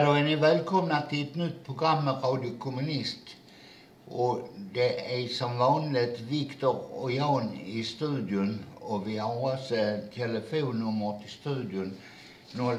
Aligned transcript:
Ja, 0.00 0.06
då 0.06 0.12
är 0.12 0.22
ni 0.24 0.36
välkomna 0.36 1.02
till 1.02 1.28
ett 1.28 1.34
nytt 1.34 1.66
program 1.66 2.04
med 2.04 2.24
Radio 2.24 2.58
Kommunist. 2.58 3.36
Och 4.08 4.48
det 4.56 5.22
är 5.22 5.28
som 5.28 5.58
vanligt 5.58 6.20
Viktor 6.20 6.76
och 6.92 7.12
Jan 7.12 7.60
i 7.66 7.84
studion 7.84 8.64
och 8.80 9.08
vi 9.08 9.18
har 9.18 9.54
också 9.54 9.74
telefonnummer 10.14 11.20
till 11.20 11.30
studion 11.30 11.96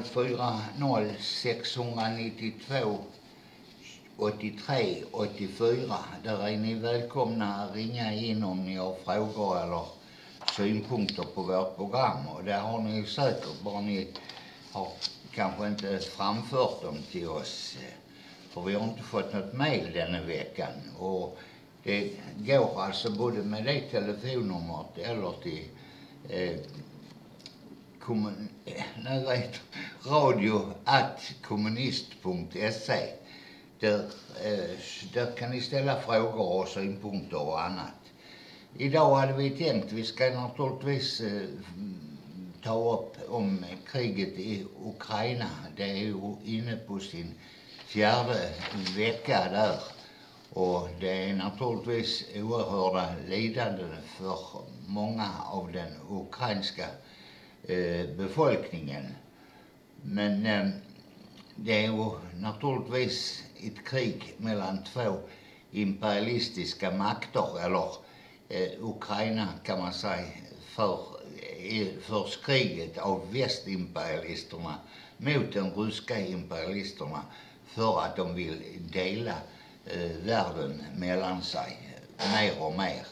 040 0.04 1.14
692 1.20 2.98
83 4.16 5.04
84. 5.10 5.96
Där 6.24 6.48
är 6.48 6.56
ni 6.56 6.74
välkomna 6.74 7.54
att 7.54 7.74
ringa 7.74 8.12
in 8.12 8.44
om 8.44 8.64
ni 8.64 8.76
har 8.76 8.94
frågor 9.04 9.62
eller 9.62 9.84
synpunkter 10.56 11.24
på 11.34 11.42
vårt 11.42 11.76
program. 11.76 12.28
Och 12.28 12.44
det 12.44 12.54
har 12.54 12.78
ni 12.78 13.06
säkert, 13.06 13.62
bara 13.64 13.80
ni 13.80 14.08
har 14.72 14.88
kanske 15.34 15.66
inte 15.66 15.98
framfört 15.98 16.82
dem 16.82 16.98
till 17.12 17.28
oss. 17.28 17.76
Eh, 17.80 17.94
för 18.50 18.60
vi 18.60 18.74
har 18.74 18.84
inte 18.84 19.02
fått 19.02 19.32
något 19.32 19.52
mejl 19.52 19.92
denna 19.92 20.22
veckan. 20.22 20.72
Och 20.98 21.38
det 21.82 22.10
går 22.36 22.82
alltså 22.82 23.10
både 23.10 23.42
med 23.42 23.64
det 23.64 23.80
telefonnumret 23.80 24.98
eller 24.98 25.32
till 25.42 25.64
eh, 26.28 26.56
kommun, 28.00 28.48
eh, 28.64 28.82
nej, 29.04 29.24
vet, 29.24 29.60
radio 30.06 30.72
att 30.84 31.34
kommunist.se. 31.42 33.08
Där, 33.80 34.04
eh, 34.44 34.78
där 35.14 35.36
kan 35.36 35.50
ni 35.50 35.60
ställa 35.60 36.00
frågor 36.00 36.60
och 36.60 36.68
synpunkter 36.68 37.42
och 37.42 37.62
annat. 37.62 38.02
Idag 38.78 39.14
hade 39.14 39.32
vi 39.32 39.50
tänkt, 39.50 39.92
vi 39.92 40.04
ska 40.04 40.24
naturligtvis 40.24 41.20
eh, 41.20 41.42
ta 42.64 42.94
upp 42.94 43.16
om 43.28 43.64
øh, 43.64 43.76
kriget 43.86 44.38
i 44.38 44.64
Ukraina. 44.84 45.48
Det 45.76 45.90
är 45.90 45.96
ju 45.96 46.36
inne 46.44 46.78
på 46.86 46.98
sin 46.98 47.34
fjärde 47.86 48.48
vecka 48.96 49.38
där. 49.50 49.78
Och 50.50 50.88
det 51.00 51.30
är 51.30 51.36
naturligtvis 51.36 52.24
oerhörda 52.36 53.14
lidanden 53.28 53.96
för 54.18 54.38
många 54.86 55.30
av 55.52 55.72
den 55.72 55.92
ukrainska 56.10 56.86
eh, 57.68 58.00
øh, 58.00 58.16
befolkningen. 58.16 59.16
Men 60.02 60.46
øh, 60.46 60.60
eh, 60.60 60.68
det 61.56 61.84
är 61.84 61.90
ju 61.90 62.10
naturligtvis 62.40 63.42
ett 63.56 63.84
krig 63.84 64.34
mellan 64.38 64.84
två 64.84 65.20
imperialistiska 65.70 66.90
makter, 66.90 67.64
eller 67.64 67.88
eh, 68.48 68.70
Ukraina 68.80 69.48
kan 69.64 69.78
man 69.78 69.92
säga, 69.92 70.26
för, 70.76 70.98
förs 72.00 72.36
kriget 72.36 72.98
av 72.98 73.32
västimperialisterna 73.32 74.74
mot 75.16 75.52
de 75.52 75.70
ryska 75.74 76.20
imperialisterna 76.20 77.22
för 77.66 78.00
att 78.00 78.16
de 78.16 78.34
vill 78.34 78.62
dela 78.92 79.34
eh, 79.86 80.10
världen 80.24 80.82
mellan 80.96 81.42
sig 81.42 81.78
mer 82.18 82.62
och 82.62 82.78
mer. 82.78 83.06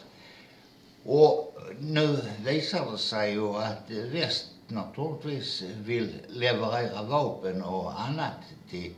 Och 1.05 1.57
nu 1.81 2.19
visar 2.45 2.93
det 2.93 2.99
sig 2.99 3.33
ju 3.33 3.57
att 3.57 3.91
väst 3.91 4.47
naturligtvis 4.69 5.63
vill 5.63 6.21
leverera 6.29 7.03
vapen 7.03 7.63
och 7.63 8.01
annat 8.01 8.41
till, 8.71 8.95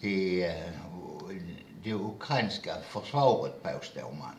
till 0.00 0.42
eh, 0.42 0.50
det 1.84 1.92
ukrainska 1.94 2.74
försvaret 2.88 3.62
påstår 3.62 4.12
man. 4.18 4.34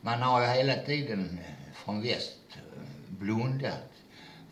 Man 0.00 0.22
har 0.22 0.40
ju 0.40 0.46
hela 0.46 0.74
tiden 0.76 1.38
från 1.74 2.02
väst 2.02 2.38
blundat 3.08 3.97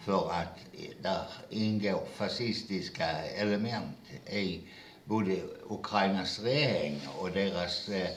för 0.07 0.31
att 0.31 0.59
där 1.03 1.25
ingår 1.51 2.03
fascistiska 2.15 3.07
element 3.25 3.97
i 4.31 4.61
både 5.05 5.37
Ukrainas 5.69 6.41
regering 6.41 7.01
och 7.19 7.31
deras 7.31 7.89
eh, 7.89 8.09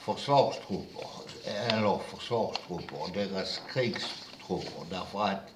försvarstrupper, 0.00 1.06
eller 1.44 1.98
försvarstrupper, 1.98 3.14
deras 3.14 3.60
krigstrupper. 3.72 4.84
Därför 4.90 5.22
att 5.24 5.48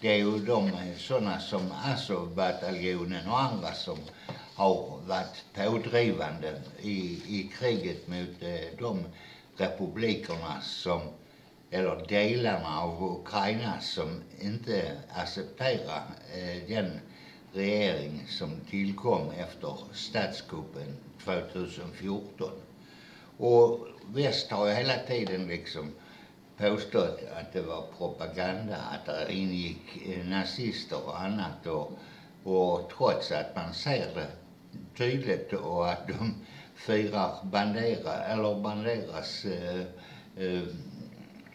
det 0.00 0.08
är 0.08 0.16
ju 0.16 0.38
de 0.38 0.66
eh, 0.68 0.96
sådana 0.98 1.40
som 1.40 1.72
Azov-bataljonen 1.84 3.28
och 3.28 3.40
andra 3.40 3.72
som 3.72 3.98
har 4.54 5.00
varit 5.06 5.44
pådrivande 5.54 6.62
i, 6.82 6.98
i 7.38 7.50
kriget 7.58 8.08
mot 8.08 8.42
eh, 8.42 8.78
de 8.78 9.04
republikerna 9.56 10.60
som, 10.62 11.00
eller 11.74 12.06
delarna 12.08 12.80
av 12.80 13.02
Ukraina 13.02 13.80
som 13.80 14.22
inte 14.40 14.92
accepterar 15.10 16.14
eh, 16.34 16.56
øh, 16.56 16.68
den 16.68 17.00
regering 17.54 18.26
som 18.28 18.60
tillkom 18.70 19.30
efter 19.30 19.88
statskuppen 19.92 20.96
2014. 21.24 22.50
Och 23.38 23.88
väst 24.14 24.50
har 24.50 24.66
ju 24.66 24.74
hela 24.74 24.98
tiden 25.06 25.46
liksom 25.46 25.92
påstått 26.56 27.20
att 27.40 27.52
det 27.52 27.62
var 27.62 27.84
propaganda, 27.98 28.76
att 28.76 29.08
øh, 29.08 29.26
det 29.26 29.34
ingick 29.34 30.06
nazister 30.24 31.08
och 31.08 31.22
annat 31.22 31.66
och, 31.66 31.98
och 32.44 32.90
trots 32.98 33.30
att 33.30 33.56
man 33.56 33.74
ser 33.74 34.14
det 34.14 34.30
tydligt 34.96 35.52
och 35.52 35.90
att 35.90 36.08
de 36.08 36.34
firar 36.74 37.44
Bandera, 37.52 38.24
eller 38.32 38.62
Banderas 38.62 39.44
eh, 39.44 39.80
øh, 40.36 40.58
eh, 40.58 40.68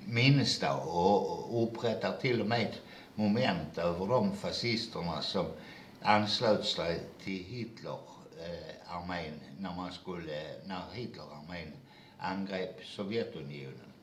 minnesdag 0.09 0.79
och 0.87 1.63
upprättar 1.63 2.11
till 2.21 2.41
och 2.41 2.47
med 2.47 2.75
moment 3.15 3.77
över 3.77 4.07
de 4.07 4.35
fascisterna 4.35 5.21
som 5.21 5.45
anslöt 6.01 6.65
sig 6.65 6.99
till 7.23 7.43
Hitlerarmén 7.43 9.33
eh, 9.33 9.61
när 9.61 9.75
man 9.75 9.91
skulle, 9.91 10.41
när 10.65 10.81
Hitlerarmén 10.93 11.73
angrep 12.19 12.85
Sovjetunionen. 12.85 13.93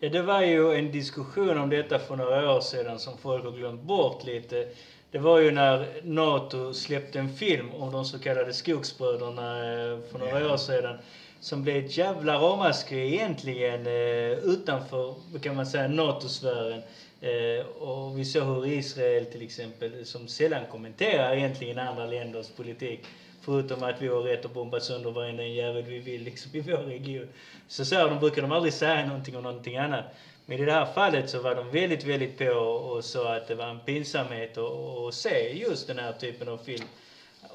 Ja, 0.00 0.08
det 0.08 0.22
var 0.22 0.42
ju 0.42 0.74
en 0.74 0.92
diskussion 0.92 1.58
om 1.58 1.70
detta 1.70 1.98
för 1.98 2.16
några 2.16 2.56
år 2.56 2.60
sedan 2.60 2.98
som 2.98 3.18
folk 3.18 3.44
har 3.44 3.52
glömt 3.52 3.82
bort 3.82 4.24
lite. 4.24 4.68
Det 5.10 5.18
var 5.18 5.38
ju 5.38 5.50
när 5.50 6.00
NATO 6.02 6.74
släppte 6.74 7.18
en 7.18 7.34
film 7.34 7.74
om 7.74 7.92
de 7.92 8.04
så 8.04 8.18
kallade 8.18 8.52
skogsbröderna 8.52 9.58
eh, 9.58 10.00
för 10.12 10.18
några 10.18 10.40
yeah. 10.40 10.52
år 10.52 10.56
sedan. 10.56 10.98
Som 11.40 11.62
blev 11.62 11.84
ett 11.84 11.96
jävla 11.96 12.38
ramaskri 12.38 13.14
egentligen 13.14 13.86
eh, 13.86 14.38
utanför, 14.38 15.14
kan 15.42 15.56
man 15.56 15.66
säga, 15.66 15.88
NATO-sfären. 15.88 16.82
Eh, 17.20 17.66
och 17.66 18.18
vi 18.18 18.24
såg 18.24 18.44
hur 18.44 18.66
Israel 18.66 19.26
till 19.26 19.42
exempel, 19.42 20.06
som 20.06 20.28
sällan 20.28 20.66
kommenterar 20.72 21.36
egentligen 21.36 21.78
andra 21.78 22.06
länders 22.06 22.48
politik, 22.50 23.00
förutom 23.40 23.82
att 23.82 24.02
vi 24.02 24.08
har 24.08 24.20
rätt 24.20 24.44
att 24.44 24.54
bomba 24.54 24.80
sönder 24.80 25.10
varenda 25.10 25.44
jävel 25.44 25.82
vi 25.82 25.98
vill 25.98 26.22
liksom 26.22 26.50
i 26.54 26.60
vår 26.60 26.76
region. 26.76 27.28
Så 27.68 27.84
så 27.84 28.08
de 28.08 28.18
brukar 28.18 28.42
de 28.42 28.52
aldrig 28.52 28.72
säga 28.72 29.06
någonting 29.06 29.36
om 29.36 29.42
någonting 29.42 29.76
annat. 29.76 30.04
Men 30.46 30.58
i 30.58 30.64
det 30.64 30.72
här 30.72 30.86
fallet 30.86 31.30
så 31.30 31.40
var 31.40 31.54
de 31.54 31.70
väldigt, 31.70 32.04
väldigt 32.04 32.38
på 32.38 32.50
och 32.50 33.04
sa 33.04 33.34
att 33.36 33.48
det 33.48 33.54
var 33.54 33.66
en 33.66 33.80
pinsamhet 33.80 34.58
att, 34.58 35.14
se 35.14 35.58
just 35.58 35.86
den 35.86 35.98
här 35.98 36.12
typen 36.12 36.48
av 36.48 36.58
film. 36.58 36.84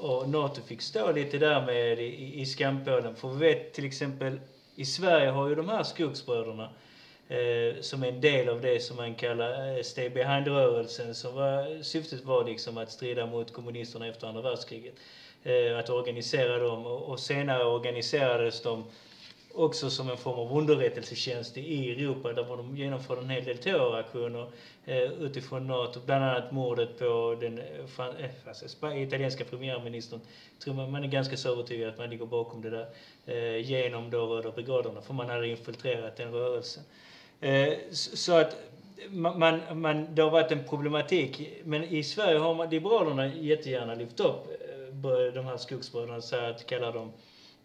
Och 0.02 0.30
NATO 0.30 0.62
fick 0.62 0.82
stå 0.82 1.12
lite 1.12 1.38
där 1.38 1.66
med 1.66 2.00
i, 2.00 2.42
i 2.42 2.46
skampålen. 2.46 3.16
För 3.16 3.28
vi 3.30 3.40
vet 3.40 3.74
till 3.74 3.86
exempel, 3.86 4.40
i 4.76 4.86
Sverige 4.86 5.30
har 5.30 5.50
ju 5.50 5.56
de 5.56 5.70
här 5.70 5.84
skogsbröderna 5.84 6.70
eh, 7.28 7.82
som 7.82 8.04
är 8.04 8.08
en 8.08 8.22
del 8.22 8.50
av 8.50 8.62
det 8.62 8.80
som 8.80 8.98
man 8.98 9.16
kallar 9.16 9.78
eh, 9.78 9.84
Stay 9.84 10.10
Behind-rörelsen. 10.10 11.16
Som 11.16 11.36
var, 11.36 11.84
syftet 11.84 12.26
var 12.26 12.46
liksom 12.46 12.78
att 12.78 12.92
strida 12.92 13.26
mot 13.26 13.54
kommunisterna 13.54 14.08
efter 14.08 14.28
andra 14.28 14.42
världskriget. 14.42 14.96
Eh, 15.44 15.78
att 15.78 15.90
organisera 15.90 16.60
dem 16.60 16.86
och, 16.86 17.02
och 17.02 17.20
senare 17.20 17.66
organiserades 17.66 18.62
de 18.62 18.84
också 19.54 19.90
som 19.90 20.10
en 20.10 20.18
form 20.18 20.40
av 20.40 20.58
underrättelsetjänst 20.58 21.58
i 21.58 21.92
Europa 21.92 22.34
där 22.34 22.44
de 22.44 22.78
genomförde 22.78 23.22
en 23.22 23.30
hel 23.30 23.46
del 23.46 23.58
terroraktioner 23.58 24.48
eh, 24.86 25.12
utifrån 25.12 25.68
NATO, 25.68 26.00
bland 26.06 26.24
annat 26.24 26.52
mordet 26.52 27.00
på 27.00 27.38
den 27.42 27.60
eh, 27.60 28.92
eh 28.92 29.04
italienska 29.04 29.44
premiärministern. 29.44 30.20
Tror 30.64 30.74
man, 30.74 30.92
man 30.92 31.04
är 31.04 31.08
ganska 31.08 31.38
så 31.38 31.52
övertygad 31.52 31.90
att 31.90 31.98
man 31.98 32.10
ligger 32.10 32.26
bakom 32.26 32.62
det 32.62 32.70
där 32.70 32.88
eh, 33.26 33.70
genom 33.70 34.10
då 34.10 34.26
Röda 34.26 34.52
brigaderna, 34.52 35.02
för 35.02 35.14
man 35.14 35.30
hade 35.30 35.48
infiltrerat 35.48 36.18
den 36.18 36.32
rörelsen. 36.32 36.84
Eh, 37.42 37.74
så 37.92 38.34
att 38.34 38.56
man, 39.10 39.62
man, 39.74 40.16
det 40.16 40.22
har 40.22 40.30
varit 40.30 40.52
en 40.52 40.64
problematik, 40.64 41.52
men 41.64 41.84
i 41.84 42.04
Sverige 42.04 42.38
har 42.38 42.54
man, 42.54 42.70
Liberalerna 42.70 43.28
jättegärna 43.28 43.96
lyft 43.96 44.20
upp 44.20 44.48
eh, 45.04 45.34
de 45.34 45.46
här 45.46 45.58
skogsbröderna, 45.58 46.22
så 46.22 46.36
att 46.36 46.66
kalla 46.66 46.92
dem 46.92 47.12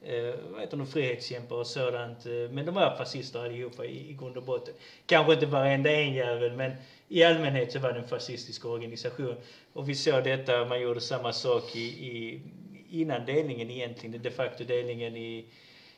eh, 0.02 0.34
vad 0.50 0.60
heter 0.60 0.76
de, 0.76 0.87
frihetskämpar 0.87 1.56
och 1.56 1.66
sådant. 1.66 2.26
Eh, 2.26 2.32
men 2.32 2.66
de 2.66 2.75
var 2.75 2.96
fascister 2.96 3.44
allihopa 3.44 3.84
i, 3.84 4.10
i 4.10 4.16
grund 4.20 4.37
och 4.37 4.43
botten. 4.43 4.75
Kanske 5.06 5.32
inte 5.32 5.46
varenda 5.46 5.90
en 5.90 6.14
jävel, 6.14 6.52
men 6.52 6.72
i 7.08 7.25
allmänhet 7.25 7.72
så 7.72 7.78
var 7.78 7.93
det 7.93 7.98
en 7.98 8.08
fascistisk 8.08 8.64
organisation. 8.64 9.37
Och 9.72 9.88
vi 9.88 9.94
såg 9.94 10.25
detta, 10.25 10.64
man 10.64 10.81
gjorde 10.81 11.00
samma 11.00 11.32
sak 11.32 11.76
i, 11.76 11.81
i 11.81 12.40
innan 12.90 13.26
delningen 13.26 13.70
egentligen, 13.70 14.22
de 14.22 14.31
facto 14.31 14.64
delningen 14.64 15.16
i, 15.16 15.44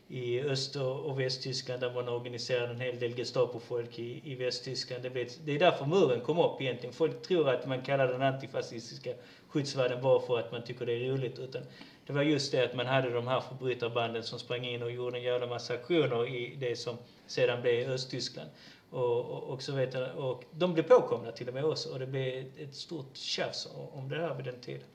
i 0.08 0.40
Öst 0.40 0.76
och 0.76 1.20
Västtyskland 1.20 1.80
där 1.80 1.94
man 1.94 2.08
organiserade 2.08 2.72
en 2.72 2.80
hel 2.80 2.98
del 2.98 3.16
Gestapo-folk 3.16 3.98
i, 3.98 4.20
i 4.24 4.34
Västtyskland. 4.34 5.02
Det, 5.02 5.10
blev, 5.10 5.28
det 5.44 5.52
är 5.52 5.58
därför 5.58 5.86
muren 5.86 6.20
kom 6.20 6.38
upp 6.38 6.60
egentligen. 6.60 6.92
Folk 6.92 7.22
tror 7.22 7.48
att 7.48 7.66
man 7.66 7.82
kallar 7.82 8.08
den 8.08 8.22
antifascistiska 8.22 9.10
skyddsvärden 9.48 10.02
bara 10.02 10.20
för 10.20 10.38
att 10.38 10.52
man 10.52 10.64
tycker 10.64 10.86
det 10.86 10.92
är 10.92 11.10
roligt. 11.10 11.38
Utan 11.38 11.62
det 12.06 12.12
var 12.12 12.22
just 12.22 12.52
det 12.52 12.64
att 12.64 12.74
man 12.74 12.86
hade 12.86 13.10
de 13.10 13.26
här 13.26 13.40
förbrytarbanden 13.40 14.22
som 14.22 14.38
sprang 14.38 14.64
in 14.64 14.82
och 14.82 14.90
gjorde 14.90 15.18
en 15.18 15.22
jävla 15.22 15.46
massa 15.46 15.74
aktioner 15.74 16.28
i 16.28 16.56
det 16.56 16.76
som 16.76 16.96
sedan 17.26 17.62
blev 17.62 17.90
Östtyskland. 17.90 18.50
Och, 18.90 19.20
och, 19.20 19.42
och, 19.42 19.62
så 19.62 19.72
vet 19.72 19.94
jag, 19.94 20.16
och 20.16 20.44
de 20.50 20.74
blev 20.74 20.82
påkomna 20.82 21.32
till 21.32 21.48
och 21.48 21.54
med 21.54 21.64
också 21.64 21.92
och 21.92 21.98
det 21.98 22.06
blev 22.06 22.44
ett 22.58 22.74
stort 22.74 23.16
tjafs 23.16 23.68
om 23.92 24.08
det 24.08 24.16
här 24.16 24.34
vid 24.34 24.44
den 24.44 24.60
tiden. 24.60 24.88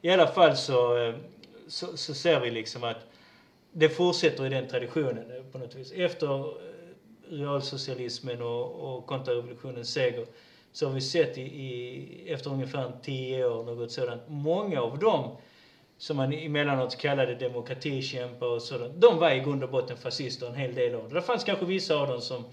I 0.00 0.10
alla 0.10 0.26
fall 0.26 0.56
så, 0.56 0.98
eh, 0.98 1.14
så, 1.68 1.96
så 1.96 2.14
ser 2.14 2.40
vi 2.40 2.50
liksom 2.50 2.84
att 2.84 2.96
det 3.78 3.88
fortsätter 3.88 4.46
i 4.46 4.48
den 4.48 4.68
traditionen 4.68 5.30
eh, 5.30 5.42
på 5.52 5.58
något 5.58 5.74
vis. 5.74 5.92
Efter 5.92 6.40
eh, 6.40 6.54
realsocialismen 7.30 8.42
och, 8.42 8.96
och 8.96 9.06
kontrarevolutionens 9.06 9.92
seger 9.92 10.26
så 10.72 10.86
har 10.86 10.94
vi 10.94 11.00
sett 11.00 11.38
i, 11.38 11.42
i, 11.42 12.32
efter 12.32 12.50
ungefär 12.50 12.92
tio 13.02 13.46
år, 13.46 13.62
något 13.64 13.92
sådant, 13.92 14.22
många 14.28 14.80
av 14.80 14.98
dem 14.98 15.36
som 15.98 16.16
man 16.16 16.32
emellanåt 16.32 16.96
kallade 16.96 17.34
demokratikämpar 17.34 18.46
och 18.46 18.62
sådant, 18.62 19.00
de 19.00 19.18
var 19.18 19.30
i 19.30 19.40
grund 19.40 19.64
och 19.64 19.70
botten 19.70 19.96
fascister, 19.96 20.46
en 20.46 20.54
hel 20.54 20.74
del 20.74 20.94
av 20.94 21.02
dem. 21.02 21.12
Det 21.14 21.22
fanns 21.22 21.44
kanske 21.44 21.64
vissa 21.64 21.96
av 21.96 22.08
dem 22.08 22.20
som 22.20 22.44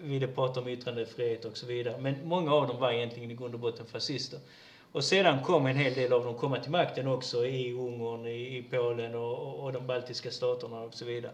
ville 0.00 0.26
prata 0.26 0.60
om 0.60 0.68
yttrandefrihet 0.68 1.44
och 1.44 1.56
så 1.56 1.66
vidare, 1.66 1.98
men 1.98 2.28
många 2.28 2.52
av 2.52 2.66
dem 2.66 2.78
var 2.78 2.92
egentligen 2.92 3.30
i 3.30 3.34
grund 3.34 3.54
och 3.54 3.60
botten 3.60 3.86
fascister. 3.86 4.40
Och 4.94 5.04
sedan 5.04 5.42
kom 5.42 5.66
en 5.66 5.76
hel 5.76 5.94
del 5.94 6.12
av 6.12 6.24
dem 6.24 6.34
komma 6.34 6.58
till 6.58 6.70
makten 6.70 7.08
också 7.08 7.46
i 7.46 7.72
Ungern, 7.72 8.26
i, 8.26 8.58
i 8.58 8.62
Polen 8.70 9.14
och, 9.14 9.38
och, 9.38 9.64
och 9.64 9.72
de 9.72 9.86
baltiska 9.86 10.30
staterna 10.30 10.80
och 10.80 10.94
så 10.94 11.04
vidare. 11.04 11.32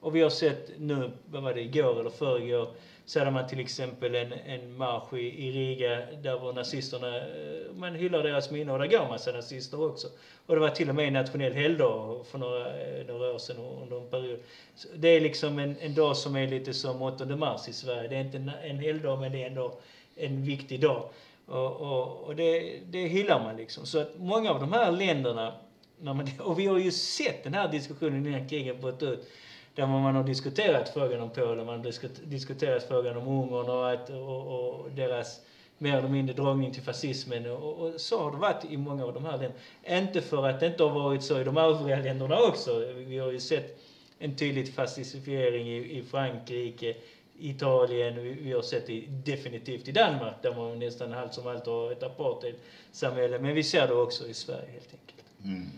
Och 0.00 0.16
vi 0.16 0.22
har 0.22 0.30
sett 0.30 0.70
nu, 0.78 1.10
vad 1.26 1.42
var 1.42 1.54
det, 1.54 1.60
igår 1.60 2.00
eller 2.00 2.10
förrgår, 2.10 2.68
så 3.04 3.18
hade 3.18 3.30
man 3.30 3.48
till 3.48 3.60
exempel 3.60 4.14
en, 4.14 4.32
en 4.32 4.76
marsch 4.76 5.12
i, 5.12 5.48
i 5.48 5.52
Riga 5.52 6.06
där 6.22 6.38
var 6.38 6.52
nazisterna, 6.52 7.16
eh, 7.16 7.72
man 7.74 7.94
hyllar 7.94 8.22
deras 8.22 8.50
minne 8.50 8.72
och 8.72 8.78
där 8.78 8.86
går 8.86 9.08
massa 9.08 9.32
nazister 9.32 9.82
också. 9.90 10.08
Och 10.46 10.54
det 10.54 10.60
var 10.60 10.70
till 10.70 10.88
och 10.88 10.94
med 10.94 11.06
en 11.06 11.12
nationell 11.12 11.52
helgdag 11.52 12.26
för 12.26 12.38
några, 12.38 12.80
eh, 12.80 13.06
några 13.06 13.32
år 13.32 13.38
sedan 13.38 13.56
under 13.82 13.96
en 13.96 14.10
period. 14.10 14.38
Så 14.74 14.88
det 14.96 15.08
är 15.08 15.20
liksom 15.20 15.58
en, 15.58 15.76
en 15.80 15.94
dag 15.94 16.16
som 16.16 16.36
är 16.36 16.46
lite 16.46 16.74
som 16.74 17.02
8 17.02 17.26
mars 17.26 17.68
i 17.68 17.72
Sverige. 17.72 18.08
Det 18.08 18.16
är 18.16 18.20
inte 18.20 18.36
en, 18.36 18.50
en 18.62 18.78
helgdag 18.78 19.20
men 19.20 19.32
det 19.32 19.42
är 19.42 19.46
ändå 19.46 19.78
en 20.16 20.44
viktig 20.44 20.80
dag. 20.80 21.08
Och, 21.46 21.80
och, 21.80 22.22
och 22.24 22.36
det, 22.36 22.78
det 22.90 23.06
hyllar 23.06 23.44
man 23.44 23.56
liksom. 23.56 23.86
Så 23.86 24.00
att 24.00 24.18
många 24.18 24.50
av 24.50 24.60
de 24.60 24.72
här 24.72 24.92
länderna, 24.92 25.54
när 26.00 26.14
man, 26.14 26.28
och 26.40 26.58
vi 26.58 26.66
har 26.66 26.78
ju 26.78 26.92
sett 26.92 27.44
den 27.44 27.54
här 27.54 27.68
diskussionen 27.68 28.26
innan 28.26 28.48
kriget 28.48 28.80
bröt 28.80 29.02
ut, 29.02 29.28
där 29.74 29.86
man 29.86 30.14
har 30.14 30.24
diskuterat 30.24 30.88
frågan 30.88 31.20
om 31.20 31.30
Polen, 31.30 31.66
man 31.66 31.78
har 31.78 32.26
diskuterat 32.26 32.88
frågan 32.88 33.16
om 33.16 33.28
Ungern 33.28 33.68
och, 33.68 33.92
att, 33.92 34.10
och, 34.10 34.70
och 34.70 34.90
deras 34.90 35.40
mer 35.78 35.96
eller 35.96 36.08
mindre 36.08 36.34
dragning 36.34 36.72
till 36.72 36.82
fascismen. 36.82 37.50
Och, 37.50 37.74
och, 37.74 38.00
så 38.00 38.22
har 38.22 38.30
det 38.30 38.36
varit 38.36 38.64
i 38.64 38.76
många 38.76 39.04
av 39.04 39.14
de 39.14 39.24
här 39.24 39.32
länderna. 39.32 39.54
Inte 39.84 40.20
för 40.20 40.48
att 40.48 40.60
det 40.60 40.66
inte 40.66 40.82
har 40.82 40.90
varit 40.90 41.22
så 41.22 41.40
i 41.40 41.44
de 41.44 41.56
övriga 41.56 41.96
länderna 41.96 42.38
också. 42.38 42.92
Vi 42.94 43.18
har 43.18 43.32
ju 43.32 43.40
sett 43.40 43.78
en 44.18 44.36
tydlig 44.36 44.74
fascistifiering 44.74 45.68
i, 45.68 45.98
i 45.98 46.02
Frankrike, 46.02 46.96
Italien, 47.38 48.22
vi, 48.22 48.32
vi 48.32 48.52
har 48.52 48.62
sett 48.62 48.86
det 48.86 49.04
definitivt 49.24 49.88
i 49.88 49.92
Danmark 49.92 50.42
där 50.42 50.54
man 50.54 50.78
nästan 50.78 51.12
halvt 51.12 51.34
som 51.34 51.46
allt 51.46 51.66
har 51.66 51.92
ett 51.92 52.02
apartheidsamhälle. 52.02 53.38
Men 53.38 53.54
vi 53.54 53.62
ser 53.62 53.88
det 53.88 53.94
också 53.94 54.28
i 54.28 54.34
Sverige 54.34 54.70
helt 54.72 54.90
enkelt. 54.92 55.44
Mm. 55.44 55.70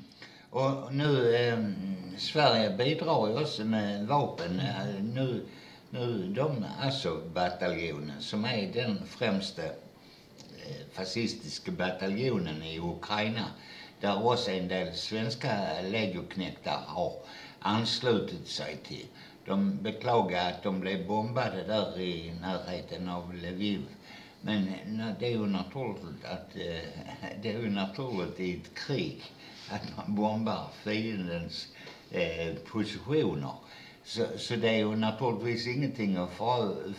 Och 0.50 0.94
nu, 0.94 1.36
eh, 1.36 1.58
Sverige 2.18 2.70
bidrar 2.70 3.28
ju 3.28 3.42
också 3.42 3.64
med 3.64 4.06
vapen. 4.06 4.60
Eh, 4.60 5.02
nu, 5.02 5.44
nu 5.90 6.28
de 6.28 6.64
alltså 6.80 7.08
Azov-bataljonen 7.08 8.20
som 8.20 8.44
är 8.44 8.72
den 8.72 9.06
främsta 9.06 9.64
eh, 9.64 9.72
fascistiska 10.92 11.70
bataljonen 11.70 12.62
i 12.62 12.78
Ukraina 12.80 13.44
där 14.00 14.26
också 14.26 14.50
en 14.50 14.68
del 14.68 14.94
svenska 14.94 15.80
legoknektar 15.82 16.80
har 16.86 17.12
anslutit 17.60 18.48
sig 18.48 18.76
till. 18.76 19.06
De 19.48 19.82
beklagade 19.82 20.48
att 20.48 20.62
de 20.62 20.80
blev 20.80 21.06
bombade 21.06 21.62
där 21.62 22.00
i 22.00 22.32
närheten 22.40 23.08
av 23.08 23.34
Lviv. 23.34 23.80
Men 24.40 24.66
det 25.20 25.26
är 25.26 25.30
ju 25.30 25.46
naturligt 25.46 26.24
att 26.24 26.56
eh, 26.56 26.88
det 27.42 27.52
är 27.52 27.58
ju 27.58 27.70
naturligt 27.70 28.40
i 28.40 28.54
ett 28.56 28.74
krig 28.74 29.22
att 29.70 29.96
man 29.96 30.14
bombar 30.14 30.68
fiendens 30.84 31.68
eh, 32.10 32.54
positioner. 32.54 33.52
Så, 34.04 34.26
så 34.36 34.56
det 34.56 34.68
är 34.68 34.78
ju 34.78 34.96
naturligtvis 34.96 35.66
ingenting 35.66 36.16
att 36.16 36.30
för, 36.30 36.94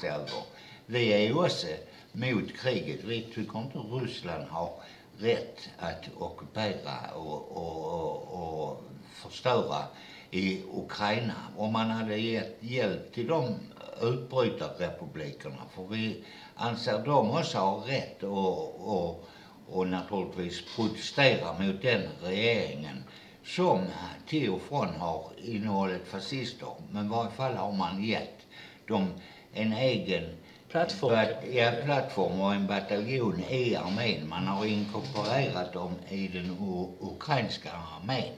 sig 0.00 0.10
över. 0.10 0.42
Vi 0.86 1.12
är 1.12 1.18
ju 1.18 1.34
också 1.34 1.66
mot 2.12 2.56
kriget. 2.56 3.04
Vi 3.04 3.22
tycker 3.34 3.58
inte 3.58 3.78
Ryssland 3.78 4.44
har 4.48 4.72
rätt 5.18 5.68
att 5.78 6.04
ockupera 6.18 7.14
och, 7.14 7.56
och, 7.56 7.84
och, 7.92 8.68
och 8.68 8.84
förstöra 9.14 9.84
i 10.32 10.60
Ukraina. 10.72 11.34
Om 11.56 11.72
man 11.72 11.90
hade 11.90 12.16
gett 12.18 12.56
hjälp 12.58 13.12
till 13.12 13.26
de 13.26 13.54
utbrytarrepublikerna, 14.00 15.66
för 15.74 15.84
vi 15.84 16.16
anser 16.54 16.98
de 16.98 17.30
också 17.30 17.58
har 17.58 17.76
rätt 17.76 18.22
och, 18.22 18.98
och 18.98 19.24
och 19.66 19.86
naturligtvis 19.86 20.62
protestera 20.76 21.52
mot 21.52 21.80
den 21.80 22.08
regeringen 22.20 23.04
som 23.44 23.90
till 24.26 24.50
och 24.50 24.60
från 24.60 24.94
har 24.94 25.22
innehållit 25.36 26.06
fascister. 26.06 26.72
Men 26.90 27.06
i 27.06 27.08
varje 27.08 27.28
fall 27.28 27.56
har 27.56 27.72
man 27.72 28.02
gett 28.04 28.46
dem 28.86 29.14
en 29.52 29.72
egen 29.72 30.34
plattform, 30.68 31.10
bat, 31.12 31.28
ja, 31.50 31.72
plattform 31.82 32.40
och 32.40 32.54
en 32.54 32.66
bataljon 32.66 33.40
i 33.40 33.74
armén. 33.74 34.28
Man 34.28 34.46
har 34.46 34.64
inkorporerat 34.64 35.72
dem 35.72 35.98
i 36.08 36.28
den 36.28 36.56
ukrainska 37.00 37.72
armén. 37.72 38.32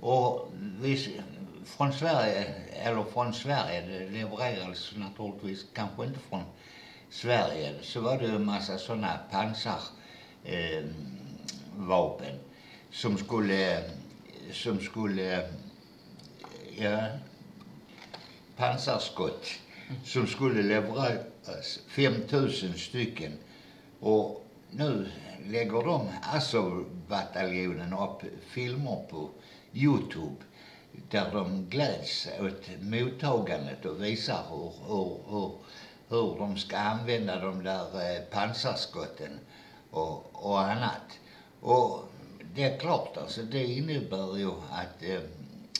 Och 0.00 0.48
vi, 0.80 1.20
från 1.64 1.92
Sverige, 1.92 2.54
eller 2.72 3.04
från 3.04 3.34
Sverige, 3.34 3.80
det 3.80 4.10
levererades 4.10 4.92
naturligtvis 4.96 5.66
kanske 5.72 6.04
inte 6.04 6.18
från 6.18 6.42
Sverige, 7.10 7.74
så 7.82 8.00
var 8.00 8.18
det 8.18 8.26
en 8.26 8.44
massa 8.44 8.78
sådana 8.78 9.18
pansarvapen 9.30 12.26
eh, 12.26 12.34
som 12.90 13.18
skulle, 13.18 13.82
som 14.52 14.80
skulle, 14.80 15.48
ja, 16.76 17.06
pansarskott 18.56 19.48
som 20.04 20.26
skulle 20.26 20.62
levereras, 20.62 21.78
5000 21.88 22.78
stycken. 22.78 23.32
Och 24.00 24.44
nu 24.70 25.08
lägger 25.46 25.82
de, 25.82 26.08
Azov-bataljonen, 26.22 27.92
upp 27.92 28.22
filmer 28.48 29.06
på. 29.10 29.30
Youtube 29.82 30.44
där 31.10 31.30
de 31.32 31.66
gläds 31.70 32.28
åt 32.40 32.68
mottagandet 32.80 33.84
och 33.84 34.04
visar 34.04 34.42
hur, 34.50 34.72
hur, 34.88 35.18
hur, 35.30 35.52
hur 36.08 36.38
de 36.38 36.56
ska 36.56 36.76
använda 36.76 37.40
de 37.40 37.64
där 37.64 38.16
eh, 38.16 38.22
pansarskotten 38.22 39.40
och, 39.90 40.30
och 40.32 40.60
annat. 40.60 41.18
Och 41.60 42.04
det 42.54 42.64
är 42.64 42.78
klart 42.78 43.16
alltså, 43.16 43.42
det 43.42 43.64
innebär 43.64 44.36
ju 44.36 44.50
att, 44.50 45.02
eh, 45.02 45.20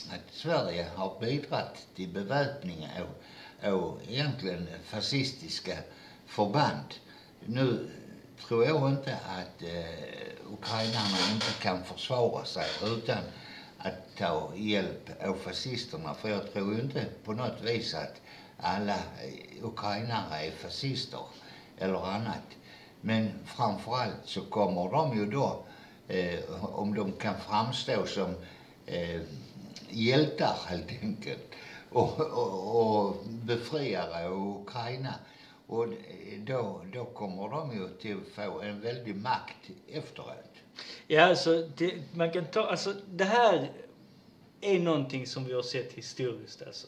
att 0.09 0.33
Sverige 0.33 0.87
har 0.95 1.19
bidragit 1.19 1.87
till 1.95 2.09
beväpning 2.09 2.87
av, 2.99 3.09
av 3.71 4.01
egentligen 4.07 4.67
fascistiska 4.83 5.77
förband. 6.25 6.93
Nu 7.45 7.89
tror 8.47 8.65
jag 8.65 8.89
inte 8.89 9.15
att 9.15 9.61
eh, 9.61 10.53
ukrainarna 10.53 11.17
inte 11.33 11.53
kan 11.61 11.83
försvara 11.83 12.45
sig 12.45 12.67
utan 12.83 13.23
att 13.79 14.17
ta 14.17 14.51
hjälp 14.55 15.09
av 15.23 15.33
fascisterna. 15.33 16.13
För 16.13 16.29
jag 16.29 16.53
tror 16.53 16.79
inte 16.79 17.05
på 17.23 17.33
något 17.33 17.61
vis 17.61 17.93
att 17.93 18.21
alla 18.57 18.97
ukrainare 19.61 20.45
är 20.47 20.51
fascister 20.51 21.21
eller 21.77 22.05
annat. 22.07 22.47
Men 23.01 23.29
framförallt 23.45 24.21
så 24.25 24.41
kommer 24.41 24.91
de 24.91 25.17
ju 25.17 25.25
då, 25.25 25.63
eh, 26.07 26.65
om 26.75 26.93
de 26.95 27.11
kan 27.11 27.35
framstå 27.39 28.05
som 28.05 28.35
eh, 28.85 29.21
hjältar 29.89 30.57
helt 30.67 30.91
enkelt 31.01 31.55
och, 31.89 32.19
och, 32.19 33.05
och 33.07 33.15
befriare 33.25 34.27
av 34.27 34.61
Ukraina. 34.61 35.13
Och 35.67 35.87
då, 36.37 36.81
då 36.93 37.05
kommer 37.05 37.49
de 37.49 37.73
ju 37.73 37.87
till 37.87 38.17
att 38.17 38.27
få 38.35 38.61
en 38.61 38.81
väldig 38.81 39.15
makt 39.15 39.69
efteråt. 39.87 40.48
Ja, 41.07 41.21
alltså 41.21 41.67
det, 41.77 41.93
man 42.13 42.31
kan 42.31 42.45
ta, 42.45 42.61
alltså 42.61 42.93
det 43.11 43.23
här 43.23 43.71
är 44.61 44.79
någonting 44.79 45.27
som 45.27 45.45
vi 45.45 45.53
har 45.53 45.61
sett 45.61 45.93
historiskt 45.93 46.61
alltså. 46.61 46.87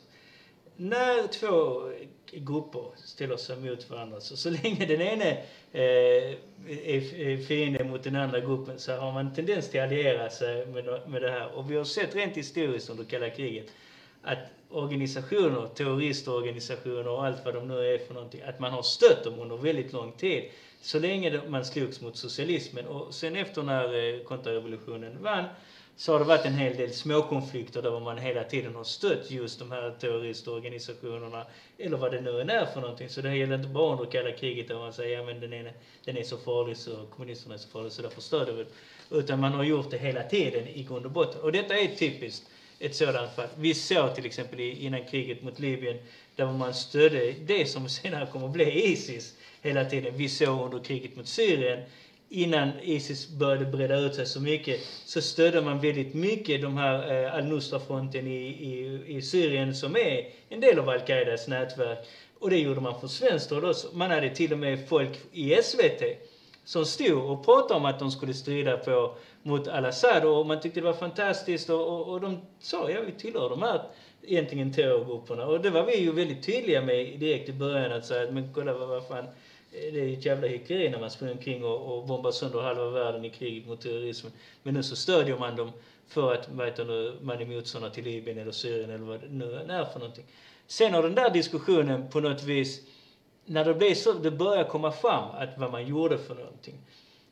När 0.76 1.28
två 1.28 1.82
grupper 2.32 2.86
ställer 3.06 3.38
sig 3.38 3.58
mot 3.58 3.90
varandra. 3.90 4.22
Så, 4.22 4.38
så 4.38 4.50
länge 4.50 4.86
den 4.86 5.02
ene 5.02 5.32
eh, 5.72 6.36
är 6.68 7.44
fiende 7.44 7.84
mot 7.84 8.04
den 8.04 8.16
andra 8.16 8.40
gruppen 8.40 8.80
så 8.80 8.96
har 8.96 9.12
man 9.12 9.34
tendens 9.34 9.70
till 9.70 9.80
att 9.80 9.88
alliera 9.88 10.30
sig 10.30 10.66
med, 10.66 11.10
med 11.10 11.22
det 11.22 11.32
här. 11.32 11.56
Och 11.56 11.72
vi 11.72 11.76
har 11.76 11.84
sett 11.84 12.16
rent 12.16 12.38
historiskt 12.38 12.90
under 12.90 13.04
kalla 13.04 13.30
kriget 13.30 13.68
att 14.22 14.40
organisationer, 14.70 15.68
terroristorganisationer 15.76 17.08
och 17.08 17.26
allt 17.26 17.46
vad 17.46 17.54
de 17.54 17.68
nu 17.68 17.94
är 17.94 17.98
för 17.98 18.14
någonting, 18.14 18.42
att 18.42 18.60
man 18.60 18.72
har 18.72 18.82
stött 18.82 19.24
dem 19.24 19.40
under 19.40 19.58
väldigt 19.58 19.94
lång 19.94 20.12
tid. 20.12 20.44
Så 20.82 21.00
länge 21.00 21.42
man 21.48 21.66
slogs 21.66 22.02
mot 22.02 22.18
socialismen. 22.18 22.88
Och 22.88 23.14
sen 23.14 23.36
efter 23.36 23.64
när 23.64 24.16
eh, 24.16 24.24
kontrarevolutionen 24.24 25.24
vann 25.24 25.46
så 25.96 26.12
har 26.12 26.20
det 26.20 26.26
varit 26.26 26.46
en 26.46 26.54
hel 26.54 26.78
del 26.78 26.94
småkonflikter 26.94 27.82
där 27.82 28.00
man 28.00 28.18
hela 28.18 28.44
tiden 28.44 28.76
har 28.76 28.84
stött 28.84 29.32
just 29.32 29.60
de 29.60 29.72
här 29.72 29.96
terroristorganisationerna, 30.00 31.46
eller 31.78 31.98
vad 31.98 32.12
det 32.12 32.22
nu 32.22 32.42
än 32.42 32.50
är 32.50 32.66
för 32.66 32.82
någonting. 32.82 33.10
Så 33.10 33.22
det 33.22 33.38
gäller 33.38 33.56
inte 33.56 33.68
bara 33.68 33.92
under 33.92 34.12
kalla 34.12 34.32
kriget 34.32 34.68
där 34.68 34.76
man 34.76 34.94
säger, 34.94 35.18
ja 35.18 35.24
men 35.24 35.40
den 35.40 35.54
är, 35.54 35.74
den 36.06 36.18
är 36.18 36.24
så 36.24 36.38
farlig 36.38 36.78
så 36.78 37.06
kommunisterna 37.06 37.56
är 37.56 37.60
så 37.60 37.70
farliga 37.70 37.92
så 37.92 38.02
därför 38.02 38.22
stöder 38.22 38.54
vi 38.54 38.66
Utan 39.18 39.40
man 39.40 39.54
har 39.54 39.64
gjort 39.64 39.92
det 39.92 39.98
hela 39.98 40.24
tiden 40.24 40.68
i 40.68 40.84
grund 40.84 41.06
och 41.06 41.12
botten. 41.12 41.42
Och 41.42 41.52
detta 41.52 41.78
är 41.78 41.88
typiskt 41.88 42.50
ett 42.80 42.96
sådant 42.96 43.36
fall. 43.36 43.48
Vi 43.58 43.74
såg 43.74 44.16
till 44.16 44.26
exempel 44.26 44.60
innan 44.60 45.08
kriget 45.08 45.44
mot 45.44 45.60
Libyen, 45.60 45.98
där 46.36 46.46
man 46.46 46.74
stödde 46.74 47.32
det 47.32 47.66
som 47.66 47.90
senare 48.00 48.28
kommer 48.32 48.46
att 48.46 48.54
bli 48.54 48.92
Isis 48.92 49.36
hela 49.62 49.86
tiden. 49.86 50.18
Vi 50.18 50.30
såg 50.30 50.66
under 50.66 50.80
kriget 50.80 51.16
mot 51.16 51.28
Syrien, 51.28 51.80
innan 52.30 52.72
Isis 52.82 53.30
började 53.30 53.66
breda 53.66 54.00
ut 54.00 54.16
sig 54.16 54.26
så 54.26 54.40
mycket, 54.40 54.80
så 55.06 55.22
stödde 55.22 55.62
man 55.62 55.80
väldigt 55.80 56.14
mycket 56.14 56.62
de 56.62 56.78
här 56.78 57.26
eh, 57.26 57.36
al-Nusra-fronten 57.36 58.28
i, 58.28 58.48
i, 58.48 59.02
i 59.18 59.22
Syrien 59.22 59.76
som 59.76 59.96
är 59.96 60.30
en 60.50 60.60
del 60.60 60.80
av 60.80 60.90
al-Qaidas 60.90 61.48
nätverk. 61.48 62.00
Och 62.40 62.50
det 62.50 62.58
gjorde 62.58 62.82
man 62.82 63.00
från 63.00 63.10
svenskt 63.10 63.52
håll 63.52 63.66
också. 63.66 63.88
Man 63.94 64.12
hade 64.12 64.30
till 64.30 64.52
och 64.52 64.60
med 64.60 64.90
folk 64.90 65.20
i 65.32 65.62
SVT 65.64 66.02
som 66.64 66.86
stod 66.86 67.32
och 67.32 67.46
pratade 67.46 67.74
om 67.74 67.86
att 67.86 68.00
de 68.00 68.12
skulle 68.12 68.34
strida 68.34 68.78
på, 68.78 69.16
mot 69.44 69.68
al-Assad 69.68 70.26
och 70.26 70.46
man 70.46 70.62
tyckte 70.62 70.80
det 70.80 70.86
var 70.86 70.94
fantastiskt 70.94 71.70
och, 71.70 71.88
och, 71.88 72.14
och 72.14 72.22
de 72.22 72.42
sa 72.60 72.90
ja 72.90 73.02
vi 73.02 73.12
tillhör 73.12 73.50
de 73.50 73.62
här 73.62 73.82
egentligen 74.24 74.74
terrorgrupperna 74.74 75.46
och 75.46 75.62
det 75.62 75.70
var 75.70 75.84
vi 75.84 75.98
ju 75.98 76.12
väldigt 76.12 76.46
tydliga 76.46 76.82
med 76.82 77.20
direkt 77.20 77.50
i 77.50 77.54
början 77.54 77.92
att 77.92 78.06
säga 78.06 78.32
men 78.32 78.54
kolla 78.54 78.74
vad, 78.74 78.88
vad 78.88 79.08
fan 79.08 79.28
det 79.72 80.00
är 80.00 80.14
ett 80.14 80.26
jävla 80.26 80.48
hyckleri 80.48 80.90
när 80.90 81.00
man 81.00 81.12
springer 81.12 81.34
omkring 81.34 81.66
och, 81.66 81.98
och 81.98 82.06
bombar 82.06 82.32
sönder 82.32 82.60
halva 82.60 82.90
världen 82.90 83.26
i 83.26 83.30
kriget 83.30 83.68
mot 83.68 83.82
terrorismen. 83.82 84.34
Men 84.64 84.74
nu 84.74 84.84
så 84.84 84.96
stödjer 84.96 85.38
man 85.38 85.56
dem 85.56 85.72
för 86.08 86.34
att 86.34 86.54
man 87.22 87.42
är 87.42 87.46
motståndare 87.46 87.94
till 87.94 88.04
Libyen 88.04 88.38
eller 88.38 88.52
Syrien 88.52 88.90
eller 88.90 89.06
vad 89.06 89.20
det 89.22 89.28
nu 89.28 89.56
är 89.56 89.86
för 89.86 90.00
någonting. 90.00 90.26
Sen 90.68 90.94
har 90.94 91.04
den 91.04 91.16
där 91.16 91.30
diskussionen 91.30 92.10
på 92.10 92.20
något 92.20 92.44
vis, 92.44 92.82
när 93.46 93.66
det 93.66 93.74
blir 93.74 93.96
så, 93.96 94.14
det 94.14 94.32
börjar 94.32 94.64
komma 94.64 94.92
fram 94.92 95.32
att 95.32 95.58
vad 95.58 95.72
man 95.72 95.88
gjorde 95.88 96.18
för 96.18 96.36
någonting. 96.36 96.78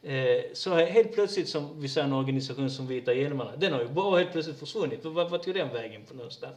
Eh, 0.02 0.42
så 0.54 0.74
helt 0.74 1.14
plötsligt 1.14 1.50
som 1.50 1.82
vi 1.82 1.88
säger 1.88 2.08
en 2.08 2.14
organisation 2.14 2.70
som 2.70 2.88
Vita 2.88 3.14
hjälmarna, 3.14 3.56
den 3.56 3.74
har 3.74 3.82
ju 3.82 3.88
bara 3.88 4.18
helt 4.18 4.32
plötsligt 4.32 4.60
försvunnit. 4.60 5.06
Vart 5.06 5.32
var 5.32 5.38
tog 5.38 5.54
den 5.54 5.74
vägen 5.74 6.04
på 6.04 6.14
någonstans? 6.14 6.56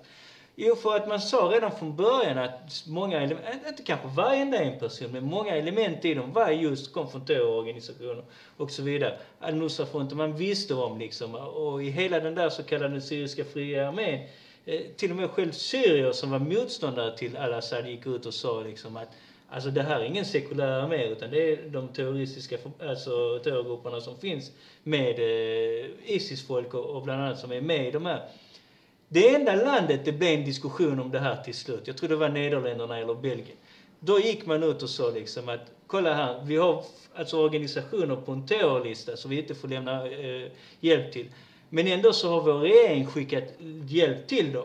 Jo, 0.54 0.76
för 0.76 0.96
att 0.96 1.08
man 1.08 1.20
sa 1.20 1.50
redan 1.54 1.72
från 1.76 1.96
början 1.96 2.38
att 2.38 2.84
många 2.86 3.20
element, 3.20 3.66
inte 3.68 3.82
kanske 3.82 4.08
varenda 4.08 4.58
en 4.58 4.78
person, 4.78 5.12
men 5.12 5.24
många 5.24 5.56
element 5.56 6.04
i 6.04 6.14
dem 6.14 6.32
var 6.32 6.50
just 6.50 6.92
kom 6.92 7.10
från 7.10 7.26
terrororganisationer 7.26 8.24
och 8.56 8.70
så 8.70 8.82
vidare. 8.82 9.18
Al-Nusra-fronten, 9.40 10.18
man 10.18 10.36
visste 10.36 10.74
om 10.74 10.98
liksom, 10.98 11.34
och 11.34 11.82
i 11.82 11.90
hela 11.90 12.20
den 12.20 12.34
där 12.34 12.50
så 12.50 12.62
kallade 12.62 13.00
syriska 13.00 13.44
fria 13.44 13.88
armén, 13.88 14.26
eh, 14.64 14.80
till 14.96 15.10
och 15.10 15.16
med 15.16 15.30
själv 15.30 15.52
syrier 15.52 16.12
som 16.12 16.30
var 16.30 16.38
motståndare 16.38 17.16
till 17.16 17.36
al-Assad 17.36 17.88
gick 17.88 18.06
ut 18.06 18.26
och 18.26 18.34
sa 18.34 18.60
liksom 18.60 18.96
att 18.96 19.08
Alltså 19.54 19.70
det 19.70 19.82
här 19.82 20.00
är 20.00 20.04
ingen 20.04 20.24
sekulär 20.24 20.82
armé 20.82 21.06
utan 21.06 21.30
det 21.30 21.52
är 21.52 21.68
de 21.68 21.88
terroristiska, 21.88 22.58
alltså 22.80 23.38
terrorgrupperna 23.44 24.00
som 24.00 24.18
finns 24.18 24.52
med 24.82 25.18
eh, 25.18 25.90
Isis-folk 26.04 26.74
och, 26.74 26.84
och 26.84 27.02
bland 27.02 27.22
annat 27.22 27.38
som 27.38 27.52
är 27.52 27.60
med 27.60 27.88
i 27.88 27.90
de 27.90 28.06
här 28.06 28.28
det 29.12 29.34
enda 29.34 29.54
landet 29.54 30.04
det 30.04 30.12
blev 30.12 30.38
en 30.38 30.44
diskussion 30.44 31.00
om 31.00 31.10
det 31.10 31.18
här 31.18 31.36
till 31.36 31.54
slut, 31.54 31.82
jag 31.84 31.96
tror 31.96 32.08
det 32.08 32.16
var 32.16 32.28
Nederländerna 32.28 32.98
eller 32.98 33.14
Belgien. 33.14 33.56
Då 34.00 34.20
gick 34.20 34.46
man 34.46 34.62
ut 34.62 34.82
och 34.82 34.90
sa 34.90 35.10
liksom 35.10 35.48
att 35.48 35.60
kolla 35.86 36.14
här, 36.14 36.42
vi 36.44 36.56
har 36.56 36.84
alltså 37.14 37.38
organisationer 37.38 38.16
på 38.16 38.32
en 38.32 38.46
terrorlista 38.46 39.16
som 39.16 39.30
vi 39.30 39.38
inte 39.38 39.54
får 39.54 39.68
lämna 39.68 40.06
eh, 40.06 40.48
hjälp 40.80 41.12
till. 41.12 41.28
Men 41.68 41.86
ändå 41.86 42.12
så 42.12 42.30
har 42.30 42.42
vår 42.42 42.58
regering 42.58 43.06
skickat 43.06 43.44
hjälp 43.88 44.26
till 44.26 44.52
dem. 44.52 44.64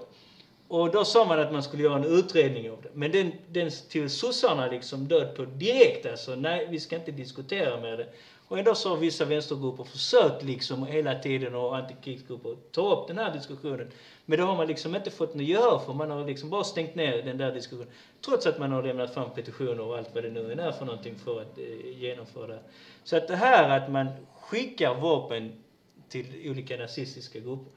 Och 0.67 0.91
då 0.91 1.05
sa 1.05 1.25
man 1.25 1.39
att 1.39 1.51
man 1.51 1.63
skulle 1.63 1.83
göra 1.83 1.95
en 1.95 2.19
utredning 2.19 2.71
av 2.71 2.81
det. 2.81 2.89
Men 2.93 3.11
den, 3.11 3.31
den 3.49 3.71
till 3.89 4.09
sossarna 4.09 4.67
liksom 4.67 5.07
död 5.07 5.35
på 5.35 5.45
direkt 5.45 6.05
alltså. 6.05 6.35
Nej, 6.35 6.67
vi 6.69 6.79
ska 6.79 6.95
inte 6.95 7.11
diskutera 7.11 7.81
med 7.81 7.99
det. 7.99 8.07
Och 8.47 8.59
ändå 8.59 8.75
så 8.75 8.89
har 8.89 8.97
vissa 8.97 9.25
vänstergrupper 9.25 9.83
försökt 9.83 10.43
liksom 10.43 10.85
hela 10.85 11.19
tiden 11.19 11.55
och 11.55 11.77
antikrigsgrupper 11.77 12.55
ta 12.71 12.93
upp 12.93 13.07
den 13.07 13.17
här 13.17 13.33
diskussionen. 13.33 13.91
Men 14.25 14.39
det 14.39 14.45
har 14.45 14.55
man 14.55 14.67
liksom 14.67 14.95
inte 14.95 15.11
fått 15.11 15.33
något 15.33 15.47
gehör 15.47 15.79
för. 15.79 15.93
Man 15.93 16.11
har 16.11 16.25
liksom 16.25 16.49
bara 16.49 16.63
stängt 16.63 16.95
ner 16.95 17.21
den 17.21 17.37
där 17.37 17.51
diskussionen. 17.51 17.91
Trots 18.25 18.45
att 18.45 18.59
man 18.59 18.71
har 18.71 18.83
lämnat 18.83 19.13
fram 19.13 19.33
petitioner 19.33 19.81
och 19.81 19.97
allt 19.97 20.15
vad 20.15 20.23
det 20.23 20.29
nu 20.29 20.51
är 20.51 20.71
för 20.71 20.85
någonting 20.85 21.15
för 21.15 21.41
att 21.41 21.57
eh, 21.57 21.99
genomföra 21.99 22.47
det. 22.47 22.61
Så 23.03 23.17
att 23.17 23.27
det 23.27 23.35
här 23.35 23.77
att 23.77 23.91
man 23.91 24.07
skickar 24.35 24.93
vapen 24.93 25.63
till 26.09 26.49
olika 26.49 26.77
nazistiska 26.77 27.39
grupper. 27.39 27.71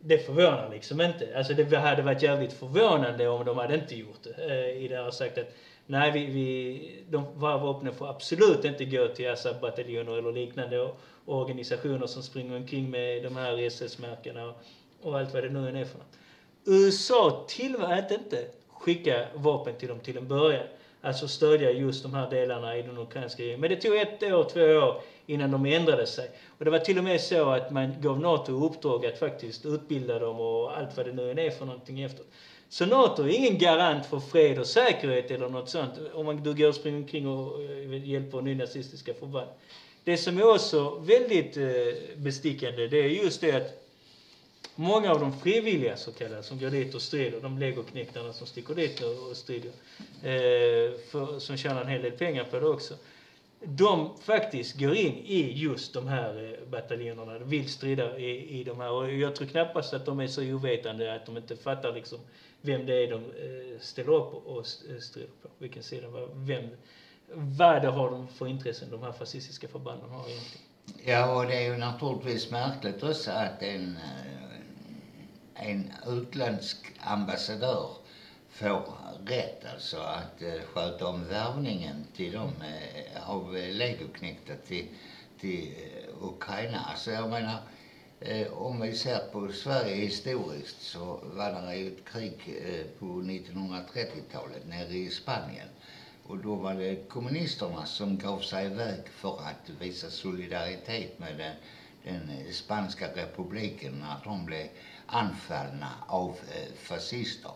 Det 0.00 0.18
förvånar 0.18 0.70
liksom 0.70 1.00
inte. 1.00 1.36
Alltså 1.36 1.54
det 1.54 1.76
hade 1.76 2.02
varit 2.02 2.22
jävligt 2.22 2.52
förvånande 2.52 3.28
om 3.28 3.44
de 3.44 3.58
hade 3.58 3.74
inte 3.74 3.96
gjort 3.96 4.22
det. 4.22 4.44
Eh, 4.44 4.84
I 4.84 4.88
det 4.88 4.96
här 4.96 5.10
sagt 5.10 5.38
att 5.38 5.54
nej, 5.92 6.10
vi, 6.12 6.26
vi, 6.26 7.04
de 7.10 7.24
här 7.40 7.58
vapnen 7.58 7.94
får 7.94 8.08
absolut 8.08 8.64
inte 8.64 8.84
gå 8.84 9.08
till 9.08 9.28
Assad-bataljoner 9.30 10.18
eller 10.18 10.32
liknande 10.32 10.90
organisationer 11.24 12.06
som 12.06 12.22
springer 12.22 12.56
omkring 12.56 12.90
med 12.90 13.22
de 13.22 13.36
här 13.36 13.58
SS-märkena 13.58 14.54
och 15.02 15.18
allt 15.18 15.34
vad 15.34 15.42
det 15.42 15.48
nu 15.48 15.68
är 15.68 15.84
för 15.84 15.98
något. 15.98 16.18
USA 16.64 17.44
tillät 17.48 18.10
inte 18.10 18.46
skicka 18.68 19.26
vapen 19.34 19.74
till 19.74 19.88
dem 19.88 20.00
till 20.00 20.16
en 20.16 20.28
början. 20.28 20.66
Alltså 21.00 21.28
stödja 21.28 21.70
just 21.70 22.02
de 22.02 22.14
här 22.14 22.30
delarna 22.30 22.76
i 22.76 22.82
den 22.82 22.98
ukrainska 22.98 23.42
regeringen. 23.42 23.60
Men 23.60 23.70
det 23.70 23.76
tog 23.76 23.96
ett 23.96 24.22
år, 24.22 24.44
två 24.44 24.60
år 24.60 25.00
innan 25.26 25.50
de 25.50 25.66
ändrade 25.66 26.06
sig. 26.06 26.30
Och 26.58 26.64
det 26.64 26.70
var 26.70 26.78
till 26.78 26.98
och 26.98 27.04
med 27.04 27.20
så 27.20 27.50
att 27.50 27.70
man 27.70 28.00
gav 28.00 28.20
NATO 28.20 28.66
uppdrag 28.66 29.06
att 29.06 29.18
faktiskt 29.18 29.66
utbilda 29.66 30.18
dem 30.18 30.40
och 30.40 30.78
allt 30.78 30.96
vad 30.96 31.06
det 31.06 31.12
nu 31.12 31.30
är 31.30 31.50
för 31.50 31.64
någonting 31.64 32.00
efteråt. 32.00 32.28
Så 32.72 32.86
NATO 32.86 33.22
är 33.22 33.28
ingen 33.28 33.58
garant 33.58 34.06
för 34.06 34.20
fred 34.20 34.58
och 34.58 34.66
säkerhet 34.66 35.30
eller 35.30 35.48
något 35.48 35.70
sånt 35.70 35.92
om 36.14 36.26
man, 36.26 36.42
du 36.42 36.54
går 36.54 36.68
och 36.68 36.74
springer 36.74 36.98
omkring 36.98 37.28
och 37.28 37.62
eh, 37.62 38.08
hjälper 38.08 38.40
nynazistiska 38.40 39.14
förband. 39.14 39.50
Det 40.04 40.16
som 40.16 40.38
är 40.38 40.54
också 40.54 40.98
väldigt 40.98 41.56
eh, 41.56 42.16
bestickande 42.16 42.86
det 42.86 42.96
är 42.96 43.08
just 43.08 43.40
det 43.40 43.52
att 43.52 43.82
Många 44.74 45.10
av 45.12 45.20
de 45.20 45.38
frivilliga 45.38 45.96
så 45.96 46.12
kallade 46.12 46.42
som 46.42 46.58
går 46.58 46.70
dit 46.70 46.94
och 46.94 47.02
strider, 47.02 47.40
de 47.40 47.58
legoknektarna 47.58 48.32
som 48.32 48.46
sticker 48.46 48.74
dit 48.74 49.00
och 49.00 49.36
strider, 49.36 49.70
eh, 50.22 50.98
för, 51.10 51.38
som 51.38 51.56
tjänar 51.56 51.80
en 51.80 51.88
hel 51.88 52.02
del 52.02 52.12
pengar 52.12 52.44
på 52.44 52.60
det 52.60 52.66
också. 52.66 52.94
De 53.60 54.10
faktiskt 54.22 54.78
går 54.78 54.94
in 54.94 55.14
i 55.14 55.52
just 55.52 55.94
de 55.94 56.06
här 56.06 56.58
eh, 56.60 56.68
bataljonerna, 56.68 57.38
vill 57.38 57.68
strida 57.68 58.18
i, 58.18 58.60
i 58.60 58.64
de 58.64 58.80
här. 58.80 58.90
Och 58.90 59.12
jag 59.12 59.36
tror 59.36 59.48
knappast 59.48 59.94
att 59.94 60.06
de 60.06 60.20
är 60.20 60.26
så 60.26 60.42
ovetande 60.42 61.14
att 61.14 61.26
de 61.26 61.36
inte 61.36 61.56
fattar 61.56 61.92
liksom 61.92 62.18
vem 62.62 62.86
det 62.86 63.04
är 63.04 63.10
de 63.10 63.16
eh, 63.24 63.80
ställer 63.80 64.12
upp 64.12 64.46
och 64.46 64.58
eh, 64.58 64.98
strider 65.00 65.30
på. 65.42 65.48
Vilken 65.58 65.82
sida, 65.82 66.06
vem, 66.34 66.68
vad 67.34 67.82
det 67.82 67.88
har 67.88 68.10
de 68.10 68.28
för 68.28 68.46
intressen 68.46 68.90
de 68.90 69.02
här 69.02 69.12
fascistiska 69.12 69.68
förbanden 69.68 70.10
har 70.10 70.28
egentligen. 70.28 70.66
Ja, 71.04 71.36
och 71.36 71.46
det 71.46 71.54
är 71.54 71.72
ju 71.72 71.76
naturligtvis 71.76 72.50
märkligt 72.50 73.02
också 73.02 73.30
att 73.30 73.62
en 73.62 73.96
eh, 73.96 74.42
en 75.54 75.92
utländsk 76.06 76.76
ambassadör 77.00 77.90
får 78.48 78.82
rätt 79.26 79.64
alltså 79.72 79.96
att 79.96 80.42
sköta 80.64 81.06
om 81.06 81.28
värvningen 81.28 82.06
till 82.16 82.32
dem 82.32 82.52
av 83.26 83.52
legoknektar 83.52 84.56
till, 84.66 84.86
till 85.40 85.74
Ukraina. 86.20 86.80
Alltså 86.90 87.10
jag 87.10 87.30
menar, 87.30 87.58
eh, 88.24 88.52
om 88.52 88.80
vi 88.80 88.94
ser 88.94 89.18
på 89.32 89.52
Sverige 89.52 89.94
historiskt 89.94 90.82
så 90.82 91.20
var 91.22 91.62
det 91.66 91.76
ju 91.76 91.86
ett 91.86 92.04
krig 92.04 92.38
eh, 92.46 92.86
på 92.98 93.06
1930-talet 93.06 94.66
nere 94.68 94.94
i 94.94 95.10
Spanien. 95.10 95.68
Och 96.24 96.38
då 96.38 96.54
var 96.54 96.74
det 96.74 97.08
kommunisterna 97.08 97.86
som 97.86 98.18
gav 98.18 98.40
sig 98.40 98.66
iväg 98.66 99.08
för 99.08 99.40
att 99.40 99.70
visa 99.80 100.10
solidaritet 100.10 101.18
med 101.18 101.38
den, 101.38 101.56
den 102.04 102.52
spanska 102.52 103.08
republiken 103.16 103.92
när 103.92 104.16
de 104.24 104.46
blev 104.46 104.68
anfallna 105.06 105.90
av 106.06 106.30
eh, 106.30 106.74
fascister. 106.74 107.52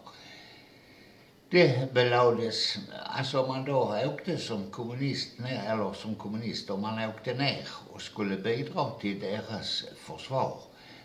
Det 1.51 1.93
belades, 1.93 2.77
alltså 3.07 3.41
om 3.41 3.47
man 3.47 3.65
då 3.65 4.07
åkte 4.07 4.39
som 4.39 4.67
kommunist 4.67 5.39
ner, 5.39 5.63
eller 5.71 5.93
som 5.93 6.17
kommunist, 6.17 6.71
om 6.71 6.81
man 6.81 6.99
åkte 6.99 7.33
ner 7.33 7.69
och 7.93 8.03
skulle 8.03 8.37
bidra 8.37 8.91
till 9.01 9.19
deras 9.19 9.85
försvar 9.97 10.59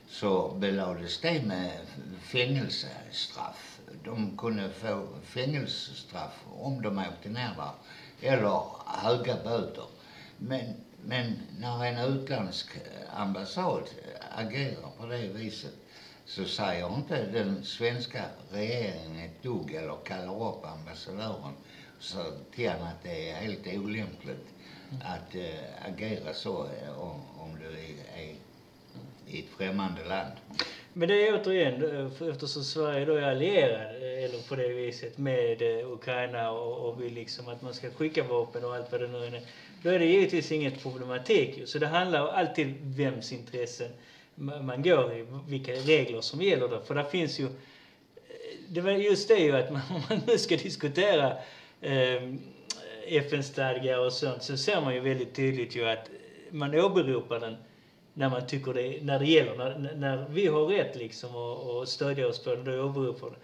så 0.07 0.49
belades 0.49 1.17
det 1.17 1.41
med 1.41 1.79
fängelsestraff. 2.21 3.79
De 4.03 4.37
kunde 4.37 4.69
få 4.69 5.05
fängelsestraff 5.23 6.43
om 6.59 6.81
de 6.81 6.97
åkte 6.97 7.29
ner 7.29 7.53
där, 7.55 7.73
eller 8.21 8.61
höga 8.85 9.37
böter. 9.37 9.85
Men, 10.37 10.75
men 11.01 11.41
när 11.59 11.85
en 11.85 11.97
utländsk 11.97 12.67
ambassad 13.13 13.83
agerar 14.31 14.89
på 14.97 15.05
det 15.05 15.27
viset 15.27 15.73
så 16.35 16.45
säger 16.45 16.95
inte 16.95 17.25
den 17.25 17.63
svenska 17.63 18.23
regeringen 18.51 19.19
ett 19.25 19.43
dugg 19.43 19.73
eller 19.73 19.95
kallar 20.05 20.49
upp 20.49 20.65
ambassadören 20.65 21.53
och 21.97 22.03
säger 22.03 22.31
till 22.55 22.69
honom 22.69 22.87
att 22.87 23.03
det 23.03 23.29
är 23.29 23.35
helt 23.35 23.67
olämpligt 23.67 24.47
att 25.03 25.35
äh, 25.35 25.91
agera 25.93 26.33
så 26.33 26.63
äh, 26.63 26.99
om, 26.99 27.21
om 27.39 27.59
du 27.59 27.65
är, 27.65 28.21
är 28.21 28.35
i 29.27 29.39
ett 29.39 29.49
främmande 29.57 30.03
land. 30.03 30.33
Men 30.93 31.07
det 31.07 31.27
är 31.27 31.41
återigen, 31.41 31.83
eh, 31.83 32.29
eftersom 32.29 32.63
Sverige 32.63 33.05
då 33.05 33.13
är 33.13 33.31
allierad, 33.31 33.95
eller 33.95 34.49
på 34.49 34.55
det 34.55 34.67
viset, 34.67 35.17
med 35.17 35.61
Ukraina 35.85 36.51
och, 36.51 36.89
och 36.89 37.01
vill 37.01 37.13
liksom 37.13 37.47
att 37.47 37.61
man 37.61 37.73
ska 37.73 37.91
skicka 37.91 38.23
vapen 38.23 38.65
och 38.65 38.75
allt 38.75 38.91
vad 38.91 39.01
det 39.01 39.07
nu 39.07 39.25
är. 39.25 39.41
Då 39.83 39.89
är 39.89 39.99
det 39.99 40.05
givetvis 40.05 40.51
inget 40.51 40.81
problematik 40.83 41.61
Så 41.65 41.79
det 41.79 41.87
handlar 41.87 42.27
alltid 42.27 42.75
vems 42.81 43.31
intressen 43.31 43.91
man 44.35 44.83
går 44.83 45.13
i, 45.13 45.25
vilka 45.47 45.71
regler 45.71 46.21
som 46.21 46.41
gäller 46.41 46.67
då. 46.67 46.81
För 46.81 46.95
där 46.95 47.03
finns 47.03 47.39
ju, 47.39 47.47
det 48.69 48.81
var 48.81 48.91
just 48.91 49.27
det 49.27 49.37
ju 49.37 49.51
att 49.51 49.71
man, 49.71 49.81
om 49.89 50.01
man 50.09 50.21
nu 50.27 50.37
ska 50.37 50.57
diskutera 50.57 51.33
eh, 51.81 52.33
FN-stadgar 53.07 54.05
och 54.05 54.13
sånt 54.13 54.43
så 54.43 54.57
ser 54.57 54.81
man 54.81 54.93
ju 54.93 54.99
väldigt 54.99 55.35
tydligt 55.35 55.75
ju 55.75 55.89
att 55.89 56.09
man 56.51 56.75
åberopar 56.75 57.39
den 57.39 57.55
när 58.13 58.29
man 58.29 58.47
tycker 58.47 58.73
det, 58.73 58.97
när 59.01 59.19
det 59.19 59.25
gäller. 59.25 59.55
När, 59.55 59.95
när 59.95 60.25
vi 60.29 60.47
har 60.47 60.65
rätt 60.65 60.95
liksom 60.95 61.35
att 61.35 61.89
stödja 61.89 62.27
oss 62.27 62.43
på 62.43 62.55
det, 62.55 62.77
då 62.77 62.83
åberopar 62.83 63.29
det. 63.29 63.35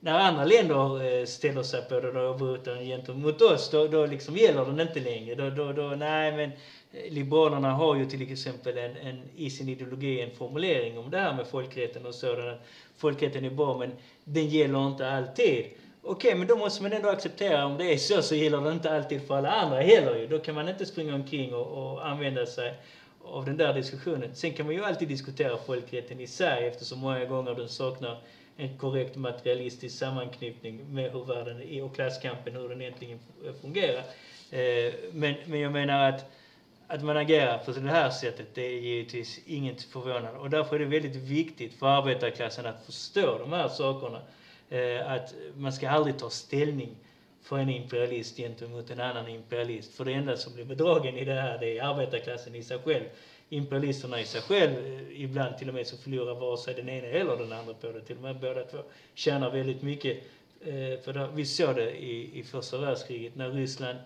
När 0.00 0.18
andra 0.18 0.44
länder 0.44 1.04
eh, 1.04 1.26
ställer 1.26 1.62
sig 1.62 1.82
på 1.82 2.00
det, 2.00 2.12
då 2.12 2.30
åberopar 2.30 2.74
den 2.74 2.84
gentemot 2.84 3.42
oss, 3.42 3.70
då, 3.70 3.88
då 3.88 4.06
liksom 4.06 4.36
gäller 4.36 4.64
den 4.64 4.80
inte 4.80 5.00
längre. 5.00 5.34
Då, 5.34 5.50
då, 5.50 5.72
då, 5.72 5.88
nej 5.88 6.36
men 6.36 6.50
Eh, 6.92 7.12
liberalerna 7.12 7.72
har 7.72 7.96
ju 7.96 8.06
till 8.06 8.32
exempel 8.32 8.78
en, 8.78 8.96
en, 8.96 9.22
i 9.36 9.50
sin 9.50 9.68
ideologi 9.68 10.20
en 10.20 10.36
formulering 10.36 10.98
om 10.98 11.10
det 11.10 11.18
här 11.18 11.34
med 11.34 11.46
folkrätten 11.46 12.06
och 12.06 12.14
sådant. 12.14 12.60
Folkrätten 12.96 13.44
är 13.44 13.50
bra 13.50 13.78
men 13.78 13.92
den 14.24 14.48
gäller 14.48 14.86
inte 14.86 15.10
alltid. 15.10 15.66
Okej, 16.02 16.34
men 16.34 16.46
då 16.46 16.56
måste 16.56 16.82
man 16.82 16.92
ändå 16.92 17.08
acceptera 17.08 17.66
om 17.66 17.76
det 17.76 17.92
är 17.92 17.96
så, 17.96 18.22
så 18.22 18.34
gäller 18.34 18.60
det 18.60 18.72
inte 18.72 18.96
alltid 18.96 19.26
för 19.26 19.36
alla 19.36 19.50
andra 19.50 19.80
heller 19.80 20.16
ju. 20.16 20.26
Då 20.26 20.38
kan 20.38 20.54
man 20.54 20.68
inte 20.68 20.86
springa 20.86 21.14
omkring 21.14 21.54
och, 21.54 21.92
och 21.92 22.06
använda 22.06 22.46
sig 22.46 22.74
av 23.24 23.44
den 23.44 23.56
där 23.56 23.72
diskussionen. 23.74 24.34
Sen 24.34 24.52
kan 24.52 24.66
man 24.66 24.74
ju 24.74 24.84
alltid 24.84 25.08
diskutera 25.08 25.58
folkrätten 25.58 26.20
i 26.20 26.26
sig 26.26 26.66
eftersom 26.66 26.98
många 26.98 27.24
gånger 27.24 27.54
den 27.54 27.68
saknar 27.68 28.18
en 28.56 28.78
korrekt 28.78 29.16
materialistisk 29.16 29.98
sammanknytning 29.98 30.94
med 30.94 31.12
hur 31.12 31.24
världen 31.24 31.62
är 31.62 31.84
och 31.84 31.94
klasskampen, 31.94 32.56
hur 32.56 32.68
den 32.68 32.80
egentligen 32.80 33.18
fungerar. 33.60 34.04
Eh, 34.50 34.92
men, 35.12 35.34
men 35.44 35.60
jag 35.60 35.72
menar 35.72 36.08
att, 36.08 36.24
att 36.88 37.04
man 37.04 37.16
agerar 37.16 37.58
på 37.58 37.70
det 37.72 37.90
här 37.90 38.10
sättet, 38.10 38.54
det 38.54 38.62
är 38.62 38.80
givetvis 38.80 39.40
inget 39.46 39.82
förvånande. 39.82 40.38
Och 40.38 40.50
därför 40.50 40.76
är 40.76 40.80
det 40.80 40.84
väldigt 40.84 41.16
viktigt 41.16 41.74
för 41.74 41.86
arbetarklassen 41.86 42.66
att 42.66 42.86
förstå 42.86 43.38
de 43.38 43.52
här 43.52 43.68
sakerna. 43.68 44.20
Eh, 44.70 45.12
att 45.12 45.34
man 45.56 45.72
ska 45.72 45.90
aldrig 45.90 46.18
ta 46.18 46.30
ställning 46.30 46.96
för 47.42 47.58
en 47.58 47.70
imperialist 47.70 48.36
gentemot 48.36 48.90
en 48.90 49.00
annan 49.00 49.28
imperialist. 49.28 49.94
För 49.94 50.04
det 50.04 50.12
enda 50.12 50.36
som 50.36 50.54
blir 50.54 50.64
bedragen 50.64 51.16
i 51.16 51.24
det 51.24 51.40
här, 51.40 51.58
det 51.58 51.78
är 51.78 51.82
arbetarklassen 51.82 52.54
i 52.54 52.62
sig 52.62 52.78
själv. 52.78 53.04
Imperialisterna 53.48 54.20
i 54.20 54.24
sig 54.24 54.40
själv, 54.40 54.86
eh, 54.86 55.22
ibland 55.22 55.58
till 55.58 55.68
och 55.68 55.74
med 55.74 55.86
så 55.86 55.96
förlorar 55.96 56.34
vare 56.34 56.58
sig 56.58 56.74
den 56.74 56.88
ena 56.88 57.06
eller 57.06 57.36
den 57.36 57.52
andra 57.52 57.74
på 57.74 57.92
det. 57.92 58.00
Till 58.00 58.16
och 58.16 58.22
med 58.22 58.40
båda 58.40 58.64
två 58.64 58.78
tjänar 59.14 59.50
väldigt 59.50 59.82
mycket. 59.82 60.16
Eh, 60.60 61.00
för 61.04 61.12
det, 61.12 61.28
vi 61.34 61.46
såg 61.46 61.76
det 61.76 61.90
i, 61.90 62.38
i 62.38 62.42
första 62.44 62.78
världskriget 62.78 63.36
när 63.36 63.50
Ryssland 63.50 63.98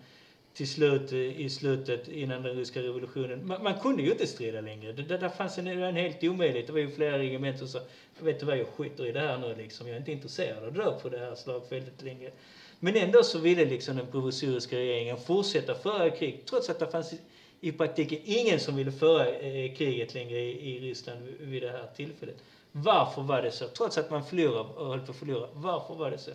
till 0.53 0.67
slut, 0.67 1.11
eh, 1.11 1.41
i 1.41 1.49
slutet, 1.49 2.07
innan 2.07 2.43
den 2.43 2.55
ryska 2.55 2.81
revolutionen. 2.81 3.47
Man, 3.47 3.63
man 3.63 3.79
kunde 3.79 4.03
ju 4.03 4.11
inte 4.11 4.27
strida 4.27 4.61
längre. 4.61 4.91
Det, 4.91 5.17
där 5.17 5.29
fanns 5.29 5.57
en, 5.57 5.67
en 5.67 5.95
helt 5.95 6.23
omöjlighet. 6.23 6.67
Det 6.67 6.73
var 6.73 6.79
ju 6.79 6.89
flera 6.89 7.17
regementen 7.17 7.67
som 7.67 7.81
sa, 7.81 7.85
vet 8.19 8.39
du 8.39 8.45
vad, 8.45 8.57
jag 8.57 8.67
skiter 8.67 9.05
i 9.05 9.11
det 9.11 9.19
här 9.19 9.37
nu 9.37 9.55
liksom. 9.55 9.87
Jag 9.87 9.95
är 9.95 9.99
inte 9.99 10.11
intresserad 10.11 10.57
av 10.57 10.67
att 10.67 10.75
dö 10.75 10.91
på 11.01 11.09
det 11.09 11.19
här 11.19 11.35
slagfältet 11.35 12.01
längre. 12.01 12.31
Men 12.79 12.95
ändå 12.95 13.23
så 13.23 13.39
ville 13.39 13.65
liksom 13.65 13.95
den 13.95 14.07
provisoriska 14.07 14.75
regeringen 14.75 15.17
fortsätta 15.17 15.75
föra 15.75 16.09
krig 16.09 16.41
trots 16.45 16.69
att 16.69 16.79
det 16.79 16.87
fanns 16.87 17.13
i 17.61 17.71
praktiken 17.71 18.19
ingen 18.23 18.59
som 18.59 18.75
ville 18.75 18.91
föra 18.91 19.27
eh, 19.29 19.75
kriget 19.75 20.13
längre 20.13 20.39
i, 20.39 20.75
i 20.75 20.79
Ryssland 20.79 21.27
vid 21.39 21.63
det 21.63 21.71
här 21.71 21.87
tillfället. 21.95 22.35
Varför 22.71 23.21
var 23.21 23.41
det 23.41 23.51
så? 23.51 23.67
Trots 23.67 23.97
att 23.97 24.09
man 24.09 24.25
förlorade 24.25 24.69
och 24.69 24.87
höll 24.87 24.99
på 24.99 25.11
att 25.11 25.17
förlora. 25.17 25.47
Varför 25.53 25.95
var 25.95 26.11
det 26.11 26.17
så? 26.17 26.31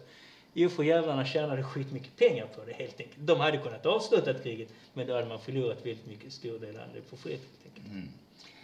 Jo, 0.59 0.69
för 0.69 0.83
jävlarna 0.83 1.25
tjänade 1.25 1.62
skitmycket 1.62 2.16
pengar 2.16 2.47
på 2.47 2.64
det 2.64 2.73
helt 2.73 3.01
enkelt. 3.01 3.27
De 3.27 3.40
hade 3.40 3.59
kunnat 3.59 3.87
avsluta 3.87 4.35
kriget, 4.35 4.69
men 4.95 5.07
då 5.07 5.14
hade 5.14 5.27
man 5.27 5.40
förlorat 5.40 5.87
väldigt 5.87 6.07
mycket, 6.07 6.33
stor 6.33 6.59
del 6.59 6.77
av 6.77 6.88
det 6.95 7.01
på 7.11 7.16
fred 7.16 7.38
helt 7.38 7.66
enkelt. 7.66 7.87
Mm. 7.87 8.09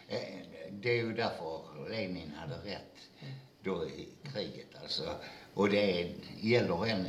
Eh, 0.09 0.71
det 0.71 0.91
är 0.91 0.97
ju 0.97 1.13
därför 1.13 1.61
Lenin 1.91 2.33
hade 2.37 2.55
rätt 2.55 2.97
då 3.63 3.85
i 3.85 4.09
kriget 4.33 4.67
alltså. 4.83 5.03
Och 5.55 5.71
det 5.71 6.09
gäller 6.41 6.87
än 6.87 7.07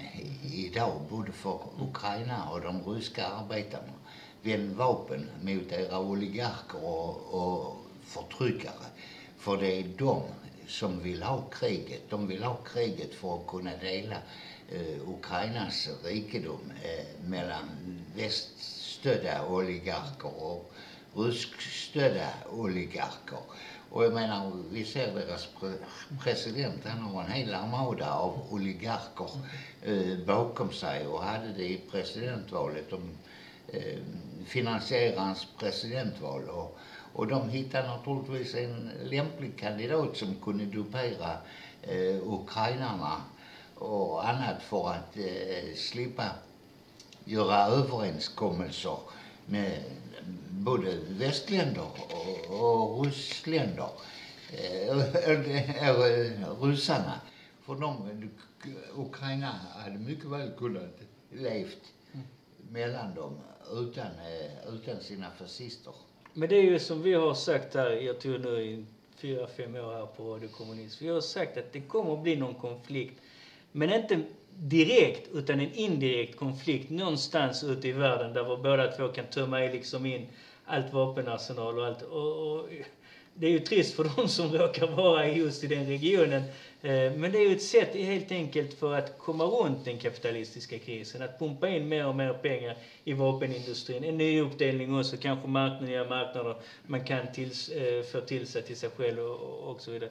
idag 0.53 1.01
både 1.09 1.31
för 1.31 1.59
Ukraina 1.89 2.49
och 2.49 2.61
de 2.61 2.93
ryska 2.93 3.27
arbetarna. 3.27 3.93
Vänd 4.41 4.75
vapen 4.75 5.29
mot 5.41 5.71
era 5.71 5.99
oligarker 5.99 6.83
och, 6.85 7.33
och 7.33 7.75
förtryckare. 8.05 8.85
För 9.37 9.57
det 9.57 9.79
är 9.79 9.83
de 9.97 10.21
som 10.67 10.99
vill 10.99 11.23
ha 11.23 11.41
kriget. 11.41 12.01
De 12.09 12.27
vill 12.27 12.43
ha 12.43 12.55
kriget 12.55 13.13
för 13.13 13.35
att 13.35 13.47
kunna 13.47 13.77
dela 13.77 14.17
Eh, 14.73 15.09
Ukrainas 15.09 15.89
rikedom 16.03 16.71
eh, 16.83 17.29
mellan 17.29 17.69
väststödda 18.15 19.45
oligarker 19.47 20.43
och 20.43 20.73
ryskstödda 21.15 22.29
oligarker. 22.51 23.37
Och 23.89 24.03
jag 24.03 24.13
menar, 24.13 24.51
vi 24.71 24.85
ser 24.85 25.15
deras 25.15 25.47
president, 26.19 26.85
han 26.85 27.01
har 27.01 27.23
en 27.23 27.31
hel 27.31 27.53
armada 27.53 28.13
av 28.13 28.47
oligarker 28.49 29.29
eh, 29.81 30.25
bakom 30.25 30.71
sig 30.71 31.07
och 31.07 31.23
hade 31.23 31.53
det 31.53 31.65
i 31.65 31.81
presidentvalet. 31.91 32.89
De 32.89 33.09
eh, 33.67 33.99
finansierade 34.45 35.19
hans 35.21 35.47
presidentval 35.59 36.49
och, 36.49 36.79
och 37.13 37.27
de 37.27 37.49
hittade 37.49 37.87
naturligtvis 37.87 38.55
en 38.55 38.91
lämplig 39.03 39.57
kandidat 39.57 40.17
som 40.17 40.35
kunde 40.35 40.65
dupera 40.65 41.37
eh, 41.81 42.33
ukrainarna 42.33 43.21
och 43.83 44.29
annat 44.29 44.61
för 44.61 44.89
att 44.89 45.17
eh, 45.17 45.75
slippa 45.75 46.29
göra 47.25 47.65
överenskommelser 47.65 48.97
med 49.45 49.83
både 50.49 50.97
västländer 51.09 51.87
och, 52.49 52.95
och 52.95 53.05
ryssländer. 53.05 53.89
Eh, 54.51 54.99
eh 55.87 56.61
ryssarna. 56.61 57.21
För 57.65 57.75
de, 57.75 58.29
Ukraina 58.95 59.51
hade 59.75 59.97
mycket 59.97 60.25
väl 60.25 60.51
kunnat 60.57 60.99
levt 61.31 61.93
mellan 62.71 63.15
dem 63.15 63.39
utan, 63.71 64.05
eh, 64.05 64.73
utan 64.73 65.01
sina 65.01 65.31
fascister. 65.39 65.93
Men 66.33 66.49
det 66.49 66.55
är 66.55 66.63
ju 66.63 66.79
som 66.79 67.01
vi 67.01 67.13
har 67.13 67.33
sagt 67.33 67.73
här, 67.73 67.89
jag 67.89 68.19
tror 68.19 68.37
nu 68.37 68.61
i 68.61 68.85
fyra, 69.15 69.47
fem 69.47 69.75
år 69.75 69.93
här 69.93 70.05
på 70.05 70.23
Radio 70.35 70.47
Kommunist. 70.47 71.01
Vi 71.01 71.07
har 71.07 71.21
sagt 71.21 71.57
att 71.57 71.73
det 71.73 71.81
kommer 71.81 72.13
att 72.13 72.23
bli 72.23 72.35
någon 72.35 72.55
konflikt. 72.55 73.21
Men 73.75 73.93
inte 73.93 74.21
direkt 74.49 75.29
utan 75.33 75.59
en 75.59 75.73
indirekt 75.73 76.37
konflikt 76.37 76.89
någonstans 76.89 77.63
ute 77.63 77.87
i 77.87 77.91
världen 77.91 78.33
där 78.33 78.43
vi 78.43 78.63
båda 78.63 78.91
två 78.91 79.07
kan 79.07 79.25
tömma 79.25 79.59
liksom 79.59 80.05
in 80.05 80.27
allt 80.65 80.93
vapenarsenal 80.93 81.79
och 81.79 81.85
allt. 81.85 82.01
Och, 82.01 82.51
och, 82.51 82.69
det 83.35 83.47
är 83.47 83.51
ju 83.51 83.59
trist 83.59 83.95
för 83.95 84.03
de 84.15 84.27
som 84.27 84.51
råkar 84.51 84.87
vara 84.87 85.27
just 85.27 85.63
i 85.63 85.67
den 85.67 85.87
regionen. 85.87 86.41
Eh, 86.81 87.13
men 87.13 87.31
det 87.31 87.37
är 87.37 87.49
ju 87.49 87.55
ett 87.55 87.63
sätt 87.63 87.95
helt 87.95 88.31
enkelt 88.31 88.73
för 88.73 88.93
att 88.93 89.17
komma 89.17 89.43
runt 89.43 89.85
den 89.85 89.97
kapitalistiska 89.97 90.79
krisen. 90.79 91.21
Att 91.21 91.39
pumpa 91.39 91.69
in 91.69 91.89
mer 91.89 92.07
och 92.07 92.15
mer 92.15 92.33
pengar 92.33 92.75
i 93.03 93.13
vapenindustrin. 93.13 94.03
En 94.03 94.17
ny 94.17 94.41
uppdelning 94.41 94.99
också, 94.99 95.17
kanske 95.17 95.47
marknader, 95.47 95.87
nya 95.87 96.05
marknader 96.05 96.55
man 96.87 97.03
kan 97.05 97.31
tills, 97.33 97.69
eh, 97.69 98.03
få 98.03 98.21
till 98.21 98.47
sig 98.47 98.61
till 98.61 98.77
sig 98.77 98.89
själv 98.89 99.19
och, 99.19 99.71
och 99.71 99.81
så 99.81 99.91
vidare. 99.91 100.09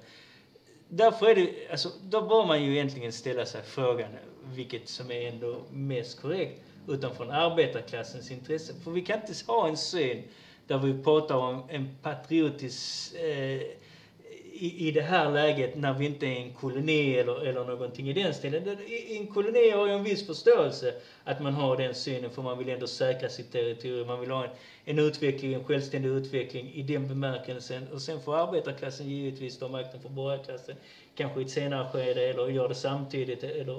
Därför 0.95 1.27
är 1.27 1.35
det, 1.35 1.71
alltså, 1.71 1.91
då 2.03 2.23
bör 2.23 2.45
man 2.45 2.65
ju 2.65 2.75
egentligen 2.75 3.13
ställa 3.13 3.47
sig 3.47 3.63
frågan 3.63 4.17
vilket 4.45 4.89
som 4.89 5.11
är 5.11 5.29
ändå 5.29 5.63
mest 5.71 6.23
korrekt 6.23 6.61
utanför 6.89 7.33
arbetarklassens 7.33 8.31
intresse. 8.31 8.73
För 8.85 8.91
vi 8.91 9.03
kan 9.03 9.21
inte 9.21 9.33
ha 9.47 9.69
en 9.69 9.77
syn 9.77 10.23
där 10.67 10.79
vi 10.79 11.03
pratar 11.05 11.35
om 11.35 11.63
en 11.69 11.89
patriotisk 12.03 13.15
eh, 13.15 13.63
i, 14.63 14.89
i 14.89 14.91
det 14.91 15.03
här 15.03 15.33
läget 15.33 15.77
när 15.77 15.95
vi 15.95 16.07
inte 16.07 16.27
är 16.27 16.31
en 16.31 16.51
koloni 16.51 17.15
eller, 17.15 17.45
eller 17.47 17.65
någonting 17.65 18.09
i 18.09 18.13
den 18.13 18.35
stilen. 18.35 18.79
I, 18.87 19.17
en 19.17 19.27
koloni 19.27 19.71
har 19.71 19.87
ju 19.87 19.93
en 19.93 20.05
viss 20.05 20.27
förståelse 20.27 20.95
att 21.25 21.41
man 21.41 21.55
har 21.55 21.77
den 21.77 21.95
synen 21.95 22.31
för 22.31 22.43
man 22.43 22.59
vill 22.59 22.69
ändå 22.69 22.87
säkra 22.87 23.29
sitt 23.29 23.53
territorium. 23.53 24.07
Man 24.07 24.21
vill 24.21 24.31
ha 24.31 24.45
en, 24.45 24.51
en 24.85 24.99
utveckling, 24.99 25.55
en 25.55 25.65
självständig 25.65 26.09
utveckling 26.09 26.71
i 26.75 26.83
den 26.83 27.09
bemärkelsen. 27.09 27.89
Och 27.89 28.03
sen 28.03 28.21
får 28.21 28.37
arbetarklassen 28.37 29.09
givetvis 29.09 29.59
ta 29.59 29.69
makten 29.69 30.01
för 30.01 30.09
borgarklassen 30.09 30.77
kanske 31.15 31.41
i 31.41 31.43
ett 31.43 31.51
senare 31.51 31.85
skede 31.85 32.23
eller 32.23 32.49
gör 32.49 32.69
det 32.69 32.75
samtidigt 32.75 33.45
eller 33.45 33.75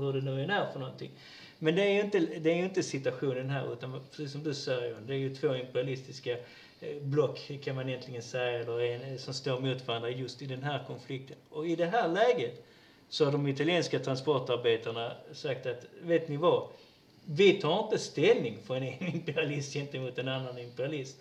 hur 0.00 0.12
det 0.12 0.20
nu 0.20 0.42
än 0.42 0.50
är 0.50 0.66
för 0.72 0.78
någonting. 0.78 1.10
Men 1.58 1.74
det 1.74 1.82
är 1.82 1.92
ju 1.92 2.00
inte, 2.00 2.18
det 2.18 2.50
är 2.50 2.64
inte 2.64 2.82
situationen 2.82 3.50
här 3.50 3.72
utan 3.72 4.00
precis 4.10 4.32
som 4.32 4.42
du 4.42 4.54
säger, 4.54 5.00
det 5.00 5.14
är 5.14 5.18
ju 5.18 5.34
två 5.34 5.54
imperialistiska 5.54 6.36
block 7.00 7.50
kan 7.64 7.76
man 7.76 7.88
egentligen 7.88 8.22
säga, 8.22 8.60
eller 8.60 8.80
en, 8.80 9.18
som 9.18 9.34
står 9.34 9.60
mot 9.60 9.86
varandra 9.86 10.10
just 10.10 10.42
i 10.42 10.46
den 10.46 10.62
här 10.62 10.84
konflikten. 10.86 11.36
Och 11.50 11.66
i 11.66 11.76
det 11.76 11.86
här 11.86 12.08
läget 12.08 12.64
så 13.08 13.24
har 13.24 13.32
de 13.32 13.48
italienska 13.48 13.98
transportarbetarna 13.98 15.12
sagt 15.32 15.66
att, 15.66 15.84
vet 16.02 16.28
ni 16.28 16.36
vad? 16.36 16.68
Vi 17.24 17.52
tar 17.52 17.82
inte 17.84 17.98
ställning 17.98 18.58
för 18.66 18.76
en 18.76 18.82
imperialist 19.14 19.72
gentemot 19.72 20.18
en 20.18 20.28
annan 20.28 20.58
imperialist. 20.58 21.16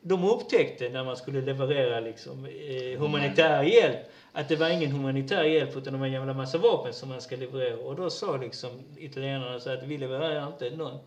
De 0.00 0.24
upptäckte 0.24 0.88
när 0.88 1.04
man 1.04 1.16
skulle 1.16 1.40
leverera 1.40 2.00
liksom, 2.00 2.44
eh, 2.44 3.00
humanitär 3.00 3.62
hjälp 3.62 3.98
att 4.32 4.48
det 4.48 4.56
var 4.56 4.68
ingen 4.68 4.90
humanitär 4.90 5.44
hjälp 5.44 5.76
utan 5.76 5.92
det 5.92 5.98
var 5.98 6.06
en 6.06 6.12
jävla 6.12 6.34
massa 6.34 6.58
vapen 6.58 6.92
som 6.92 7.08
man 7.08 7.20
ska 7.20 7.36
leverera. 7.36 7.76
Och 7.76 7.96
då 7.96 8.10
sa 8.10 8.36
liksom 8.36 8.70
italienarna 8.96 9.60
så 9.60 9.70
att 9.70 9.82
vi 9.82 9.98
levererar 9.98 10.46
inte 10.46 10.70
någon, 10.70 10.98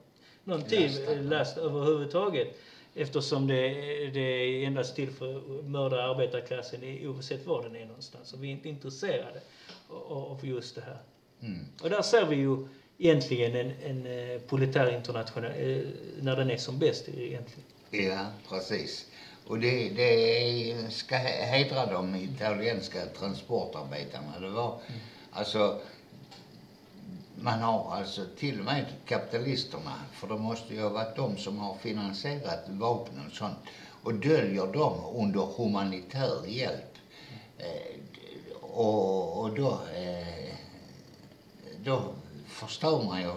någon 0.43 0.63
tid, 0.63 0.91
last 1.21 1.57
överhuvudtaget. 1.57 2.47
Eftersom 2.95 3.47
det, 3.47 3.55
det 4.13 4.19
är 4.19 4.67
endast 4.67 4.95
till 4.95 5.11
för 5.11 5.37
att 5.37 5.65
mörda 5.65 6.03
arbetarklassen 6.03 6.79
oavsett 6.83 7.45
var 7.45 7.63
den 7.63 7.75
är 7.75 7.85
någonstans. 7.85 8.33
Och 8.33 8.43
vi 8.43 8.47
är 8.47 8.51
inte 8.51 8.69
intresserade 8.69 9.41
av 10.09 10.39
just 10.43 10.75
det 10.75 10.81
här. 10.81 10.97
Mm. 11.41 11.65
Och 11.81 11.89
där 11.89 12.01
ser 12.01 12.25
vi 12.25 12.35
ju 12.35 12.67
egentligen 12.97 13.55
en, 13.55 13.71
en 13.83 14.05
eh, 14.05 14.41
politär 14.41 14.95
internationell, 14.95 15.51
eh, 15.51 15.87
när 16.21 16.35
den 16.35 16.51
är 16.51 16.57
som 16.57 16.79
bäst 16.79 17.09
egentligen. 17.09 17.63
Ja, 17.89 18.25
precis. 18.49 19.05
Och 19.47 19.59
det, 19.59 19.89
det 19.89 20.91
ska 20.91 21.15
hedra 21.15 21.85
de 21.85 22.15
italienska 22.15 23.05
transportarbetarna. 23.05 24.39
Det 24.39 24.49
var 24.49 24.79
mm. 24.87 24.99
alltså 25.31 25.81
man 27.41 27.61
har 27.61 27.95
alltså 27.95 28.25
till 28.37 28.59
och 28.59 28.65
med 28.65 28.85
kapitalisterna, 29.05 29.93
för 30.13 30.27
det 30.27 30.37
måste 30.37 30.73
ju 30.73 30.81
ha 30.81 30.89
varit 30.89 31.15
de 31.15 31.37
som 31.37 31.57
har 31.57 31.75
finansierat 31.75 32.63
vapnen 32.67 33.27
och 33.27 33.35
sånt, 33.35 33.57
och 34.03 34.13
döljer 34.13 34.67
dem 34.67 34.93
under 35.15 35.41
humanitär 35.57 36.45
hjälp. 36.47 36.97
Eh, 37.57 37.99
och, 38.61 39.41
och 39.41 39.55
då, 39.55 39.69
eh, 39.71 40.53
då 41.83 42.01
förstår 42.47 43.03
man 43.03 43.21
ju 43.21 43.31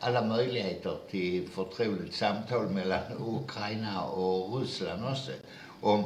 alla 0.00 0.22
möjligheter 0.22 0.98
till 1.10 1.48
förtroligt 1.48 2.14
samtal 2.14 2.68
mellan 2.68 3.02
Ukraina 3.18 4.04
och 4.04 4.60
Ryssland 4.60 5.04
också. 5.04 5.32
Om, 5.80 6.04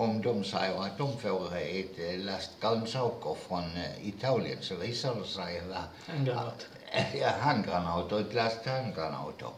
om 0.00 0.22
de 0.22 0.44
säger 0.44 0.82
att 0.82 0.98
de 0.98 1.18
får 1.18 1.56
ett 1.56 1.98
eh, 1.98 2.18
last 2.18 2.50
grönsaker 2.60 3.34
från 3.48 3.64
eh, 3.64 4.08
Italien 4.08 4.58
så 4.60 4.74
visar 4.74 5.14
det 5.14 5.26
sig 5.26 5.60
vara 5.68 5.84
handgranat. 6.06 6.66
Ja, 7.20 7.28
handgranater, 7.40 8.20
ett 8.20 8.34
last 8.34 8.66
handgranater. 8.66 9.48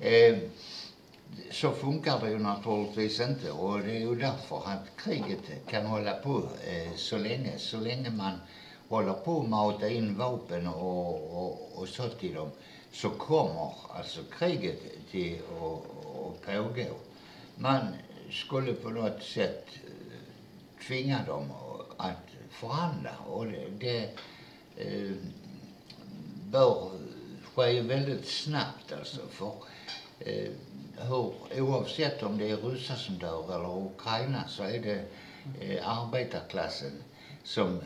Eh, 0.00 0.36
så 1.50 1.72
funkar 1.72 2.20
det 2.20 2.30
ju 2.30 2.38
naturligtvis 2.38 3.20
inte 3.20 3.50
och 3.50 3.80
det 3.80 3.90
är 3.90 4.00
ju 4.00 4.14
därför 4.14 4.56
att 4.56 5.02
kriget 5.04 5.66
kan 5.70 5.86
hålla 5.86 6.12
på 6.12 6.42
eh, 6.66 6.96
så 6.96 7.18
länge. 7.18 7.58
Så 7.58 7.76
länge 7.80 8.10
man 8.10 8.40
håller 8.88 9.14
på 9.14 9.40
att 9.40 9.48
mata 9.48 9.88
in 9.88 10.18
vapen 10.18 10.66
och, 10.66 11.44
och, 11.44 11.72
och 11.74 11.88
så 11.88 12.08
till 12.08 12.34
dem 12.34 12.50
så 12.92 13.10
kommer 13.10 13.72
alltså 13.96 14.20
kriget 14.38 14.80
till 15.10 15.38
att 15.38 16.46
pågå. 16.46 16.94
Man 17.54 17.86
skulle 18.30 18.72
på 18.72 18.90
något 18.90 19.22
sätt 19.22 19.66
eh, 19.74 20.86
tvinga 20.86 21.24
dem 21.26 21.52
att 21.96 22.16
förhandla. 22.50 23.16
Och 23.26 23.46
det, 23.46 23.68
det 23.80 24.10
eh, 24.76 25.12
bör 26.50 26.90
ske 27.54 27.80
väldigt 27.80 28.28
snabbt 28.28 28.92
alltså 28.92 29.20
för 29.30 29.52
eh, 30.20 30.50
hur, 30.96 31.32
oavsett 31.62 32.22
om 32.22 32.38
det 32.38 32.50
är 32.50 32.56
ryssar 32.56 32.96
som 32.96 33.18
dör 33.18 33.54
eller 33.54 33.86
Ukraina 33.86 34.48
så 34.48 34.62
är 34.62 34.78
det 34.78 35.04
eh, 35.60 35.88
arbetarklassen 35.88 36.92
som 37.44 37.80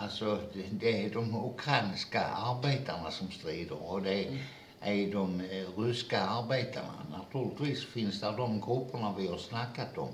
Alltså 0.00 0.38
det 0.70 1.04
är 1.04 1.10
de 1.10 1.34
ukrainska 1.34 2.24
arbetarna 2.24 3.10
som 3.10 3.30
strider. 3.30 3.90
Och 3.90 4.02
det 4.02 4.24
är 4.24 4.38
de 4.86 5.40
eh, 5.40 5.80
ryska 5.82 6.20
arbetarna. 6.20 6.92
Naturligtvis 7.10 7.84
finns 7.84 8.20
det 8.20 8.34
de 8.36 8.60
grupperna 8.60 9.14
vi 9.18 9.26
har 9.26 9.38
snackat 9.38 9.98
om. 9.98 10.08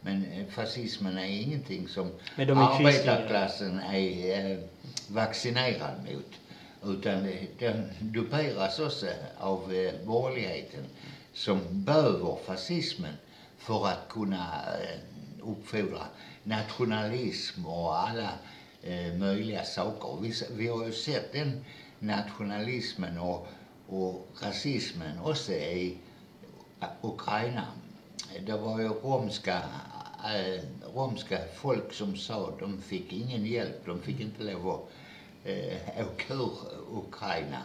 Men 0.00 0.24
eh, 0.24 0.46
fascismen 0.46 1.18
är 1.18 1.42
ingenting 1.42 1.88
som 1.88 2.10
är 2.36 2.50
arbetarklassen 2.50 3.80
är 3.80 4.50
eh, 4.50 4.58
vaccinerad 5.08 5.94
mot. 6.12 6.34
Utan 6.84 7.28
den 7.58 7.88
duperas 8.00 8.78
också 8.78 9.06
av 9.38 9.60
borgerligheten 10.04 10.84
som 11.34 11.60
behöver 11.70 12.36
fascismen 12.46 13.12
för 13.58 13.86
att 13.86 14.08
kunna 14.08 14.46
uppfordra 15.42 16.02
nationalism 16.44 17.66
och 17.66 18.08
alla 18.08 18.28
möjliga 19.18 19.64
saker. 19.64 20.18
Vi, 20.22 20.32
vi 20.56 20.68
har 20.68 20.86
ju 20.86 20.92
sett 20.92 21.32
den 21.32 21.64
nationalismen 21.98 23.18
och, 23.18 23.48
och 23.90 24.26
rasismen 24.42 25.18
också 25.24 25.52
i 25.52 25.96
Ukraina. 27.02 27.66
Det 28.46 28.56
var 28.56 28.80
ju 28.80 28.88
romska, 28.88 29.62
äh, 30.24 30.62
romska 30.94 31.38
folk 31.54 31.92
som 31.92 32.16
sa 32.16 32.52
de 32.60 32.82
fick 32.82 33.12
ingen 33.12 33.46
hjälp, 33.46 33.86
de 33.86 34.02
fick 34.02 34.20
inte 34.20 34.42
lov 34.42 34.68
att 34.68 34.90
äh, 35.44 36.06
åka 36.06 36.34
ur 36.34 36.52
Ukraina. 36.92 37.62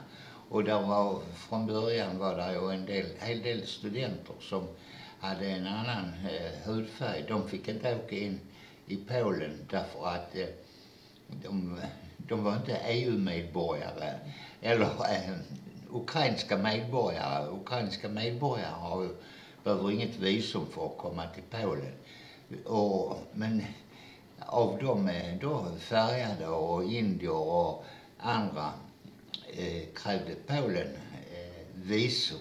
Och 0.49 0.63
där 0.63 0.81
var, 0.81 1.21
från 1.35 1.67
början 1.67 2.17
var 2.17 2.37
det 2.37 2.53
ju 2.53 2.71
en 2.71 2.85
del, 2.85 3.05
hel 3.19 3.41
del 3.41 3.67
studenter 3.67 4.35
som 4.41 4.67
hade 5.19 5.45
en 5.45 5.67
annan 5.67 6.05
eh, 6.05 6.69
hudfärg. 6.69 7.25
De 7.27 7.49
fick 7.49 7.67
inte 7.67 7.95
åka 7.95 8.15
in 8.15 8.39
i 8.87 8.95
Polen 8.95 9.59
därför 9.69 10.07
att 10.07 10.35
eh, 10.35 10.47
de, 11.43 11.79
de 12.17 12.43
var 12.43 12.55
inte 12.55 12.77
EU-medborgare 12.77 14.13
eller 14.61 14.85
eh, 14.85 15.35
ukrainska 15.95 16.57
medborgare. 16.57 17.49
Ukrainska 17.49 18.09
medborgare 18.09 18.75
har 18.75 19.03
ju, 19.03 19.09
behöver 19.63 19.91
inget 19.91 20.15
visum 20.15 20.65
för 20.67 20.85
att 20.85 20.97
komma 20.97 21.23
till 21.27 21.43
Polen. 21.49 21.93
Och, 22.65 23.17
men 23.33 23.63
av 24.39 24.77
de 24.81 25.09
då 25.41 25.65
färgade 25.79 26.47
och 26.47 26.83
indier 26.83 27.31
och 27.31 27.85
andra 28.17 28.73
eh, 29.53 29.83
krävde 29.95 30.35
Polen 30.47 30.87
eh, 31.31 31.65
visum. 31.73 32.39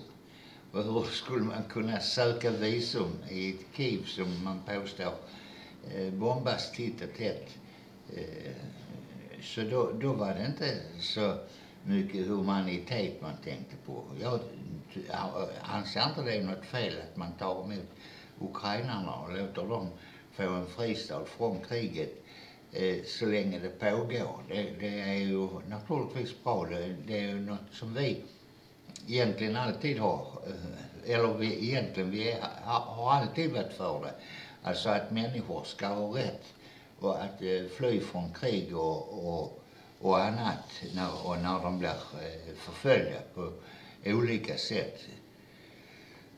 Och 0.73 0.85
hur 0.85 1.03
skulle 1.03 1.45
man 1.45 1.64
kunna 1.69 2.01
söka 2.01 2.51
visum 2.51 3.12
i 3.31 3.51
ett 3.51 3.77
Kiev 3.77 4.05
som 4.05 4.45
man 4.45 4.61
påstår 4.67 5.14
eh, 5.95 6.12
bombas 6.12 6.73
titt 6.73 7.03
och 7.03 7.17
tätt? 7.19 7.49
Eh, 8.17 8.53
så 9.43 9.61
då, 9.61 9.93
då 9.93 10.12
var 10.12 10.35
det 10.35 10.47
inte 10.47 10.81
så 11.01 11.38
mycket 11.85 12.27
humanitet 12.27 13.23
man 13.23 13.37
tänkte 13.44 13.77
på. 13.87 14.03
Jag 14.20 14.40
anser 15.62 16.09
inte 16.09 16.23
det 16.23 16.37
är 16.37 16.42
något 16.42 16.64
fel 16.64 16.94
att 17.11 17.16
man 17.16 17.33
tar 17.33 17.64
emot 17.64 17.88
ukrainarna 18.40 19.12
och 19.14 19.38
låter 19.38 19.68
dem 19.68 19.88
få 20.33 20.42
en 20.42 20.66
fristad 20.66 21.25
från 21.25 21.61
kriget 21.68 22.25
eh, 22.73 23.05
så 23.05 23.27
länge 23.27 23.59
det 23.59 23.68
pågår. 23.68 24.42
Det, 24.49 24.70
det, 24.81 25.01
är 25.01 25.14
ju 25.14 25.49
naturligtvis 25.68 26.44
bra. 26.44 26.64
Det, 26.64 26.97
det 27.07 27.18
är 27.18 27.29
ju 27.29 27.40
något 27.40 27.73
som 27.73 27.94
vi 27.94 28.25
egentligen 29.07 29.57
alltid 29.57 29.99
har, 29.99 30.27
eh, 30.47 31.14
eller 31.14 31.35
vi 31.35 31.68
egentligen, 31.68 32.11
vi 32.11 32.37
har 32.62 33.12
alltid 33.12 33.53
varit 33.53 33.73
för 33.73 34.01
det. 34.03 34.14
Alltså 34.62 34.88
att 34.88 35.11
människor 35.11 35.64
ska 35.64 35.87
ha 35.87 36.16
rätt 36.18 36.44
och 37.01 37.23
att 37.23 37.42
eh, 37.42 37.64
fly 37.77 38.01
från 38.01 38.33
krig 38.33 38.77
och, 38.77 39.29
och, 39.29 39.63
och 40.00 40.20
annat 40.20 40.83
när, 40.94 41.26
och 41.26 41.38
när 41.38 41.62
de 41.62 41.78
blir 41.78 41.90
eh, 41.90 42.54
förföljda 42.57 43.18
på 43.35 43.52
olika 44.04 44.57
sätt. 44.57 45.00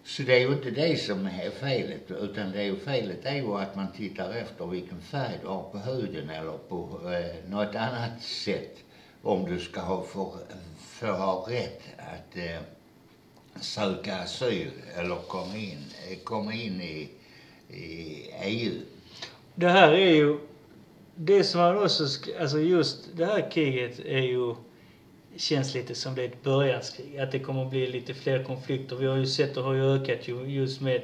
Så 0.05 0.23
det 0.23 0.35
är 0.35 0.41
ju 0.41 0.53
inte 0.53 0.71
det 0.71 0.97
som 0.97 1.27
är 1.27 1.51
felet, 1.51 2.11
utan 2.11 2.53
det 2.53 2.59
är 2.59 2.65
ju 2.65 2.77
felet 2.77 3.25
är 3.25 3.35
ju 3.35 3.55
att 3.55 3.77
man 3.77 3.93
tittar 3.93 4.31
efter 4.31 4.67
vilken 4.67 5.01
färg 5.01 5.39
du 5.43 5.49
har 5.49 5.63
på 5.63 5.79
huden 5.79 6.31
eller 6.31 6.59
på 6.69 7.01
eh, 7.13 7.51
något 7.51 7.75
annat 7.75 8.23
sätt 8.23 8.77
om 9.23 9.45
du 9.45 9.61
ska 9.61 9.81
ha 9.81 10.03
för, 10.03 10.31
för 10.79 11.13
ha 11.13 11.47
rätt 11.49 11.83
att 11.99 12.37
eh, 12.37 12.61
söka 13.61 14.17
asyl 14.17 14.71
eller 14.97 15.17
komma 15.17 15.57
in, 15.57 15.85
eh, 16.11 16.19
komma 16.25 16.55
in 16.55 16.81
i, 16.81 17.09
i 17.71 18.31
EU. 18.43 18.81
Det 19.55 19.69
här 19.69 19.93
är 19.93 20.15
ju 20.15 20.39
det 21.17 21.45
som 21.45 21.61
man 21.61 21.85
också, 21.85 22.05
alltså 22.41 22.59
just 22.59 23.17
det 23.17 23.27
här 23.27 23.51
kriget 23.51 23.99
är 23.99 24.23
ju, 24.23 24.55
känns 25.37 25.75
lite 25.75 25.95
som 25.95 26.15
det 26.15 26.23
är 26.23 26.29
ett 26.29 26.43
börjanskrig. 26.43 27.19
Att 27.19 27.33
det 27.33 27.39
kommer 27.39 27.65
att 27.65 27.71
bli 27.71 27.87
lite 27.87 28.15
fler 28.15 28.45
konflikter. 28.45 28.97
Vi 28.97 29.07
har 29.07 29.17
ju 29.17 29.27
sett, 29.27 29.55
det 29.55 29.61
har 29.61 29.75
ju 29.75 29.95
ökat 29.95 30.29
ju 30.29 30.45
just 30.45 30.81
med, 30.81 31.03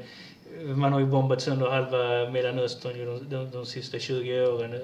man 0.77 0.93
har 0.93 1.01
ju 1.01 1.07
bombat 1.07 1.43
sönder 1.43 1.67
halva 1.67 2.31
Mellanöstern 2.31 3.07
de, 3.07 3.29
de, 3.31 3.51
de 3.51 3.67
sista 3.67 3.99
20 3.99 4.47
åren. 4.47 4.75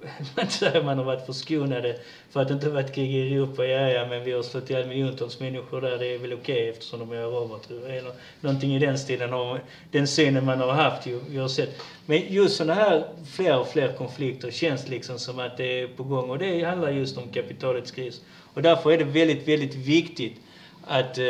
man 0.36 0.50
säger 0.50 0.82
man 0.82 0.98
har 0.98 1.04
varit 1.04 1.26
förskonade 1.26 1.98
för 2.30 2.40
att 2.40 2.48
det 2.48 2.54
inte 2.54 2.68
varit 2.68 2.94
krig 2.94 3.14
i 3.14 3.34
Europa. 3.34 3.66
Ja, 3.66 3.88
ja, 3.88 4.06
men 4.06 4.24
vi 4.24 4.32
har 4.32 4.42
slått 4.42 4.70
ihjäl 4.70 4.88
miljontals 4.88 5.40
människor 5.40 5.80
där. 5.80 5.98
Det 5.98 6.06
är 6.06 6.18
väl 6.18 6.32
okej 6.32 6.54
okay, 6.54 6.68
eftersom 6.68 6.98
de 6.98 7.12
är 7.12 7.22
robotar. 7.22 7.74
Eller 7.74 8.12
någonting 8.40 8.74
i 8.74 8.78
den 8.78 8.98
stilen. 8.98 9.32
Och 9.32 9.58
den 9.90 10.06
synen 10.08 10.44
man 10.44 10.60
har 10.60 10.72
haft 10.72 11.06
ju, 11.06 11.20
vi 11.28 11.38
har 11.38 11.48
sett. 11.48 11.82
Men 12.06 12.32
just 12.32 12.56
sådana 12.56 12.74
här 12.74 13.04
fler 13.32 13.58
och 13.58 13.68
fler 13.68 13.92
konflikter 13.92 14.50
känns 14.50 14.88
liksom 14.88 15.18
som 15.18 15.38
att 15.38 15.56
det 15.56 15.64
är 15.64 15.86
på 15.86 16.02
gång. 16.02 16.30
Och 16.30 16.38
det 16.38 16.62
handlar 16.62 16.90
just 16.90 17.18
om 17.18 17.28
kapitalets 17.28 17.90
kris. 17.90 18.20
Och 18.54 18.62
därför 18.62 18.92
är 18.92 18.98
det 18.98 19.04
väldigt, 19.04 19.48
väldigt 19.48 19.74
viktigt 19.74 20.40
att, 20.86 21.18
eh, 21.18 21.24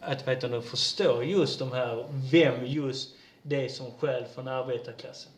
att 0.00 0.28
vet 0.28 0.40
du, 0.40 0.62
förstå 0.62 1.22
just 1.22 1.58
de 1.58 1.72
här, 1.72 2.04
vem 2.32 2.66
just 2.66 3.10
det 3.42 3.72
som 3.72 3.92
skäl 3.92 4.24
från 4.34 4.48
arbetarklassen. 4.48 5.31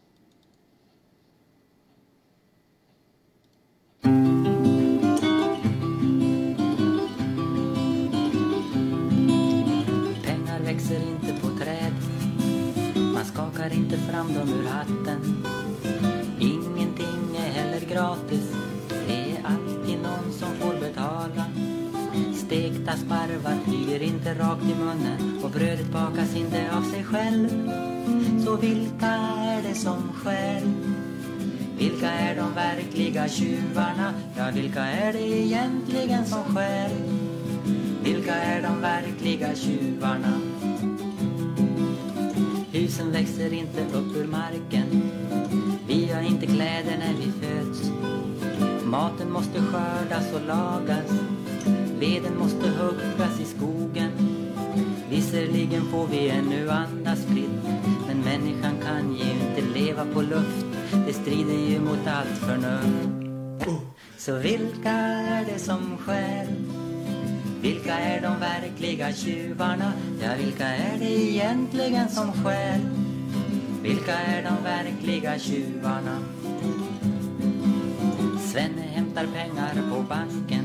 Pengar 10.22 10.60
växer 10.64 11.00
inte 11.08 11.40
på 11.40 11.48
träd. 11.48 11.92
Man 13.14 13.24
skakar 13.24 13.72
inte 13.72 13.96
fram 13.98 14.34
dem 14.34 14.48
ur 14.48 14.66
hatten. 14.68 15.44
Ingenting 16.40 17.36
är 17.36 17.52
heller 17.52 17.80
gratis. 17.80 18.52
Det 19.06 19.32
är 19.32 19.42
alltid 19.44 19.98
någon 20.02 20.32
som 20.32 20.48
får 20.60 20.80
betala. 20.80 21.44
Stekta 22.34 22.96
sparvar 22.96 23.58
flyger 23.64 24.02
inte 24.02 24.34
rakt 24.34 24.62
i 24.62 24.74
munnen 24.74 25.40
och 25.44 25.50
brödet 25.50 25.92
bakas 25.92 26.36
inte 26.36 26.76
av 26.76 26.82
sig 26.82 27.04
själv. 27.04 27.70
Så 28.44 28.56
vilka 28.56 29.06
är 29.06 29.62
det 29.62 29.74
som 29.74 30.12
stjäl? 30.12 30.72
Vilka 31.78 32.10
är 32.10 32.36
de 32.36 32.54
verkliga 32.54 33.28
tjuvarna? 33.28 34.14
Ja, 34.36 34.50
vilka 34.54 34.80
är 34.80 35.12
det 35.12 35.42
egentligen 35.42 36.26
som 36.26 36.54
skär? 36.54 36.90
Vilka 38.04 38.34
är 38.34 38.62
de 38.62 38.80
verkliga 38.80 39.54
tjuvarna? 39.54 40.40
Husen 42.72 43.12
växer 43.12 43.52
inte 43.52 43.80
upp 43.80 44.16
ur 44.16 44.26
marken 44.26 45.10
Vi 45.86 46.12
har 46.12 46.22
inte 46.22 46.46
kläder 46.46 46.98
när 46.98 47.14
vi 47.14 47.32
föds 47.46 47.90
Maten 48.84 49.32
måste 49.32 49.60
skördas 49.60 50.32
och 50.34 50.46
lagas 50.46 51.10
Veden 51.98 52.38
måste 52.38 52.68
huggas 52.68 53.40
i 53.40 53.44
skogen 53.44 54.10
Visserligen 55.10 55.82
får 55.82 56.06
vi 56.06 56.28
ännu 56.28 56.70
andas 56.70 57.24
fritt 57.24 57.62
Men 58.06 58.20
människan 58.20 58.74
kan 58.82 59.16
ju 59.16 59.24
inte 59.24 59.78
leva 59.78 60.04
på 60.04 60.22
luft 60.22 60.73
det 61.06 61.12
strider 61.12 61.70
ju 61.70 61.80
mot 61.80 62.06
allt 62.06 62.38
förnuft 62.38 63.08
Så 64.18 64.38
vilka 64.38 64.90
är 64.90 65.44
det 65.44 65.58
som 65.58 65.96
stjäl? 65.98 66.46
Vilka 67.62 67.98
är 67.98 68.20
de 68.20 68.40
verkliga 68.40 69.12
tjuvarna? 69.12 69.92
Ja, 70.22 70.28
vilka 70.38 70.66
är 70.66 70.98
det 70.98 71.30
egentligen 71.30 72.08
som 72.08 72.32
stjäl? 72.32 72.80
Vilka 73.82 74.14
är 74.14 74.42
de 74.42 74.64
verkliga 74.64 75.38
tjuvarna? 75.38 76.18
Svenne 78.52 78.82
hämtar 78.82 79.26
pengar 79.34 79.74
på 79.90 80.02
banken 80.02 80.64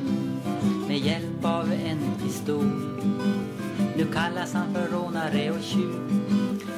med 0.87 0.97
hjälp 0.97 1.45
av 1.45 1.71
en 1.71 1.99
pistol. 2.23 2.71
Nu 3.99 4.05
kallas 4.05 4.53
han 4.53 4.73
för 4.73 4.87
rånare 4.87 5.51
och 5.51 5.63
tjuv 5.63 6.21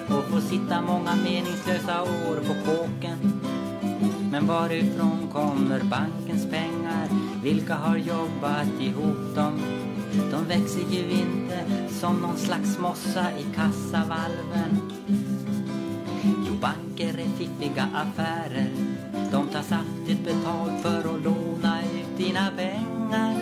och 0.10 0.24
får 0.24 0.40
sitta 0.40 0.82
många 0.82 1.16
meningslösa 1.16 2.02
år 2.02 2.36
på 2.36 2.54
kåken. 2.66 3.42
Men 4.32 4.48
varifrån 4.48 5.30
kommer 5.34 5.80
bankens 5.84 6.46
pengar? 6.50 7.08
Vilka 7.44 7.76
har 7.76 7.98
jobbat 7.98 8.68
ihop 8.80 9.36
dem? 9.36 9.60
De 10.32 10.46
växer 10.46 10.86
ju 10.90 11.12
inte 11.12 11.90
som 11.90 12.16
någon 12.16 12.38
slags 12.38 12.80
mossa 12.80 13.26
i 13.40 13.56
kassavalven. 13.56 14.82
Jo, 16.24 16.54
banker 16.62 17.20
är 17.20 17.38
fiffiga 17.38 17.88
affärer. 17.94 18.72
De 19.32 19.48
tar 19.48 19.62
saftigt 19.62 20.26
betalt 20.26 20.82
för 20.82 21.00
att 21.00 21.24
låna 21.24 21.82
ut 21.82 22.18
dina 22.18 22.52
pengar. 22.58 23.36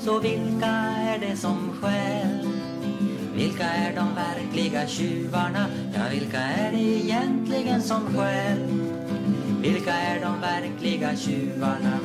Så 0.00 0.20
vilka 0.20 0.66
är 0.66 1.18
det 1.18 1.36
som 1.36 1.70
stjäl? 1.80 2.53
Vilka 3.34 3.64
är 3.64 3.96
de 3.96 4.14
verkliga 4.14 4.86
tjuvarna? 4.86 5.66
Ja, 5.94 6.00
vilka 6.12 6.40
är 6.40 6.72
det 6.72 6.78
egentligen 6.78 7.82
som 7.82 8.00
stjäl? 8.00 8.58
Vilka 9.62 9.92
är 9.92 10.20
de 10.20 10.40
verkliga 10.40 11.16
tjuvarna? 11.16 11.98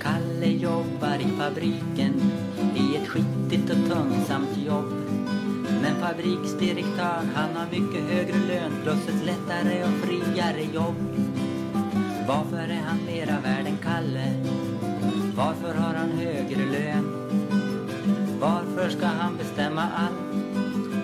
Kalle 0.00 0.46
jobbar 0.46 1.16
i 1.20 1.38
fabriken 1.38 2.32
i 2.76 2.96
ett 2.96 3.08
skitigt 3.08 3.70
och 3.70 3.96
tungsamt 3.96 4.58
jobb. 4.66 4.92
Men 5.82 6.00
fabriksdirektören 6.00 7.30
han 7.34 7.56
har 7.56 7.66
mycket 7.66 8.04
högre 8.10 8.38
lön 8.38 8.72
plus 8.82 9.08
ett 9.08 9.26
lättare 9.26 9.84
och 9.84 10.06
friare 10.06 10.62
jobb. 10.74 10.96
Varför 12.28 12.68
är 12.68 12.82
han 12.86 12.98
mera 13.06 13.40
värd 13.40 13.66
än 13.66 13.78
Kalle? 13.82 14.32
Varför 15.36 15.74
har 15.74 15.94
han 15.94 16.10
högre 16.12 16.64
lön? 16.72 17.27
Varför 18.40 18.90
ska 18.90 19.06
han 19.06 19.36
bestämma 19.36 19.82
allt? 19.82 20.34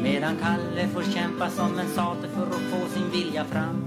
Medan 0.03 0.37
Kalle 0.37 0.89
får 0.89 1.03
kämpa 1.03 1.51
som 1.51 1.79
en 1.79 1.89
sate 1.89 2.29
för 2.35 2.47
att 2.47 2.71
få 2.71 2.89
sin 2.95 3.11
vilja 3.11 3.45
fram. 3.45 3.85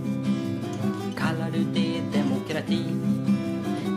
Kallar 1.18 1.52
du 1.52 1.64
det 1.64 2.02
demokrati? 2.20 2.86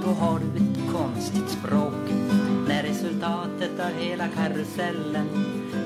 Då 0.04 0.10
har 0.10 0.38
du 0.38 0.46
ett 0.46 0.92
konstigt 0.92 1.48
språk. 1.48 2.10
När 2.68 2.82
resultatet 2.82 3.80
av 3.80 3.90
hela 3.98 4.28
karusellen 4.28 5.26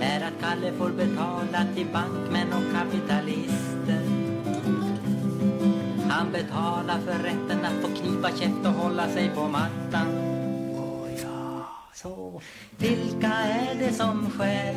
är 0.00 0.20
att 0.20 0.40
Kalle 0.40 0.72
får 0.72 0.90
betala 0.90 1.66
till 1.74 1.86
bankmän 1.92 2.52
och 2.52 2.74
kapitalister. 2.74 4.02
Han 6.08 6.32
betalar 6.32 7.00
för 7.06 7.22
rätten 7.22 7.64
att 7.64 7.82
få 7.82 7.88
knipa 7.88 8.28
käft 8.28 8.66
och 8.66 8.72
hålla 8.72 9.08
sig 9.08 9.30
på 9.34 9.48
mattan. 9.48 10.33
Så 12.04 12.40
vilka 12.78 13.32
är 13.32 13.74
det 13.78 13.92
som 13.92 14.30
stjäl? 14.30 14.74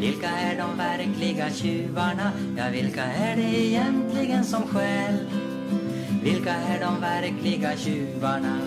Vilka 0.00 0.28
är 0.28 0.58
de 0.58 0.76
verkliga 0.76 1.50
tjuvarna? 1.50 2.32
Ja, 2.56 2.64
vilka 2.72 3.04
är 3.04 3.36
det 3.36 3.66
egentligen 3.66 4.44
som 4.44 4.62
stjäl? 4.62 5.18
Vilka 6.22 6.54
är 6.54 6.80
de 6.80 7.00
verkliga 7.00 7.76
tjuvarna? 7.76 8.58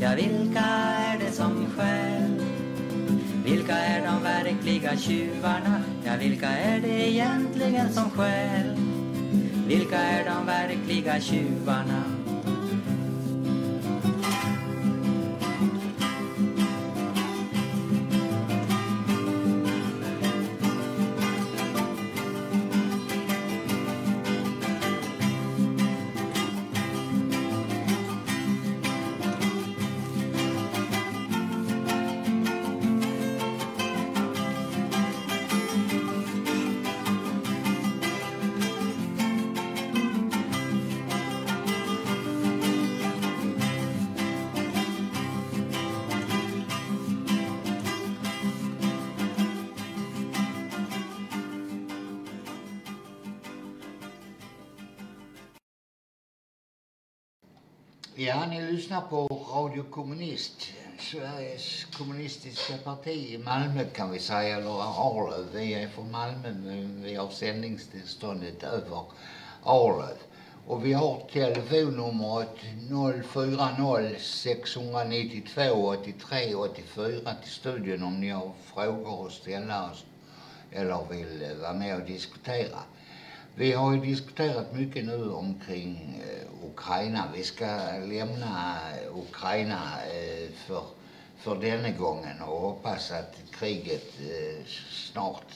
Ja, 0.00 0.10
vilka 0.16 0.64
är 0.98 1.18
det 1.18 1.32
som 1.32 1.66
stjäl? 1.76 2.42
Vilka 3.44 3.78
är 3.78 4.06
de 4.06 4.22
verkliga 4.22 4.96
tjuvarna? 4.96 5.82
Ja, 6.04 6.12
vilka 6.20 6.48
är 6.48 6.80
det 6.80 7.10
egentligen 7.10 7.92
som 7.92 8.10
stjäl? 8.10 8.76
Vilka 9.66 9.98
är 9.98 10.24
de 10.24 10.46
verkliga 10.46 11.20
tjuvarna? 11.20 12.21
Lyssnar 59.02 59.26
på 59.28 59.58
Radio 59.58 59.84
Kommunist, 59.90 60.68
Sveriges 60.98 61.84
kommunistiska 61.98 62.78
parti 62.84 63.34
i 63.34 63.38
Malmö 63.38 63.84
kan 63.84 64.10
vi 64.10 64.18
säga, 64.18 64.56
eller 64.56 64.70
Arlöv. 64.80 65.50
Vi 65.54 65.74
är 65.74 65.88
från 65.88 66.10
Malmö 66.10 66.52
men 66.52 67.02
vi 67.02 67.16
har 67.16 67.30
sändningstillståndet 67.30 68.62
över 68.62 69.02
Arlöv. 69.62 70.16
Och 70.66 70.84
vi 70.84 70.92
har 70.92 71.18
telefonnumret 71.32 72.48
040 73.24 74.18
692 74.18 75.86
83 75.86 76.54
84 76.54 77.34
till 77.34 77.52
studion 77.52 78.02
om 78.02 78.20
ni 78.20 78.30
har 78.30 78.52
frågor 78.74 79.26
att 79.26 79.32
ställa 79.32 79.90
oss 79.90 80.04
eller 80.70 81.04
vill 81.10 81.56
vara 81.60 81.72
med 81.72 81.96
och 81.96 82.02
diskutera. 82.02 82.78
Vi 83.54 83.72
har 83.72 83.94
ju 83.94 84.00
diskuterat 84.00 84.72
mycket 84.72 85.04
nu 85.04 85.30
omkring 85.30 86.22
eh, 86.28 86.66
Ukraina. 86.70 87.24
Vi 87.34 87.42
ska 87.44 87.66
lämna 88.04 88.76
eh, 88.92 89.16
Ukraina 89.18 89.82
eh, 90.06 90.50
för, 90.66 90.84
för 91.36 91.56
denna 91.60 91.90
gången 91.90 92.42
och 92.42 92.60
hoppas 92.60 93.10
att 93.10 93.36
kriget 93.58 94.20
eh, 94.20 94.64
snart 94.90 95.52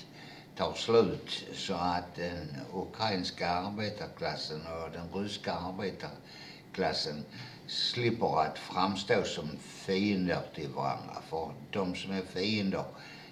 tar 0.57 0.75
slut 0.75 1.45
så 1.55 1.75
att 1.75 2.15
den 2.15 2.57
ukrainska 2.75 3.49
arbetarklassen 3.51 4.61
och 4.67 4.91
den 4.93 5.23
ryska 5.23 5.53
arbetarklassen 5.53 7.25
slipper 7.67 8.41
att 8.43 8.59
framstå 8.59 9.25
som 9.25 9.49
fiender 9.59 10.43
till 10.55 10.69
varandra. 10.69 11.23
För 11.31 11.51
de 11.71 11.95
som 11.95 12.13
är 12.13 12.23
fiender, 12.23 12.85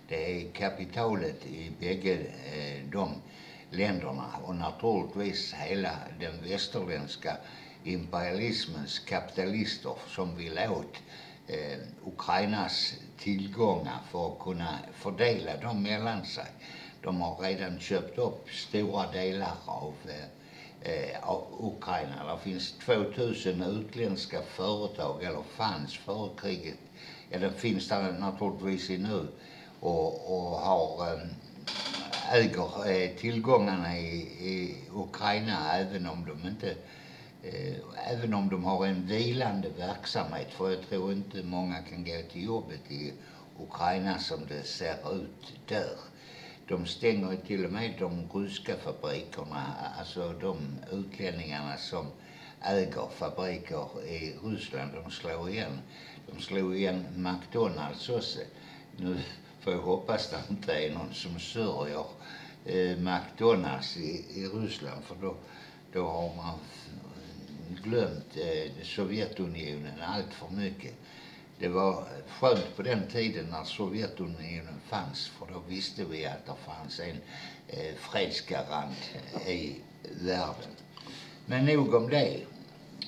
det 0.09 0.41
är 0.41 0.53
kapitalet 0.53 1.47
i 1.47 1.73
bägge 1.81 2.15
eh, 2.53 2.91
de 2.93 3.09
länderna 3.75 4.27
och 4.45 4.57
naturligtvis 4.57 5.53
hela 5.53 5.91
den 6.21 6.51
västerländska 6.51 7.37
imperialismens 7.85 8.99
kapitalister 8.99 9.95
som 10.09 10.37
vill 10.37 10.59
åt 10.59 10.97
eh, 11.47 11.79
Ukrainas 12.07 12.95
tillgångar 13.19 13.99
för 14.11 14.33
att 14.33 14.39
kunna 14.39 14.79
fördela 14.93 15.57
dem 15.57 15.83
mellan 15.83 16.25
sig. 16.25 16.47
De 17.03 17.21
har 17.21 17.39
redan 17.39 17.81
köpt 17.81 18.19
upp 18.19 18.51
stora 18.51 19.13
delar 19.13 19.55
av 19.65 19.95
eh, 20.05 20.25
eh 20.93 21.29
av 21.29 21.45
Ukraina. 21.61 22.35
Det 22.35 22.43
finns 22.43 22.73
2000 22.73 23.63
utländska 23.63 24.43
företag, 24.43 25.23
eller 25.23 25.43
fanns 25.43 25.99
före 25.99 26.31
kriget. 26.41 26.79
Ja, 27.31 27.39
det 27.39 27.53
finns 27.53 27.89
där 27.89 28.13
naturligtvis 28.13 28.89
nu 28.89 29.29
och, 29.81 30.35
och 30.35 30.59
har 30.59 31.13
eh, 31.13 31.19
äger 32.33 32.91
eh, 32.91 33.17
tillgångarna 33.17 33.99
i, 33.99 34.17
i 34.51 34.77
Ukraina 34.95 35.75
även 35.75 36.07
om 36.07 36.25
de 36.25 36.49
inte 36.49 36.71
eh, 37.43 37.75
även 38.13 38.35
om 38.35 38.49
de 38.49 38.65
har 38.65 38.87
en 38.87 39.07
vilande 39.07 39.69
verksamhet. 39.79 40.49
För 40.51 40.71
jag 40.71 40.83
tror 40.89 41.13
inte 41.13 41.43
många 41.43 41.83
kan 41.83 42.05
gå 42.05 42.23
till 42.33 42.45
jobbet 42.45 42.91
i 42.91 43.13
Ukraina 43.61 44.19
som 44.19 44.47
det 44.49 44.63
ser 44.63 45.15
ut 45.17 45.53
där. 45.69 45.97
De 46.69 46.87
stänger 46.87 47.37
till 47.47 47.65
och 47.65 47.73
med 47.73 47.95
de 47.99 48.29
ryska 48.35 48.77
fabrikerna, 48.77 49.75
alltså 49.99 50.33
de 50.33 50.57
utlänningarna 50.93 51.77
som 51.77 52.07
äger 52.63 53.09
fabriker 53.11 54.07
i 54.09 54.37
Ryssland, 54.45 54.91
de 55.05 55.11
slår 55.11 55.51
igen. 55.51 55.81
De 56.27 56.43
slog 56.43 56.77
igen 56.77 57.07
McDonalds 57.17 58.09
också. 58.09 58.39
Nu 58.97 59.19
får 59.61 59.73
jag 59.73 59.81
hoppas 59.81 60.31
det 60.31 60.41
inte 60.51 60.73
är 60.73 60.95
någon 60.95 61.15
som 61.15 61.41
sörjer 61.41 62.05
eh, 62.65 62.99
McDonalds 62.99 63.97
i, 63.97 64.25
i 64.35 64.47
Ryssland 64.47 65.05
för 65.05 65.15
då, 65.21 65.35
då 65.93 66.07
har 66.07 66.37
man 66.37 66.59
glömt 67.83 68.37
eh, 68.37 68.85
Sovjetunionen 68.85 70.01
allt 70.03 70.35
för 70.35 70.49
mycket. 70.57 70.95
Det 71.59 71.69
var 71.69 72.05
skönt 72.29 72.77
på 72.77 72.83
den 72.83 73.09
tiden 73.09 73.47
när 73.51 73.65
Sovjetunionen 73.65 74.81
fanns 74.89 75.29
för 75.29 75.47
då 75.47 75.63
visste 75.69 76.05
vi 76.05 76.27
att 76.27 76.47
det 76.47 76.53
fanns 76.67 77.01
en 77.01 77.17
eh, 77.69 77.95
fredsgarant 77.95 79.11
i 79.47 79.77
världen. 80.21 80.71
Men 81.47 81.65
nog 81.65 81.95
om 81.95 82.09
det. 82.09 82.41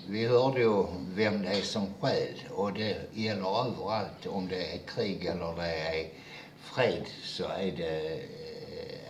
Vi 0.09 0.27
hörde 0.27 0.61
ju 0.61 0.85
vem 1.15 1.43
det 1.43 1.49
är 1.49 1.63
som 1.63 1.87
skäl 2.01 2.35
och 2.51 2.73
det 2.73 2.97
gäller 3.15 3.67
överallt 3.67 4.27
om 4.27 4.49
det 4.49 4.75
är 4.75 4.79
krig 4.79 5.25
eller 5.25 5.57
det 5.57 5.77
är 5.77 6.09
fred 6.61 7.07
så 7.23 7.45
är 7.45 7.73
det, 7.73 8.23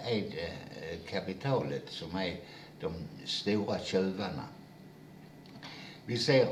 är 0.08 0.20
det 0.30 0.52
eh, 0.90 0.98
kapitalet 1.10 1.82
som 1.88 2.16
är 2.16 2.36
de 2.80 2.92
stora 3.24 3.78
tjuvarna. 3.78 4.44
Vi 6.06 6.18
ser 6.18 6.48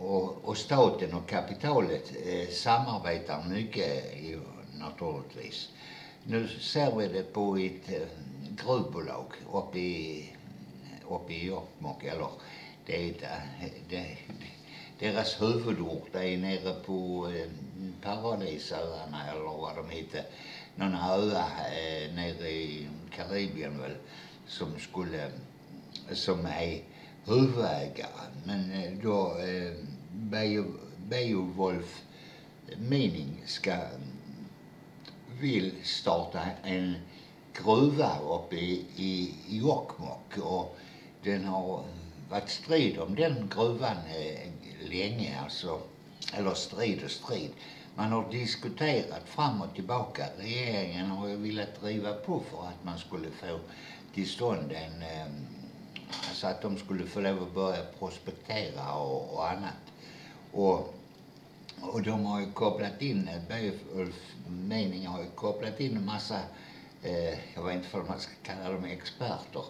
och, 0.00 0.44
och 0.44 0.56
staten 0.56 1.14
och 1.14 1.28
kapitalet 1.28 2.12
eh, 2.26 2.48
samarbetar 2.48 3.44
mycket 3.48 4.14
i, 4.16 4.38
naturligtvis. 4.78 5.68
Nu 6.24 6.48
ser 6.48 6.96
vi 6.96 7.08
det 7.08 7.32
på 7.32 7.56
ett 7.56 7.88
eh, 7.92 8.08
gruvbolag 8.64 9.26
uppe 9.52 9.78
i, 9.78 10.32
uppe 11.08 11.32
i 11.32 11.46
Jokkmokk, 11.46 12.04
eller 12.04 12.28
det 12.86 13.08
är 13.08 13.10
eh, 13.10 13.70
det, 13.88 14.16
deras 14.98 15.42
huvudort 15.42 16.14
är 16.14 16.36
nere 16.38 16.74
på 16.86 17.28
eh, 17.28 17.50
Paradisöarna 18.02 19.30
eller 19.30 19.58
vad 19.60 19.76
de 19.76 19.90
heter. 19.90 20.22
Någon 20.76 20.94
öa 20.94 21.44
eh, 21.72 22.14
nere 22.14 22.50
i 22.50 22.88
Karibien 23.10 23.80
väl 23.80 23.96
som 24.46 24.78
skulle, 24.78 25.30
som 26.12 26.46
är 26.46 26.82
huvudägare. 27.24 28.26
Men 28.44 28.72
eh, 28.72 28.92
då 29.02 29.38
eh, 29.38 29.72
Beowulf 31.08 32.02
Mining 32.78 33.42
ska 33.46 33.76
vill 35.40 35.72
starta 35.82 36.40
en 36.62 36.94
gruva 37.52 38.18
uppe 38.18 38.56
i, 38.56 38.84
i 38.96 39.34
Jokkmokk 39.48 40.38
och 40.38 40.76
den 41.22 41.44
har 41.44 41.84
varit 42.30 42.50
strid 42.50 42.98
om 42.98 43.14
den 43.14 43.50
gruvan 43.54 43.96
eh, 44.16 44.50
länge 44.90 45.40
alltså. 45.42 45.80
Eller 46.32 46.54
strid 46.54 47.04
och 47.04 47.10
strid. 47.10 47.50
Man 47.96 48.12
har 48.12 48.30
diskuterat 48.30 49.28
fram 49.28 49.62
och 49.62 49.74
tillbaka. 49.74 50.26
Regeringen 50.38 51.06
har 51.06 51.28
ju 51.28 51.36
velat 51.36 51.80
driva 51.80 52.12
på 52.12 52.40
för 52.50 52.66
att 52.66 52.84
man 52.84 52.98
skulle 52.98 53.30
få 53.30 53.58
till 54.14 54.28
stånd 54.28 54.72
en 54.72 55.02
ehm, 55.02 55.46
Alltså 56.28 56.46
att 56.46 56.62
de 56.62 56.76
skulle 56.78 57.06
få 57.06 57.20
lov 57.20 57.42
att 57.42 57.54
börja 57.54 57.82
prospektera 57.98 58.92
och, 58.94 59.34
och 59.34 59.50
annat. 59.50 59.82
Och, 60.52 60.94
och 61.80 62.02
de 62.02 62.24
har 62.26 62.40
ju 62.40 62.52
kopplat 62.52 63.02
in, 63.02 63.30
Beowulf 63.48 64.34
Mening 64.48 65.06
har 65.06 65.20
ju 65.22 65.30
kopplat 65.34 65.80
in 65.80 65.96
en 65.96 66.04
massa, 66.04 66.40
eh, 67.02 67.54
jag 67.54 67.64
vet 67.64 67.74
inte 67.74 67.88
vad 67.96 68.08
man 68.08 68.20
ska 68.20 68.32
kalla 68.42 68.70
dem, 68.70 68.84
experter. 68.84 69.62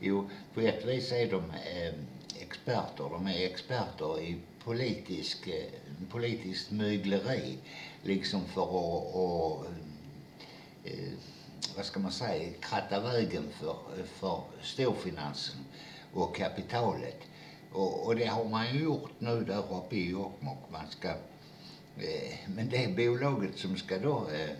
Jo, 0.00 0.30
på 0.54 0.60
ett 0.60 0.84
vis 0.84 1.12
är 1.12 1.30
de 1.30 1.50
eh, 1.50 1.94
experter. 2.40 3.04
De 3.10 3.26
är 3.26 3.46
experter 3.46 4.20
i 4.20 4.36
politisk, 4.64 5.46
eh, 5.48 5.83
politiskt 6.10 6.70
mygleri. 6.70 7.58
Liksom 8.02 8.44
för 8.44 8.62
att, 8.62 9.14
och, 9.14 9.66
eh, 10.84 11.12
vad 11.76 11.84
ska 11.84 12.00
man 12.00 12.12
säga, 12.12 12.52
kratta 12.60 13.00
vägen 13.00 13.44
för, 13.60 13.76
för 14.06 14.40
storfinansen 14.62 15.56
och 16.12 16.36
kapitalet. 16.36 17.20
Och, 17.72 18.06
och 18.06 18.16
det 18.16 18.26
har 18.26 18.44
man 18.44 18.74
ju 18.74 18.82
gjort 18.82 19.10
nu 19.18 19.44
där 19.44 19.74
uppe 19.76 19.96
i 19.96 20.10
Jokkmokk. 20.10 20.70
Man 20.72 20.86
ska, 20.90 21.08
eh, 21.08 22.34
men 22.46 22.68
det 22.68 22.84
är 22.84 22.96
bolaget 22.96 23.58
som 23.58 23.76
ska 23.76 23.98
då 23.98 24.28
eh, 24.30 24.56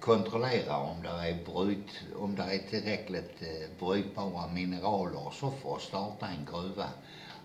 kontrollera 0.00 0.76
om 0.76 1.02
det 1.02 1.08
är 1.08 1.44
bryt, 1.44 1.90
om 2.18 2.36
det 2.36 2.42
är 2.42 2.58
tillräckligt 2.70 3.42
eh, 3.42 3.86
brytbara 3.86 4.46
mineraler 4.46 5.32
så 5.32 5.50
för 5.50 5.76
att 5.76 5.82
starta 5.82 6.26
en 6.26 6.44
gruva. 6.50 6.88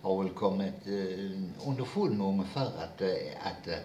Har 0.03 0.23
väl 0.23 0.33
kommit 0.33 0.87
eh, 0.87 1.67
underfund 1.67 2.17
med 2.17 2.27
ungefär 2.27 2.65
att, 2.65 3.01
eh, 3.01 3.47
att 3.47 3.63
det 3.65 3.83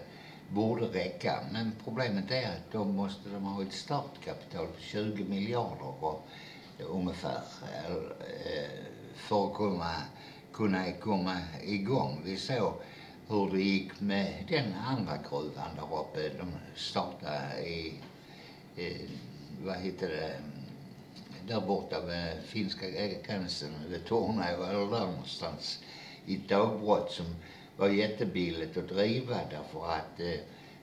borde 0.49 0.85
räcka. 0.85 1.39
Men 1.51 1.71
problemet 1.83 2.31
är 2.31 2.47
att 2.47 2.71
då 2.71 2.85
måste 2.85 3.29
de 3.29 3.43
ha 3.43 3.61
ett 3.61 3.73
startkapital 3.73 4.67
på 4.67 4.81
20 4.81 5.23
miljarder 5.23 6.03
och, 6.03 6.27
ungefär. 6.89 7.41
Eh, 7.87 7.95
för 9.15 9.47
att 9.47 9.55
kunna, 9.55 9.95
kunna 10.53 10.91
komma 10.91 11.37
igång. 11.63 12.21
Vi 12.25 12.37
såg 12.37 12.73
hur 13.27 13.51
det 13.51 13.61
gick 13.61 13.99
med 13.99 14.45
den 14.49 14.73
andra 14.73 15.17
gruvan 15.29 15.75
där 15.75 15.99
uppe. 15.99 16.37
De 16.37 16.51
startade 16.75 17.67
i, 17.67 17.93
i 18.75 19.09
vad 19.63 19.77
heter 19.77 20.07
det, 20.07 20.41
där 21.47 21.61
borta 21.61 22.01
vid 22.01 22.43
finska 22.45 22.89
gränsen, 23.27 23.69
vid 23.89 24.05
Torneå 24.05 24.63
eller 24.63 24.91
där 24.91 25.05
någonstans, 25.05 25.79
i 26.29 26.35
ett 26.35 26.49
dagbrott 26.49 27.11
som 27.11 27.25
var 27.77 27.87
jättebilligt 27.87 28.77
att 28.77 28.89
driva 28.89 29.35
därför 29.49 29.91
att 29.91 30.19
eh, 30.19 30.39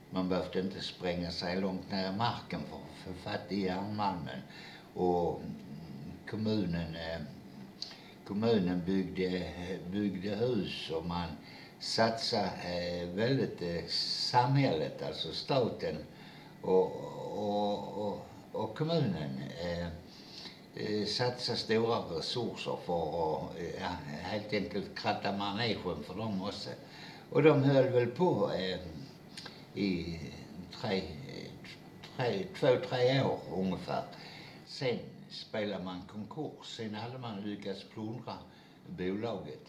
man 0.09 0.29
behövde 0.29 0.59
inte 0.59 0.81
spränga 0.81 1.31
sig 1.31 1.61
långt 1.61 1.91
ner 1.91 2.13
i 2.13 2.15
marken 2.15 2.59
för 2.69 2.77
att 2.77 3.15
få 3.15 3.29
fatt 3.29 3.51
i 3.51 3.61
järnmalmen. 3.61 4.41
Och 4.93 5.41
mm, 5.41 5.51
kommunen 6.29 6.95
eh, 6.95 7.21
kommunen 8.27 8.81
byggde, 8.85 9.49
byggde 9.91 10.35
hus 10.35 10.89
och 10.89 11.05
man 11.05 11.27
satsade 11.79 12.51
eh, 12.63 13.07
väldigt 13.09 13.61
eh, 13.61 13.87
samhället, 14.31 15.03
alltså 15.07 15.33
staten 15.33 15.95
och, 16.61 16.91
och, 17.37 18.07
och, 18.07 18.27
och 18.51 18.77
kommunen 18.77 19.41
eh, 19.61 19.79
eh, 19.79 19.87
Eh, 20.79 21.05
satsa 21.05 21.55
stora 21.55 22.17
resurser 22.17 22.77
för 22.85 23.35
att 23.35 23.59
eh, 23.59 23.81
ja, 23.81 23.89
helt 24.21 24.53
enkelt 24.53 24.99
kratta 24.99 25.31
manegen 25.31 26.03
för 26.03 26.13
dem 26.15 26.41
också. 26.41 26.69
Och 27.29 27.43
de 27.43 27.63
höll 27.63 27.89
väl 27.89 28.07
på 28.07 28.51
eh, 28.53 28.79
i 29.73 30.19
tre, 30.81 31.01
tre, 32.17 32.43
två, 32.59 32.67
tre 32.89 33.21
år 33.21 33.39
ungefär. 33.53 34.03
Sen 34.65 34.99
spelade 35.29 35.83
man 35.83 36.01
konkurs. 36.11 36.67
Sen 36.67 36.95
hade 36.95 37.17
man 37.17 37.41
lyckats 37.41 37.83
plundra 37.93 38.33
bolaget. 38.87 39.63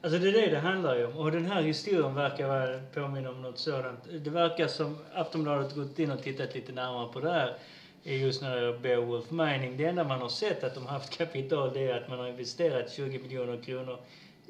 Alltså 0.00 0.18
det 0.18 0.28
är 0.28 0.32
det 0.32 0.50
det 0.50 0.58
handlar 0.58 0.96
ju 0.96 1.06
om. 1.06 1.16
Och 1.16 1.32
den 1.32 1.46
här 1.46 1.62
historien 1.62 2.14
verkar 2.14 2.48
vara 2.48 2.80
påminna 2.94 3.30
om 3.30 3.42
något 3.42 3.58
sådant. 3.58 4.04
Det 4.24 4.30
verkar 4.30 4.68
som 4.68 4.98
Aftonbladet 5.14 5.74
gått 5.74 5.98
in 5.98 6.10
och 6.10 6.22
tittat 6.22 6.54
lite 6.54 6.72
närmare 6.72 7.12
på 7.12 7.20
det 7.20 7.30
här 7.30 7.58
är 8.04 8.14
Just 8.14 8.42
när 8.42 8.56
det 8.56 8.62
gäller 8.62 8.78
Beowulf 8.78 9.30
Mining. 9.30 9.76
Det 9.76 9.84
enda 9.84 10.04
man 10.04 10.20
har 10.20 10.28
sett 10.28 10.64
att 10.64 10.74
de 10.74 10.86
haft 10.86 11.18
kapital 11.18 11.74
det 11.74 11.80
är 11.80 12.02
att 12.02 12.08
man 12.08 12.18
har 12.18 12.28
investerat 12.28 12.90
20 12.90 13.18
miljoner 13.18 13.62
kronor 13.62 13.98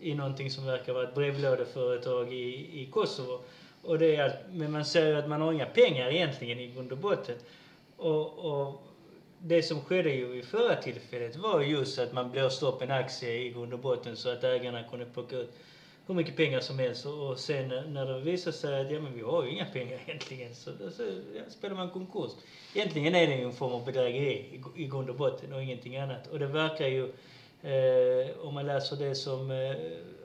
i 0.01 0.15
någonting 0.15 0.51
som 0.51 0.67
verkar 0.67 0.93
vara 0.93 1.09
ett 1.09 1.15
brevlådeföretag 1.15 2.33
i, 2.33 2.83
i 2.83 2.91
Kosovo. 2.91 3.45
Och 3.83 3.99
det 3.99 4.17
är 4.17 4.27
att, 4.27 4.39
men 4.53 4.73
man 4.73 4.85
ser 4.85 5.07
ju 5.07 5.17
att 5.17 5.29
man 5.29 5.41
har 5.41 5.53
inga 5.53 5.67
pengar 5.67 6.11
egentligen 6.11 6.59
i 6.61 6.67
grund 6.67 6.93
och 6.93 6.99
botten. 6.99 7.37
Och, 7.97 8.39
och 8.39 8.83
det 9.39 9.63
som 9.63 9.81
skedde 9.81 10.11
ju 10.11 10.39
i 10.39 10.43
förra 10.43 10.77
tillfället 10.77 11.37
var 11.37 11.61
just 11.61 11.99
att 11.99 12.13
man 12.13 12.31
blåste 12.31 12.67
upp 12.67 12.83
en 12.83 12.91
aktie 12.91 13.31
i 13.31 13.51
grund 13.51 13.73
och 13.73 13.79
botten 13.79 14.17
så 14.17 14.29
att 14.29 14.45
ägarna 14.45 14.83
kunde 14.85 15.07
plocka 15.07 15.37
ut 15.37 15.51
hur 16.07 16.15
mycket 16.15 16.37
pengar 16.37 16.61
som 16.61 16.79
helst 16.79 17.07
och 17.07 17.39
sen 17.39 17.73
eh, 17.73 17.85
när 17.85 18.07
det 18.07 18.21
visar 18.21 18.53
sig 18.53 18.81
att 18.81 18.91
ja, 18.91 19.01
men 19.01 19.15
vi 19.15 19.23
har 19.23 19.45
ju 19.45 19.51
inga 19.51 19.65
pengar 19.65 19.99
egentligen 20.07 20.55
så, 20.55 20.71
så 20.91 21.03
ja, 21.35 21.43
spelar 21.49 21.77
man 21.77 21.91
konkurs. 21.91 22.31
Egentligen 22.75 23.15
är 23.15 23.27
det 23.27 23.35
ju 23.35 23.45
en 23.45 23.53
form 23.53 23.73
av 23.73 23.85
bedrägeri 23.85 24.33
i, 24.77 24.83
i 24.83 24.87
grund 24.87 25.11
och 25.11 25.17
botten 25.17 25.53
och 25.53 25.63
ingenting 25.63 25.97
annat. 25.97 26.27
Och 26.27 26.39
det 26.39 26.47
verkar 26.47 26.87
ju, 26.87 27.05
eh, 27.63 28.39
om 28.41 28.55
man 28.55 28.67
läser 28.67 28.97
det 28.97 29.15
som 29.15 29.51
eh, 29.51 29.77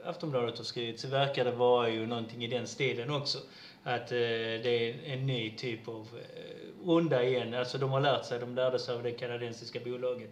Aftonbladet 0.04 0.58
har 0.58 0.64
skrivit 0.64 1.00
så 1.00 1.08
verkar 1.08 1.44
det 1.44 1.52
vara 1.52 1.88
ju 1.88 2.06
någonting 2.06 2.44
i 2.44 2.46
den 2.46 2.66
stilen 2.66 3.10
också. 3.10 3.38
Att 3.82 4.12
eh, 4.12 4.18
det 4.62 4.90
är 4.90 4.94
en 5.04 5.26
ny 5.26 5.50
typ 5.50 5.88
av 5.88 6.08
eh, 6.14 6.86
runda 6.86 7.24
igen. 7.24 7.54
Alltså 7.54 7.78
de 7.78 7.90
har 7.90 8.00
lärt 8.00 8.24
sig, 8.24 8.40
de 8.40 8.54
lärde 8.54 8.78
sig 8.78 8.94
av 8.94 9.02
det 9.02 9.12
kanadensiska 9.12 9.80
bolaget 9.80 10.30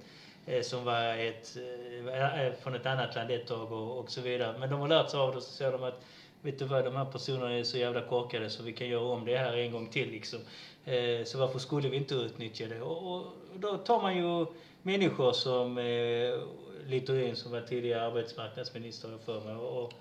Eh, 0.49 0.63
som 0.63 0.85
var 0.85 1.17
ett, 1.17 1.57
eh, 2.07 2.47
eh, 2.47 2.53
från 2.63 2.75
ett 2.75 2.87
annat 2.87 3.15
land 3.15 3.31
ett 3.31 3.47
tag 3.47 3.73
och, 3.73 3.99
och 3.99 4.11
så 4.11 4.21
vidare. 4.21 4.59
Men 4.59 4.71
de 4.71 4.81
har 4.81 4.89
lärt 4.89 5.11
sig 5.11 5.21
av 5.21 5.31
det 5.31 5.37
och 5.37 5.43
så 5.43 5.53
säger 5.53 5.73
de 5.73 5.85
att 5.85 6.05
vet 6.43 6.59
du 6.59 6.65
vad, 6.65 6.85
de 6.85 6.97
här 6.97 7.05
personerna 7.05 7.53
är 7.53 7.65
så 7.65 7.79
jävla 7.79 8.03
korkade 8.03 8.51
så 8.51 8.63
vi 8.63 8.73
kan 8.73 8.89
göra 8.89 9.05
om 9.05 9.25
det 9.25 9.37
här 9.37 9.57
en 9.57 9.73
gång 9.73 9.87
till 9.87 10.11
liksom. 10.11 10.39
Eh, 10.85 11.25
så 11.25 11.39
varför 11.39 11.59
skulle 11.59 11.89
vi 11.89 11.97
inte 11.97 12.15
utnyttja 12.15 12.67
det? 12.67 12.81
Och, 12.81 13.17
och 13.17 13.25
då 13.57 13.77
tar 13.77 14.03
man 14.03 14.17
ju 14.17 14.47
människor 14.83 15.33
som 15.33 15.79
eh, 15.79 16.41
Littorin 16.87 17.37
som 17.37 17.53
var 17.53 17.61
tidigare 17.61 18.07
arbetsmarknadsminister 18.07 19.09
har 19.09 19.15
jag 19.15 19.21
för 19.21 19.41
mig 19.41 19.57
och, 19.57 19.85
och 19.85 19.93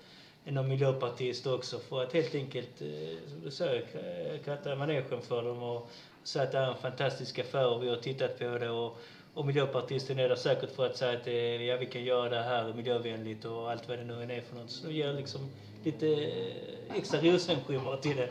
någon 0.44 0.68
miljöpartist 0.68 1.48
också 1.48 1.80
för 1.80 2.04
att 2.04 2.14
helt 2.14 2.36
enkelt, 2.36 2.82
eh, 2.82 3.30
som 3.30 3.42
du 3.44 3.52
säger, 3.52 4.38
kratta 4.38 4.76
manegen 4.76 5.22
för 5.22 5.44
dem 5.44 5.64
och 5.64 5.90
säga 6.24 6.44
att 6.44 6.52
det 6.52 6.58
är 6.58 6.68
en 6.68 6.78
fantastisk 6.78 7.40
affär 7.40 7.68
och 7.68 7.84
vi 7.84 7.90
har 7.90 7.96
tittat 7.96 8.40
på 8.40 8.58
det 8.58 8.70
och, 8.70 8.98
och 9.38 9.46
miljöpartisten 9.46 10.20
är 10.20 10.30
där 10.30 10.36
säkert 10.36 10.76
för 10.76 10.86
att 10.86 10.98
säga 10.98 11.18
att 11.18 11.28
eh, 11.28 11.66
ja, 11.66 11.78
vi 11.78 11.86
kan 11.86 12.04
göra 12.04 12.30
det 12.30 12.42
här 12.42 12.74
miljövänligt 12.74 13.46
och 13.46 13.72
allt 13.72 13.90
vad 13.90 13.98
det 13.98 14.04
nu 14.04 14.24
än 14.24 14.32
är 14.32 14.42
för 14.42 14.56
något. 14.56 14.72
Så 14.72 14.88
de 14.88 14.94
ger 14.94 15.14
liksom 15.14 15.42
lite 15.84 16.08
eh, 16.08 16.98
extra 16.98 17.20
rosenskimmer 17.22 17.98
till 17.98 18.16
det. 18.16 18.30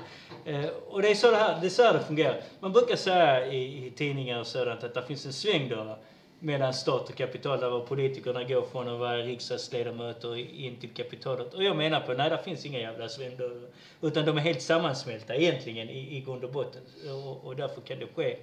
Eh, 0.53 0.71
och 0.89 1.03
det 1.03 1.11
är 1.11 1.15
så 1.15 1.31
det 1.31 1.37
här, 1.37 1.61
det 1.61 1.67
är 1.67 1.71
så 1.71 1.83
här 1.83 1.93
det 1.93 2.01
fungerar. 2.01 2.41
Man 2.61 2.73
brukar 2.73 2.97
säga 2.97 3.53
i, 3.53 3.87
i 3.87 3.91
tidningar 3.91 4.41
och 4.41 4.47
sådant 4.47 4.85
att 4.85 4.95
det 4.95 5.03
finns 5.03 5.27
en 5.27 5.33
svängdörr 5.33 5.97
mellan 6.39 6.75
stat 6.75 7.09
och 7.09 7.15
kapital 7.15 7.61
där 7.61 7.81
politikerna 7.81 8.45
går 8.45 8.63
från 8.63 8.89
att 8.89 8.99
vara 8.99 9.17
riksdagsledamöter 9.17 10.37
in 10.37 10.77
till 10.77 10.91
kapitalet. 10.91 11.55
Och 11.55 11.65
jag 11.65 11.77
menar 11.77 12.01
på, 12.01 12.13
nej 12.13 12.31
det 12.31 12.39
finns 12.45 12.67
inga 12.67 12.79
jävla 12.79 13.09
svängdörrar. 13.09 13.69
Utan 14.01 14.25
de 14.25 14.37
är 14.37 14.41
helt 14.41 14.63
sammansmälta 14.63 15.35
egentligen 15.35 15.91
i, 15.91 16.17
i 16.17 16.21
grund 16.21 16.45
och 16.45 16.53
botten. 16.53 16.83
Och, 17.11 17.47
och 17.47 17.57
därför 17.57 17.81
kan 17.81 17.99
det 17.99 18.07
ske 18.15 18.37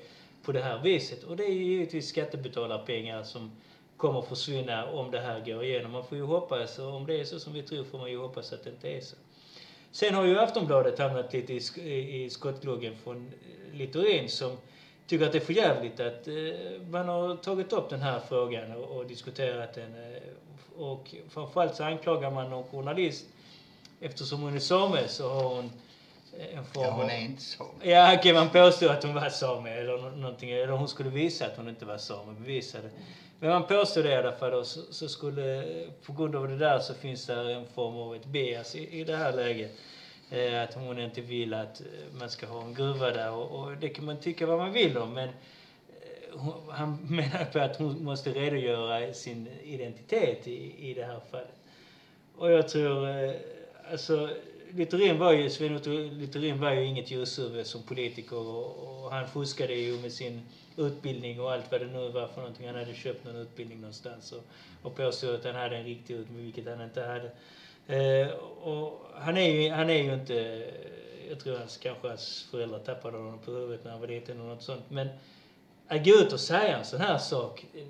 på 0.45 0.51
det 0.51 0.61
här 0.61 0.79
viset. 0.79 1.23
Och 1.23 1.37
det 1.37 1.43
är 1.43 1.53
ju 1.53 1.63
givetvis 1.63 2.07
skattebetalarpengar 2.07 3.23
som 3.23 3.51
kommer 3.97 4.19
att 4.19 4.27
försvinna 4.27 4.85
om 4.89 5.11
det 5.11 5.19
här 5.19 5.39
går 5.45 5.63
igenom. 5.63 5.91
Man 5.91 6.03
får 6.05 6.17
ju 6.17 6.23
hoppas, 6.23 6.79
och 6.79 6.93
om 6.95 7.05
det 7.05 7.19
är 7.19 7.23
så 7.23 7.39
som 7.39 7.53
vi 7.53 7.61
tror 7.63 7.83
får 7.83 7.97
man 7.97 8.11
ju 8.11 8.17
hoppas 8.17 8.53
att 8.53 8.63
det 8.63 8.69
inte 8.69 8.89
är 8.89 9.01
så. 9.01 9.15
Sen 9.91 10.13
har 10.15 10.25
ju 10.25 10.39
Aftonbladet 10.39 10.99
hamnat 10.99 11.33
lite 11.33 11.53
i, 11.53 11.59
sk- 11.59 11.81
i 12.07 12.29
skottgluggen 12.29 12.95
från 13.03 13.27
eh, 13.71 13.77
Littorin 13.77 14.29
som 14.29 14.57
tycker 15.07 15.25
att 15.25 15.31
det 15.31 15.37
är 15.37 15.45
för 15.45 15.53
jävligt 15.53 15.99
att 15.99 16.27
eh, 16.27 16.33
man 16.89 17.07
har 17.07 17.35
tagit 17.35 17.73
upp 17.73 17.89
den 17.89 18.01
här 18.01 18.19
frågan 18.19 18.71
och, 18.71 18.97
och 18.97 19.05
diskuterat 19.05 19.73
den. 19.73 20.13
Eh, 20.13 20.21
och 20.77 21.15
framförallt 21.29 21.75
så 21.75 21.83
anklagar 21.83 22.31
man 22.31 22.49
någon 22.49 22.63
journalist 22.63 23.25
eftersom 23.99 24.41
hon 24.41 24.55
är 24.55 24.59
same 24.59 25.07
så 25.07 25.29
har 25.29 25.43
hon 25.55 25.65
eh, 25.65 25.71
en 26.39 26.65
form 26.65 26.83
Ja, 26.83 26.91
hon 26.91 27.09
är 27.09 27.19
inte 27.19 27.41
så. 27.41 27.65
Ja, 27.83 28.15
okej, 28.17 28.33
man 28.33 28.49
påstår 28.49 28.89
att 28.89 29.03
hon 29.03 29.13
var 29.13 29.29
same 29.29 29.69
eller 29.69 29.97
nå- 29.97 30.09
någonting. 30.09 30.51
Eller 30.51 30.67
hon 30.73 30.87
skulle 30.89 31.09
visa 31.09 31.45
att 31.45 31.57
hon 31.57 31.69
inte 31.69 31.85
var 31.85 31.97
same, 31.97 32.33
bevisa 32.39 32.81
det. 32.81 32.89
Men 33.39 33.49
man 33.49 33.63
påstår 33.67 34.03
det 34.03 34.09
i 34.09 34.15
alla 34.15 34.31
fall 34.31 34.51
då, 34.51 34.63
så, 34.63 34.81
så 34.93 35.09
skulle, 35.09 35.65
på 36.05 36.13
grund 36.13 36.35
av 36.35 36.47
det 36.47 36.57
där 36.57 36.79
så 36.79 36.93
finns 36.93 37.25
det 37.25 37.53
en 37.53 37.65
form 37.65 37.95
av 37.95 38.15
ett 38.15 38.25
bias 38.25 38.75
i, 38.75 38.99
i 38.99 39.03
det 39.03 39.15
här 39.15 39.33
läget. 39.33 39.71
Eh, 40.31 40.61
att 40.63 40.73
hon 40.73 40.99
inte 40.99 41.21
vill 41.21 41.53
att 41.53 41.81
eh, 41.81 41.85
man 42.19 42.29
ska 42.29 42.45
ha 42.45 42.61
en 42.61 42.73
gruva 42.73 43.11
där 43.11 43.31
och, 43.31 43.59
och 43.59 43.77
det 43.77 43.89
kan 43.89 44.05
man 44.05 44.17
tycka 44.17 44.45
vad 44.45 44.57
man 44.57 44.71
vill 44.71 44.97
om 44.97 45.13
men 45.13 45.29
eh, 45.29 45.33
hon, 46.33 46.53
han 46.69 46.95
menar 47.09 47.45
på 47.45 47.59
att 47.59 47.77
hon 47.77 48.03
måste 48.03 48.29
redogöra 48.31 49.13
sin 49.13 49.47
identitet 49.63 50.47
i, 50.47 50.89
i 50.89 50.93
det 50.93 51.05
här 51.05 51.19
fallet. 51.31 51.55
Och 52.37 52.51
jag 52.51 52.69
tror, 52.69 53.09
eh, 53.09 53.31
alltså 53.91 54.29
Littorin 54.75 55.19
var 55.19 55.31
ju, 55.31 55.49
Sven 55.49 55.77
Littorin 56.19 56.59
var 56.59 56.71
ju 56.71 56.85
inget 56.85 57.11
ljushuvud 57.11 57.67
som 57.67 57.83
politiker 57.83 58.37
och, 58.37 59.03
och 59.03 59.11
han 59.11 59.27
fuskade 59.27 59.73
ju 59.73 59.97
med 59.97 60.11
sin 60.11 60.41
utbildning 60.77 61.41
och 61.41 61.51
allt 61.51 61.71
vad 61.71 61.81
det 61.81 61.87
nu 61.87 62.09
var 62.09 62.27
för 62.27 62.41
någonting. 62.41 62.67
Han 62.67 62.75
hade 62.75 62.93
köpt 62.93 63.25
någon 63.25 63.35
utbildning 63.35 63.81
någonstans 63.81 64.31
och, 64.31 64.43
och 64.81 64.95
påstod 64.95 65.35
att 65.35 65.45
han 65.45 65.55
hade 65.55 65.77
en 65.77 65.83
riktig 65.83 66.13
utbildning, 66.13 66.45
vilket 66.45 66.67
han 66.67 66.81
inte 66.81 67.01
hade. 67.01 67.31
Eh, 67.87 68.33
och 68.37 69.07
han 69.15 69.37
är 69.37 69.49
ju, 69.49 69.69
han 69.69 69.89
är 69.89 70.03
ju 70.03 70.13
inte, 70.13 70.63
jag 71.29 71.39
tror 71.39 71.57
hans, 71.57 71.77
kanske 71.77 72.07
hans 72.07 72.47
föräldrar 72.51 72.79
tappade 72.79 73.17
honom 73.17 73.39
på 73.39 73.51
huvudet 73.51 73.83
när 73.83 73.91
han 73.91 74.01
var 74.01 74.07
liten 74.07 74.41
och 74.41 74.47
något 74.47 74.63
sånt. 74.63 74.83
Men 74.89 75.07
att 75.87 76.05
gå 76.05 76.11
ut 76.11 76.33
och 76.33 76.39
säga 76.39 76.77
en 76.77 76.85
sån 76.85 77.01
här 77.01 77.17
sak, 77.17 77.65
eh, 77.73 77.83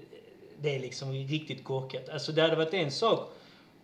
det 0.61 0.75
är 0.75 0.79
liksom 0.79 1.11
riktigt 1.11 1.63
korkat. 1.63 2.09
Alltså 2.09 2.31
det 2.31 2.41
hade 2.41 2.55
varit 2.55 2.73
en 2.73 2.91
sak 2.91 3.33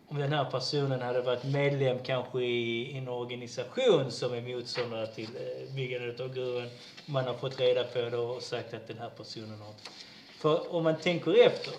om 0.10 0.18
den 0.18 0.34
här 0.34 0.45
personen 0.45 1.01
hade 1.01 1.22
varit 1.22 1.43
medlem 1.43 1.97
kanske 2.03 2.41
i 2.41 2.97
en 2.97 3.07
organisation 3.07 4.12
som 4.12 4.34
är 4.34 4.41
motståndare 4.41 5.07
till 5.07 5.30
eh, 5.36 5.74
byggandet 5.76 6.20
av 6.20 6.34
gruvan. 6.34 6.70
Man 7.05 7.26
har 7.26 7.34
fått 7.34 7.60
reda 7.60 7.84
på 7.84 8.01
det 8.01 8.18
och 8.18 8.41
sagt 8.41 8.74
att 8.74 8.88
den 8.88 8.97
här 8.97 9.10
personen 9.10 9.60
har... 9.60 9.74
För 10.39 10.76
om 10.76 10.84
man 10.84 10.97
tänker 10.97 11.45
efter, 11.45 11.74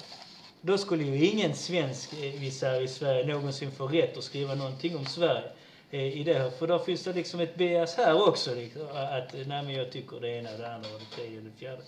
då 0.60 0.78
skulle 0.78 1.04
ju 1.04 1.26
ingen 1.26 1.54
svensk 1.54 2.12
eh, 2.12 2.44
i 2.44 2.50
Sverige 2.50 3.26
någonsin 3.26 3.70
få 3.70 3.86
rätt 3.86 4.16
att 4.16 4.24
skriva 4.24 4.54
någonting 4.54 4.96
om 4.96 5.06
Sverige 5.06 5.50
eh, 5.90 6.20
i 6.20 6.24
det 6.24 6.34
här. 6.34 6.50
För 6.50 6.66
då 6.66 6.78
finns 6.78 7.04
det 7.04 7.12
liksom 7.12 7.40
ett 7.40 7.56
bias 7.56 7.94
här 7.94 8.28
också. 8.28 8.54
Liksom, 8.54 8.82
att 8.82 9.34
eh, 9.34 9.40
nej 9.46 9.62
men 9.62 9.74
jag 9.74 9.92
tycker 9.92 10.20
det 10.20 10.28
ena, 10.28 10.50
det 10.50 10.74
andra 10.74 10.88
och 10.94 11.00
det 11.00 11.16
tredje 11.16 11.38
och 11.38 11.44
det 11.44 11.58
fjärde. 11.58 11.82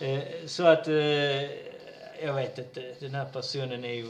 Eh, 0.00 0.46
så 0.46 0.66
att, 0.66 0.88
eh, 0.88 1.42
jag 2.24 2.34
vet 2.34 2.58
inte, 2.58 2.94
den 3.00 3.14
här 3.14 3.24
personen 3.24 3.84
är 3.84 3.92
ju, 3.92 4.08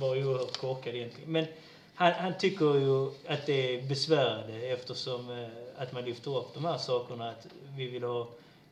var 0.00 0.14
ju 0.14 0.26
oerhört 0.26 0.56
korkad 0.56 0.94
egentligen. 0.94 1.32
Men 1.32 1.46
han, 1.94 2.12
han 2.12 2.38
tycker 2.38 2.74
ju 2.74 3.10
att 3.26 3.46
det 3.46 3.74
är 3.74 3.82
besvärande 3.82 4.52
eftersom 4.52 5.30
eh, 5.30 5.82
att 5.82 5.92
man 5.92 6.04
lyfter 6.04 6.38
upp 6.38 6.54
de 6.54 6.64
här 6.64 6.78
sakerna. 6.78 7.30
Att 7.30 7.46
vi 7.76 7.86
vill 7.86 8.02
ha, 8.02 8.28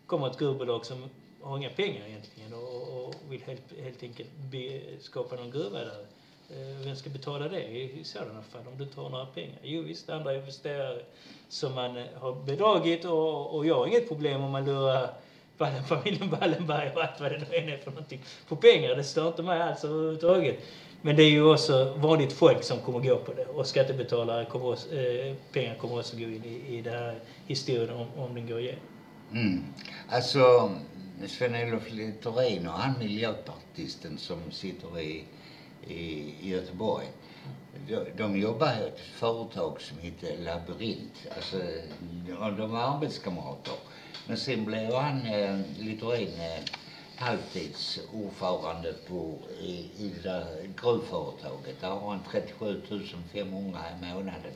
komma 0.06 0.30
ett 0.30 0.38
gruvbolag 0.38 0.86
som 0.86 1.04
har 1.40 1.56
inga 1.56 1.70
pengar 1.70 2.06
egentligen 2.06 2.54
och, 2.54 3.06
och, 3.06 3.14
vill 3.28 3.42
helt, 3.46 3.80
helt 3.82 4.02
enkelt 4.02 4.30
be, 4.52 4.80
skapa 5.00 5.36
någon 5.36 5.50
gruva 5.50 5.78
där. 5.78 6.06
Eh, 6.50 6.86
vem 6.86 6.96
ska 6.96 7.10
betala 7.10 7.48
det 7.48 7.62
i, 7.62 8.00
i 8.00 8.04
sådana 8.04 8.42
fall 8.42 8.62
om 8.72 8.78
du 8.78 8.86
tar 8.86 9.08
några 9.08 9.26
pengar? 9.26 9.58
Jo 9.62 9.82
visst, 9.82 10.10
andra 10.10 10.34
investerare 10.34 11.02
som 11.48 11.74
man 11.74 11.96
eh, 11.96 12.04
har 12.16 12.34
bedragit 12.34 13.04
och, 13.04 13.56
och 13.56 13.66
jag 13.66 13.74
har 13.74 13.86
inget 13.86 14.08
problem 14.08 14.42
om 14.42 14.50
man 14.50 14.64
lurar 14.64 15.14
Wallen, 15.58 15.84
familjen 15.84 16.30
Wallenberg 16.30 16.90
och 16.94 17.02
allt 17.02 17.20
vad 17.20 17.32
det 17.32 17.38
nu 17.38 17.56
är 17.56 17.76
för 17.76 17.90
någonting 17.90 18.22
på 18.48 18.56
pengar. 18.56 18.96
Det 18.96 19.04
stör 19.04 19.28
inte 19.28 19.42
mig 19.42 19.62
alls 19.62 19.84
överhuvudtaget. 19.84 20.58
Men 21.06 21.16
det 21.16 21.22
är 21.22 21.30
ju 21.30 21.52
också 21.52 21.94
vanligt 21.98 22.32
folk 22.32 22.62
som 22.62 22.80
kommer 22.80 23.00
gå 23.00 23.16
på 23.16 23.32
det 23.32 23.44
och 23.44 23.66
skattebetalare 23.66 24.44
kommer 24.44 24.66
också, 24.66 24.94
eh, 24.96 25.34
pengar 25.52 25.74
kommer 25.74 25.98
också 25.98 26.16
gå 26.16 26.22
in 26.22 26.44
i, 26.44 26.76
i 26.76 26.82
den 26.82 26.94
här 26.94 27.18
historien 27.46 27.90
om, 27.90 28.06
om 28.16 28.34
den 28.34 28.46
går 28.46 28.60
igenom. 28.60 28.80
Mm. 29.32 29.64
Alltså, 30.08 30.70
Sven-Olof 31.26 31.90
Littorin 31.90 32.68
och 32.68 32.72
han 32.72 32.98
miljöpartisten 32.98 34.18
som 34.18 34.50
sitter 34.50 35.00
i, 35.00 35.24
i 35.88 36.32
Göteborg. 36.42 37.06
De, 37.88 38.04
de 38.16 38.40
jobbar 38.40 38.66
i 38.66 38.86
ett 38.86 39.00
företag 39.00 39.80
som 39.80 39.98
heter 39.98 40.36
Labyrint. 40.44 41.26
Alltså, 41.36 41.56
de 42.56 42.70
var 42.70 42.80
arbetskamrater. 42.80 43.74
Men 44.26 44.36
sen 44.36 44.64
blev 44.64 44.94
han, 44.94 45.26
eh, 45.26 45.60
Littorin, 45.78 46.34
eh, 46.40 46.83
halvtidsordförande 47.16 48.94
på, 49.08 49.38
i, 49.60 49.72
i 49.98 50.12
det 50.16 50.28
där 50.28 50.46
gruvföretaget. 50.82 51.80
Där 51.80 51.88
har 51.88 52.10
han 52.10 52.20
37 52.30 52.82
500 53.32 53.80
i 53.90 54.04
månaden 54.04 54.52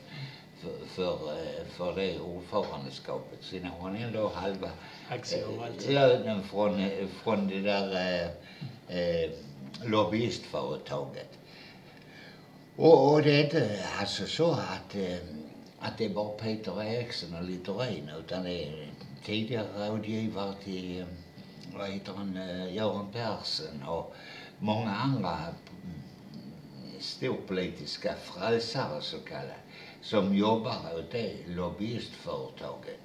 för, 0.61 0.85
för, 0.87 1.31
eh, 1.31 1.65
för 1.69 1.95
det 1.95 2.19
ordförandeskapet. 2.19 3.39
Sen 3.41 3.65
har 3.65 3.89
han 3.89 3.95
ändå 3.95 4.31
halva 4.35 4.69
eh, 5.11 5.89
lönen 5.89 6.43
från, 6.43 6.79
eh, 6.79 7.07
från 7.23 7.47
det 7.47 7.59
där 7.59 8.23
eh, 8.87 9.31
lobbyistföretaget. 9.85 11.29
Och, 12.75 13.13
och 13.13 13.21
det 13.21 13.31
är 13.31 13.43
inte 13.43 13.85
alltså 13.99 14.25
så 14.25 14.51
att, 14.51 14.95
att 15.79 15.97
det 15.97 16.05
är 16.05 16.09
bara 16.09 16.29
Peter 16.29 16.83
Eriksson 16.83 17.35
och 17.35 17.43
Littorin 17.43 18.09
utan 18.19 18.43
det 18.43 18.63
är 18.63 18.87
tidigare 19.25 19.89
rådgivare 19.89 20.53
till, 20.63 21.05
vad 21.79 21.89
heter 21.89 22.13
han, 22.13 22.37
eh, 22.37 22.73
Göran 22.75 23.11
Persson 23.11 23.83
och 23.87 24.15
många 24.59 24.89
andra 24.89 25.37
storpolitiska 26.99 28.15
frälsare 28.15 29.01
så 29.01 29.17
kallade 29.19 29.55
som 30.01 30.35
jobbar 30.35 30.99
åt 30.99 31.11
det 31.11 31.47
lobbyistföretaget. 31.47 32.99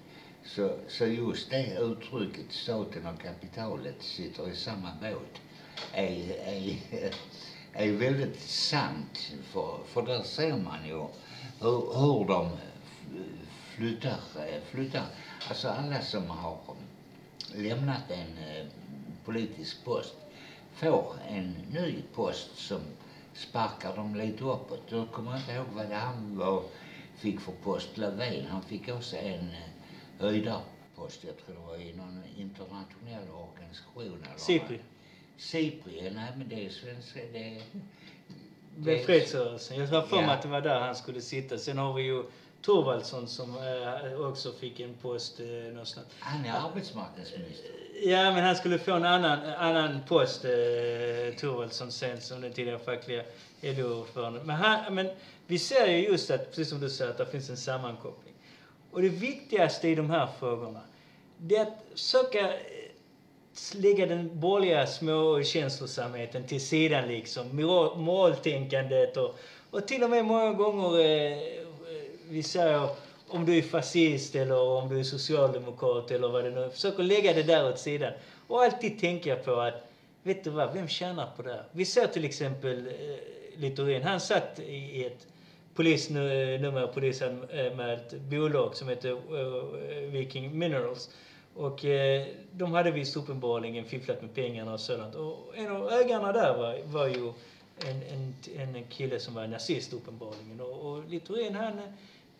Så, 0.45 0.77
så 0.89 1.07
just 1.07 1.51
det 1.51 1.79
uttrycket, 1.81 2.53
staten 2.53 3.07
och 3.07 3.23
kapitalet 3.23 4.03
sitter 4.03 4.51
i 4.51 4.57
samma 4.57 4.91
båt, 5.01 5.41
är, 5.93 6.31
är, 6.47 7.15
är 7.73 7.93
väldigt 7.93 8.41
sant. 8.41 9.33
För, 9.43 9.79
för 9.87 10.03
där 10.03 10.23
ser 10.23 10.57
man 10.57 10.87
ju 10.87 11.07
hur, 11.61 11.99
hur 12.01 12.29
de 12.29 12.51
flyttar, 13.77 14.19
flyttar. 14.71 15.07
Alltså 15.49 15.69
alla 15.69 16.03
som 16.03 16.31
har 16.31 16.59
lämnat 17.55 18.11
en 18.11 18.39
eh, 18.39 18.67
politisk 19.25 19.85
post 19.85 20.15
får 20.75 21.15
en 21.29 21.53
ny 21.73 22.03
post 22.15 22.59
som 22.59 22.81
sparkar 23.35 23.97
dem 23.97 24.15
lite 24.17 24.45
uppåt. 24.45 24.83
Jag 24.89 25.11
kommer 25.13 25.37
inte 25.37 25.53
ihåg 25.53 25.67
vad 25.75 25.89
det 25.89 25.95
han 25.95 26.37
var, 26.39 26.63
fick 27.19 27.41
för 27.41 27.53
post. 27.53 27.97
Löfven, 27.97 28.47
han 28.47 28.63
fick 28.63 28.89
också 28.89 29.17
en 29.17 29.49
eh, 29.49 30.19
höjdarpost. 30.19 31.25
Jag 31.25 31.37
tror 31.39 31.55
det 31.55 31.67
var 31.67 31.77
i 31.77 31.93
någon 31.97 32.23
internationell 32.37 33.29
organisation. 33.31 34.03
Eller 34.27 34.39
Sipri. 34.39 34.79
Sipri, 35.37 36.11
nej 36.15 36.33
men 36.37 36.49
det 36.49 36.67
är 36.67 36.71
svenska, 36.71 37.21
det, 37.33 37.63
Med 38.77 39.05
fredsrörelsen. 39.05 39.77
Jag 39.79 39.87
har 39.87 40.03
för 40.03 40.17
mig 40.17 40.25
Ja. 40.25 40.33
att 40.33 40.43
det 40.43 40.49
var 40.49 40.61
där 40.61 40.81
han 40.81 40.95
skulle 40.95 41.21
sitta. 41.21 41.59
Sen 41.59 41.79
har 41.79 41.93
vi 41.93 42.03
ju 42.03 42.23
Thorvaldsson 42.65 43.29
som 43.29 43.57
eh, 43.57 44.21
också 44.29 44.53
fick 44.53 44.81
en 44.81 44.95
post 44.95 45.41
eh, 45.41 45.47
någonstans. 45.47 46.07
Han 46.19 46.45
är 46.45 46.53
arbetsmarknadsminister. 46.53 47.71
Ja, 48.03 48.33
men 48.33 48.45
han 48.45 48.57
skulle 48.57 48.79
få 48.79 48.93
en 48.93 49.05
annan, 49.05 49.39
annan 49.59 50.01
post, 50.09 50.45
eh, 50.45 50.51
Thorvaldsson, 51.41 51.93
sen 51.93 52.21
som 52.21 52.41
den 52.41 52.53
tidigare 52.53 52.79
fackliga 52.79 53.23
LO-ordföranden. 53.61 54.47
Men, 54.47 54.57
han, 54.57 54.95
men 54.95 55.09
vi 55.47 55.59
ser 55.59 55.87
ju 55.87 56.09
just 56.09 56.31
att, 56.31 56.51
precis 56.51 56.69
som 56.69 56.81
du 56.81 56.91
säger, 56.91 57.11
att 57.11 57.19
det 57.19 57.27
finns 57.27 57.51
en 57.51 57.57
sammankoppling. 57.57 58.35
Och 58.91 59.03
det 59.03 59.09
viktigaste 59.09 59.89
i 59.89 59.95
de 59.95 60.11
här 60.11 60.29
frågorna, 60.39 60.81
det 61.39 61.57
är 61.57 61.63
att 61.63 61.85
försöka 61.93 62.41
eh, 62.41 62.59
lägga 63.75 64.07
den 64.07 64.41
borgerliga 64.41 64.87
små 64.87 65.43
känslosamheten 65.43 66.47
till 66.47 66.67
sidan 66.67 67.09
liksom. 67.09 67.57
Moral, 67.57 67.99
moraltänkandet 67.99 69.17
och, 69.17 69.39
och 69.71 69.87
till 69.89 70.03
och 70.03 70.11
med 70.11 70.25
många 70.25 70.53
gånger, 70.53 70.99
eh, 70.99 71.64
vi 72.29 72.43
säger 72.43 72.89
om 73.29 73.47
du 73.47 73.59
är 73.59 73.63
fascist 73.63 74.35
eller 74.35 74.61
om 74.61 74.89
du 74.89 74.99
är 74.99 75.03
socialdemokrat 75.03 76.11
eller 76.11 76.29
vad 76.29 76.45
det 76.45 76.51
nu 76.51 76.61
är. 76.61 76.69
Försök 76.69 76.99
att 76.99 77.05
lägga 77.05 77.33
det 77.33 77.43
där 77.43 77.69
åt 77.69 77.79
sidan. 77.79 78.13
Och 78.47 78.63
alltid 78.63 79.01
tänka 79.01 79.37
på 79.37 79.55
att, 79.55 79.75
vet 80.23 80.45
du 80.45 80.51
vad, 80.51 80.75
vem 80.75 80.89
tjänar 80.89 81.29
på 81.37 81.43
det 81.43 81.51
här? 81.53 81.65
Vi 81.73 81.85
ser 81.85 82.07
till 82.07 82.25
exempel 82.25 82.87
eh, 82.87 83.61
Littorin, 83.61 84.03
han 84.03 84.21
satt 84.21 84.59
i 84.59 85.05
ett 85.05 85.27
polis, 85.75 86.09
polisen 86.95 87.39
med 87.77 87.95
ett 87.95 88.21
bolag 88.21 88.77
som 88.77 88.89
heter 88.89 89.11
eh, 89.11 90.11
Viking 90.11 90.59
Minerals. 90.59 91.11
Och 91.55 91.85
eh, 91.85 92.27
de 92.53 92.73
hade 92.73 92.91
visst 92.91 93.17
uppenbarligen 93.17 93.85
fifflat 93.85 94.23
med 94.23 94.35
pengarna 94.35 94.73
och 94.73 94.81
sådant. 94.81 95.15
Och 95.15 95.53
en 95.57 95.77
av 95.77 95.93
ägarna 95.93 96.33
där 96.33 96.57
var, 96.57 96.79
var 96.85 97.07
ju 97.07 97.33
en, 97.79 98.03
en, 98.57 98.77
en 98.77 98.85
kille 98.85 99.21
som 99.21 99.35
var 99.35 99.47
nazist 99.47 99.93
uppenbarligen. 99.93 100.61
Och, 100.61 100.91
och 100.91 101.05
Littorin 101.09 101.55
han, 101.55 101.79
eh, 101.79 101.85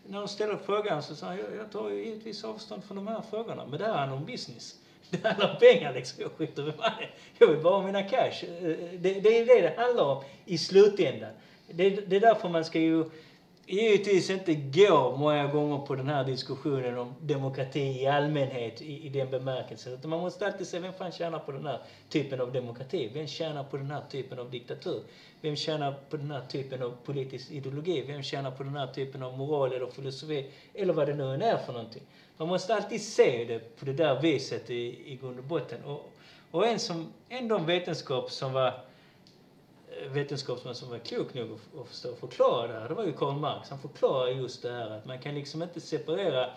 när 0.07 0.19
de 0.19 0.27
ställde 0.27 0.57
frågan 0.65 1.03
så 1.03 1.15
sa 1.15 1.25
han, 1.25 1.37
jag, 1.37 1.55
jag 1.57 1.71
tar 1.71 1.89
ju 1.89 2.05
givetvis 2.05 2.43
avstånd 2.43 2.83
från 2.83 2.97
de 2.97 3.07
här 3.07 3.21
frågorna. 3.29 3.65
Men 3.65 3.79
det 3.79 3.85
här 3.85 3.93
handlar 3.93 4.17
om 4.17 4.25
business. 4.25 4.75
Det 5.09 5.27
handlar 5.27 5.53
om 5.53 5.59
pengar 5.59 5.93
liksom. 5.93 6.21
Jag 6.21 6.31
skiter 6.31 6.63
vem 6.63 6.73
han 6.79 7.03
är. 7.03 7.13
Jag 7.37 7.47
vill 7.47 7.63
bara 7.63 7.75
ha 7.75 7.85
mina 7.85 8.03
cash. 8.03 8.43
Eh, 8.43 8.69
eh, 8.69 8.77
det, 8.99 9.13
det 9.13 9.39
är 9.39 9.45
det 9.45 9.61
det 9.61 9.73
handlar 9.77 10.03
om 10.03 10.23
i 10.45 10.57
slutändan. 10.57 11.29
Det, 11.67 11.89
det 11.89 12.15
är 12.15 12.19
därför 12.19 12.49
man 12.49 12.65
ska 12.65 12.79
ju 12.79 13.05
givetvis 13.67 14.29
inte 14.29 14.55
går 14.55 15.17
många 15.17 15.47
gånger 15.47 15.77
på 15.77 15.95
den 15.95 16.07
här 16.07 16.23
diskussionen 16.23 16.97
om 16.97 17.13
demokrati 17.21 17.79
i 17.79 18.07
allmänhet 18.07 18.81
i, 18.81 19.05
i 19.05 19.09
den 19.09 19.31
bemärkelsen. 19.31 19.93
Utan 19.93 20.09
man 20.09 20.19
måste 20.19 20.45
alltid 20.45 20.67
se 20.67 20.79
vem 20.79 20.93
fan 20.93 21.11
tjänar 21.11 21.39
på 21.39 21.51
den 21.51 21.65
här 21.65 21.79
typen 22.09 22.41
av 22.41 22.53
demokrati? 22.53 23.09
Vem 23.13 23.27
tjänar 23.27 23.63
på 23.63 23.77
den 23.77 23.91
här 23.91 24.01
typen 24.11 24.39
av 24.39 24.51
diktatur? 24.51 25.01
Vem 25.41 25.55
tjänar 25.55 25.95
på 26.09 26.17
den 26.17 26.31
här 26.31 26.41
typen 26.41 26.83
av 26.83 26.93
politisk 27.05 27.51
ideologi? 27.51 28.03
Vem 28.07 28.23
tjänar 28.23 28.51
på 28.51 28.63
den 28.63 28.75
här 28.75 28.87
typen 28.87 29.23
av 29.23 29.37
moral 29.37 29.73
eller 29.73 29.87
filosofi? 29.87 30.51
Eller 30.73 30.93
vad 30.93 31.07
det 31.07 31.13
nu 31.13 31.33
än 31.33 31.41
är 31.41 31.57
för 31.57 31.73
någonting. 31.73 32.03
Man 32.37 32.47
måste 32.47 32.75
alltid 32.75 33.01
se 33.01 33.45
det 33.45 33.79
på 33.79 33.85
det 33.85 33.93
där 33.93 34.21
viset 34.21 34.69
i, 34.69 35.11
i 35.11 35.19
grund 35.21 35.39
och 35.39 35.45
botten. 35.45 35.83
Och, 35.83 36.11
och 36.51 36.67
en, 36.67 36.79
som, 36.79 37.13
en 37.29 37.51
av 37.51 37.59
de 37.59 37.65
vetenskap 37.65 38.31
som 38.31 38.53
var 38.53 38.73
vetenskapsman 40.13 40.75
som 40.75 40.89
var 40.89 40.99
klok 40.99 41.33
nog 41.33 41.51
att, 41.81 41.87
förstå 41.87 42.11
och 42.11 42.17
förklara 42.17 42.67
det 42.67 42.79
här, 42.79 42.89
det 42.89 42.95
var 42.95 43.03
ju 43.03 43.13
Karl 43.13 43.37
Marx. 43.39 43.69
Han 43.69 43.79
förklarar 43.79 44.27
just 44.27 44.61
det 44.61 44.71
här 44.71 44.89
att 44.89 45.05
man 45.05 45.19
kan 45.19 45.35
liksom 45.35 45.63
inte 45.63 45.79
separera 45.79 46.49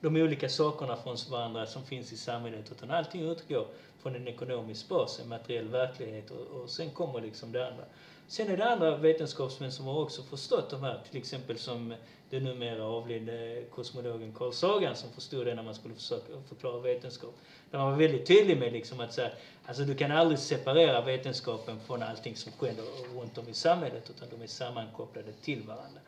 de 0.00 0.16
olika 0.16 0.48
sakerna 0.48 0.96
från 0.96 1.16
varandra 1.30 1.66
som 1.66 1.84
finns 1.84 2.12
i 2.12 2.16
samhället 2.16 2.72
utan 2.72 2.90
allting 2.90 3.30
utgår 3.30 3.66
från 3.98 4.14
en 4.14 4.28
ekonomisk 4.28 4.88
bas, 4.88 5.20
en 5.20 5.28
materiell 5.28 5.68
verklighet 5.68 6.30
och, 6.30 6.62
och 6.62 6.70
sen 6.70 6.90
kommer 6.90 7.20
liksom 7.20 7.52
det 7.52 7.66
andra. 7.68 7.84
Sen 8.26 8.48
är 8.48 8.56
det 8.56 8.66
andra 8.66 8.94
vetenskapsmän 8.94 9.72
som 9.72 9.86
har 9.86 10.00
också 10.00 10.22
förstått 10.22 10.70
de 10.70 10.82
här, 10.82 10.98
till 11.10 11.18
exempel 11.18 11.58
som 11.58 11.94
den 12.30 12.44
numera 12.44 12.84
avlidne 12.84 13.62
kosmologen 13.70 14.32
Carl 14.32 14.52
Sagan 14.52 14.96
som 14.96 15.12
förstod 15.12 15.46
det 15.46 15.54
när 15.54 15.62
man 15.62 15.74
skulle 15.74 15.94
försöka 15.94 16.32
förklara 16.48 16.80
vetenskap. 16.80 17.34
Där 17.70 17.78
man 17.78 17.90
var 17.90 17.98
väldigt 17.98 18.26
tydlig 18.26 18.58
med 18.58 18.72
liksom 18.72 19.00
att 19.00 19.14
säga, 19.14 19.30
alltså 19.66 19.84
du 19.84 19.94
kan 19.94 20.10
aldrig 20.10 20.38
separera 20.38 21.00
vetenskapen 21.00 21.80
från 21.86 22.02
allting 22.02 22.36
som 22.36 22.52
sker 22.52 22.74
runt 23.18 23.38
om 23.38 23.48
i 23.48 23.54
samhället 23.54 24.10
utan 24.10 24.28
de 24.38 24.42
är 24.42 24.46
sammankopplade 24.46 25.32
till 25.32 25.62
varandra. 25.62 26.00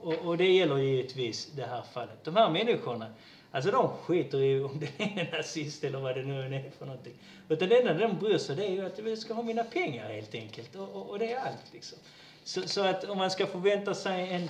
Och, 0.00 0.14
och 0.14 0.36
det 0.36 0.52
gäller 0.52 0.78
givetvis 0.78 1.50
det 1.56 1.64
här 1.64 1.82
fallet. 1.82 2.24
De 2.24 2.36
här 2.36 2.50
människorna, 2.50 3.06
alltså 3.50 3.70
de 3.70 3.88
skiter 3.88 4.40
i 4.40 4.60
om 4.60 4.80
det 4.80 5.04
är 5.04 5.20
en 5.20 5.30
nazist 5.32 5.84
eller 5.84 5.98
vad 5.98 6.14
det 6.14 6.22
nu 6.22 6.46
än 6.46 6.52
är 6.52 6.70
för 6.78 6.86
någonting. 6.86 7.14
Utan 7.48 7.68
det 7.68 7.78
enda 7.78 7.94
de 7.94 8.18
bryr 8.18 8.38
sig 8.38 8.56
det 8.56 8.64
är 8.64 8.72
ju 8.72 8.86
att 8.86 8.98
jag 8.98 9.18
ska 9.18 9.34
ha 9.34 9.42
mina 9.42 9.64
pengar 9.64 10.08
helt 10.08 10.34
enkelt. 10.34 10.76
Och, 10.76 10.88
och, 10.94 11.10
och 11.10 11.18
det 11.18 11.32
är 11.32 11.38
allt 11.38 11.72
liksom. 11.72 11.98
Så, 12.44 12.68
så 12.68 12.80
att 12.80 13.04
om 13.04 13.18
man 13.18 13.30
ska 13.30 13.46
förvänta 13.46 13.94
sig 13.94 14.28
en 14.32 14.48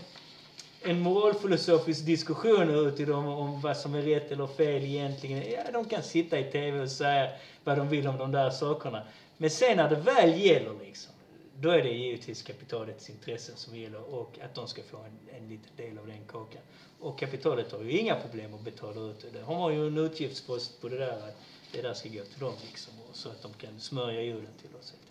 en 0.82 1.00
moralfilosofisk 1.00 2.06
diskussion 2.06 2.70
ut 2.70 3.00
i 3.00 3.04
dem 3.04 3.26
om 3.26 3.60
vad 3.60 3.76
som 3.76 3.94
är 3.94 4.02
rätt 4.02 4.32
eller 4.32 4.46
fel 4.46 4.84
egentligen. 4.84 5.50
Ja, 5.50 5.72
de 5.72 5.84
kan 5.84 6.02
sitta 6.02 6.38
i 6.38 6.44
TV 6.44 6.80
och 6.80 6.90
säga 6.90 7.30
vad 7.64 7.76
de 7.76 7.88
vill 7.88 8.08
om 8.08 8.18
de 8.18 8.32
där 8.32 8.50
sakerna. 8.50 9.02
Men 9.36 9.50
sen 9.50 9.76
när 9.76 9.88
det 9.88 9.96
väl 9.96 10.40
gäller 10.40 10.74
liksom, 10.84 11.12
då 11.58 11.70
är 11.70 11.82
det 11.82 11.88
givetvis 11.88 12.42
kapitalets 12.42 13.10
intressen 13.10 13.56
som 13.56 13.76
gäller 13.76 14.14
och 14.14 14.38
att 14.44 14.54
de 14.54 14.68
ska 14.68 14.82
få 14.82 14.96
en, 14.96 15.18
en 15.36 15.48
liten 15.48 15.76
del 15.76 15.98
av 15.98 16.06
den 16.06 16.24
kakan. 16.24 16.62
Och 17.00 17.18
kapitalet 17.18 17.72
har 17.72 17.82
ju 17.82 17.98
inga 17.98 18.16
problem 18.16 18.54
att 18.54 18.60
betala 18.60 19.00
ut 19.00 19.20
det. 19.20 19.30
De 19.30 19.42
har 19.42 19.70
ju 19.70 19.86
en 19.86 19.98
utgiftspost 19.98 20.80
på 20.80 20.88
det 20.88 20.96
där 20.96 21.28
att 21.28 21.36
det 21.72 21.82
där 21.82 21.94
ska 21.94 22.08
gå 22.08 22.24
till 22.24 22.40
dem 22.40 22.54
liksom, 22.66 22.92
så 23.12 23.28
att 23.28 23.42
de 23.42 23.52
kan 23.52 23.80
smörja 23.80 24.22
hjulen 24.22 24.52
till 24.62 24.76
oss 24.80 24.92
helt. 24.92 25.05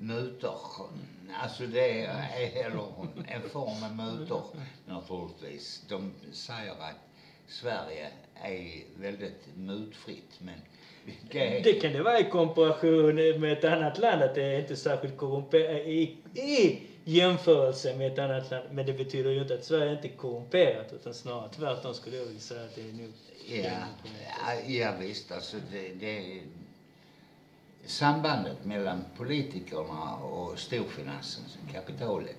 Mutor, 0.00 0.58
alltså 1.40 1.66
det 1.66 2.04
är 2.04 2.66
eller 2.66 2.86
en 3.28 3.42
form 3.50 3.84
av 3.84 3.92
mutor 3.96 4.42
naturligtvis. 4.86 5.82
De 5.88 6.12
säger 6.32 6.70
att 6.72 6.96
Sverige 7.48 8.08
är 8.34 8.82
väldigt 9.00 9.56
mutfritt 9.56 10.38
men 10.38 10.58
det, 11.30 11.60
Det 11.64 11.72
kan 11.72 11.92
det 11.92 12.02
vara 12.02 12.18
i 12.18 12.24
komparation 12.24 13.14
med 13.14 13.52
ett 13.52 13.64
annat 13.64 13.98
land, 13.98 14.22
att 14.22 14.34
det 14.34 14.42
är 14.42 14.58
inte 14.60 14.76
särskilt 14.76 15.16
korrumperat 15.16 15.86
i, 15.86 16.16
i 16.34 16.78
jämförelse 17.04 17.94
med 17.94 18.12
ett 18.12 18.18
annat 18.18 18.50
land. 18.50 18.66
Men 18.70 18.86
det 18.86 18.92
betyder 18.92 19.30
ju 19.30 19.40
inte 19.40 19.54
att 19.54 19.64
Sverige 19.64 19.92
inte 19.92 20.08
är 20.08 20.16
korrumperat, 20.16 20.92
utan 20.92 21.14
snarare 21.14 21.48
tvärtom 21.48 21.94
skulle 21.94 22.16
jag 22.16 22.24
vilja 22.24 22.40
säga 22.40 22.64
att 22.64 22.74
det 22.74 22.88
är 22.88 22.92
nog... 22.92 23.12
ja, 24.44 24.54
ja, 24.66 24.92
visst 24.98 25.32
alltså 25.32 25.56
det, 25.72 25.92
det 25.92 26.42
sambandet 27.86 28.64
mellan 28.64 29.04
politikerna 29.16 30.14
och 30.14 30.58
storfinansen, 30.58 31.44
kapitalet, 31.72 32.36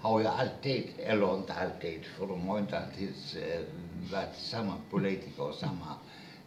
har 0.00 0.20
ju 0.20 0.26
alltid, 0.26 0.88
eller 0.98 1.34
inte 1.34 1.54
alltid, 1.54 2.04
för 2.04 2.26
de 2.26 2.48
har 2.48 2.56
ju 2.56 2.62
inte 2.62 2.78
alltid 2.78 3.08
eh, 3.36 3.60
varit 4.12 4.36
samma 4.36 4.74
politiker 4.90 5.42
och 5.42 5.54
samma 5.54 5.94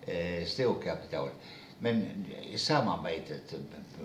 eh, 0.02 0.46
storkapital. 0.46 1.30
Men 1.80 2.26
samarbetet 2.56 3.56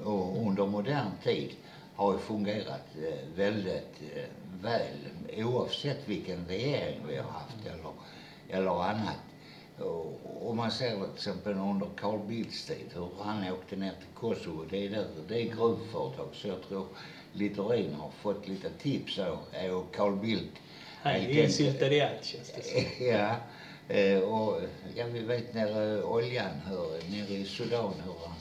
och 0.05 0.47
under 0.47 0.67
modern 0.67 1.11
tid 1.23 1.51
har 1.95 2.13
ju 2.13 2.19
fungerat 2.19 2.87
eh, 2.97 3.29
väldigt 3.37 4.03
eh, 4.15 4.23
väl 4.63 4.97
oavsett 5.37 6.09
vilken 6.09 6.47
regering 6.49 7.01
vi 7.09 7.17
har 7.17 7.31
haft 7.31 7.67
eller, 7.67 7.93
eller 8.49 8.83
annat. 8.83 9.30
Och 9.81 10.57
man 10.57 10.71
ser 10.71 10.91
till 10.91 11.15
exempel 11.15 11.53
under 11.53 11.87
Carl 11.97 12.21
Bildts 12.29 12.67
tid 12.67 12.87
hur 12.95 13.09
han 13.23 13.53
åkte 13.53 13.77
ner 13.77 13.93
till 13.93 14.15
Kosovo. 14.15 14.65
Det 14.71 14.87
är, 14.87 14.91
där, 14.91 15.07
det 15.29 15.35
är 15.35 15.45
gruvföretag. 15.45 16.29
Så 16.33 16.49
jag 16.49 16.63
tror 16.69 16.87
Littorin 17.33 17.95
har 17.95 18.11
fått 18.11 18.49
lite 18.49 18.71
tips 18.71 19.19
av 19.19 19.39
av 19.71 19.87
Carl 19.93 20.17
Bildt. 20.17 20.61
Han 21.03 21.13
är 21.13 21.45
insyltad 21.45 21.87
i 21.87 22.01
allt 22.01 22.25
känns 22.25 22.53
det 22.53 22.63
som. 22.63 23.07
Ja, 23.07 23.37
eh, 23.89 24.19
och 24.19 24.61
ja, 24.97 25.07
vi 25.07 25.21
vet 25.21 25.55
nere 25.55 26.03
oljan, 26.03 26.61
hur, 26.69 27.11
nere 27.11 27.35
i 27.35 27.45
Sudan 27.45 27.95
hur 28.05 28.27
han 28.27 28.37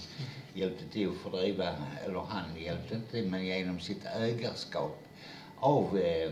hjälpte 0.54 0.86
till 0.86 1.10
att 1.10 1.16
fördriva, 1.16 1.76
eller 2.06 2.20
han 2.20 2.62
hjälpte 2.62 2.96
inte 2.96 3.22
men 3.22 3.46
genom 3.46 3.80
sitt 3.80 4.06
ägarskap 4.06 4.98
av, 5.56 5.98
eh, 5.98 6.32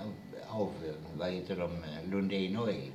av, 0.00 0.12
av 0.48 0.70
vad 1.16 1.30
heter 1.30 1.56
de, 1.56 1.84
Lundin 2.10 2.58
Oil 2.58 2.92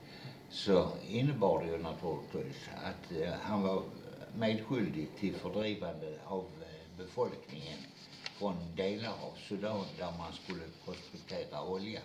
så 0.53 0.87
innebar 1.09 1.63
det 1.63 1.71
ju 1.71 1.77
naturligtvis 1.77 2.69
att 2.83 3.21
eh, 3.21 3.33
han 3.41 3.63
var 3.63 3.83
medskyldig 4.37 5.07
till 5.19 5.35
fördrivande 5.35 6.13
av 6.25 6.45
eh, 6.61 7.03
befolkningen 7.03 7.79
från 8.39 8.55
delar 8.75 9.09
av 9.09 9.37
Sudan 9.47 9.85
där 9.97 10.13
man 10.17 10.33
skulle 10.43 10.63
prospektera 10.85 11.63
olja. 11.63 11.99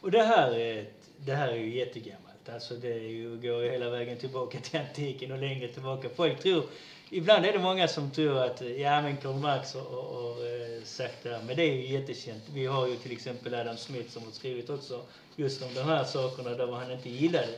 Och 0.00 0.10
det 0.10 0.22
här, 0.22 0.52
är, 0.52 0.86
det 1.18 1.34
här 1.34 1.48
är 1.48 1.56
ju 1.56 1.78
jättegammalt. 1.78 2.48
Alltså 2.48 2.74
det 2.74 2.92
är 2.92 3.08
ju, 3.08 3.36
går 3.36 3.62
ju 3.62 3.70
hela 3.70 3.90
vägen 3.90 4.18
tillbaka 4.18 4.58
till 4.58 4.80
antiken 4.80 5.32
och 5.32 5.38
längre 5.38 5.68
tillbaka. 5.68 6.08
Folk 6.16 6.42
tror, 6.42 6.64
ibland 7.10 7.46
är 7.46 7.52
det 7.52 7.58
många 7.58 7.88
som 7.88 8.10
tror 8.10 8.38
att 8.38 8.62
eh, 8.62 8.80
ja 8.80 9.02
men 9.02 9.16
Karl 9.16 9.34
Marx 9.34 9.74
har, 9.74 9.80
har, 9.80 10.22
har 10.22 10.84
sagt 10.84 11.22
det 11.22 11.30
här. 11.30 11.42
Men 11.46 11.56
det 11.56 11.62
är 11.62 11.74
ju 11.74 11.92
jättekänt. 11.92 12.42
Vi 12.54 12.66
har 12.66 12.86
ju 12.86 12.96
till 12.96 13.12
exempel 13.12 13.54
Adam 13.54 13.76
Smith 13.76 14.10
som 14.10 14.24
har 14.24 14.32
skrivit 14.32 14.70
också 14.70 15.02
just 15.36 15.62
om 15.62 15.74
de 15.74 15.82
här 15.82 16.04
sakerna 16.04 16.50
där 16.50 16.72
han 16.72 16.92
inte 16.92 17.10
gillade 17.10 17.48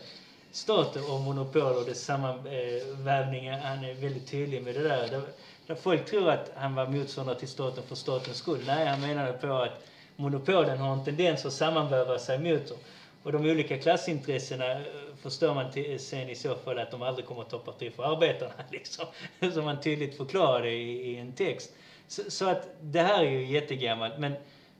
staten 0.56 1.02
och 1.04 1.20
monopol 1.20 1.76
och 1.76 1.84
dess 1.84 2.04
sammanvävningar. 2.04 3.58
Han 3.58 3.84
är 3.84 3.94
väldigt 3.94 4.26
tydlig 4.26 4.62
med 4.62 4.74
det 4.74 4.82
där. 4.82 5.08
där. 5.08 5.22
Där 5.66 5.74
folk 5.74 6.06
tror 6.06 6.30
att 6.30 6.50
han 6.54 6.74
var 6.74 6.86
motståndare 6.86 7.38
till 7.38 7.48
staten 7.48 7.84
för 7.88 7.94
statens 7.94 8.36
skull. 8.36 8.62
Nej, 8.66 8.86
han 8.86 9.00
menade 9.00 9.32
på 9.32 9.52
att 9.52 9.84
monopolen 10.16 10.78
har 10.78 10.92
en 10.92 11.04
tendens 11.04 11.46
att 11.46 11.52
sammanväva 11.52 12.18
sig 12.18 12.38
mot 12.38 12.68
dem. 12.68 12.78
Och 13.22 13.32
de 13.32 13.50
olika 13.50 13.78
klassintressena 13.78 14.72
eh, 14.72 14.80
förstår 15.22 15.54
man 15.54 15.72
till, 15.72 16.00
sen 16.00 16.28
i 16.28 16.34
så 16.34 16.54
fall 16.54 16.78
att 16.78 16.90
de 16.90 17.02
aldrig 17.02 17.26
kommer 17.26 17.42
att 17.42 17.50
ta 17.50 17.58
parti 17.58 17.92
för 17.96 18.02
arbetarna. 18.02 18.52
Liksom. 18.70 19.04
Som 19.52 19.64
man 19.64 19.80
tydligt 19.80 20.16
förklarade 20.16 20.70
i, 20.70 21.10
i 21.10 21.18
en 21.18 21.32
text. 21.32 21.72
Så, 22.08 22.30
så 22.30 22.48
att 22.48 22.68
det 22.80 23.02
här 23.02 23.24
är 23.24 23.30
ju 23.30 23.46
jättegammalt. 23.46 24.18
Men 24.18 24.32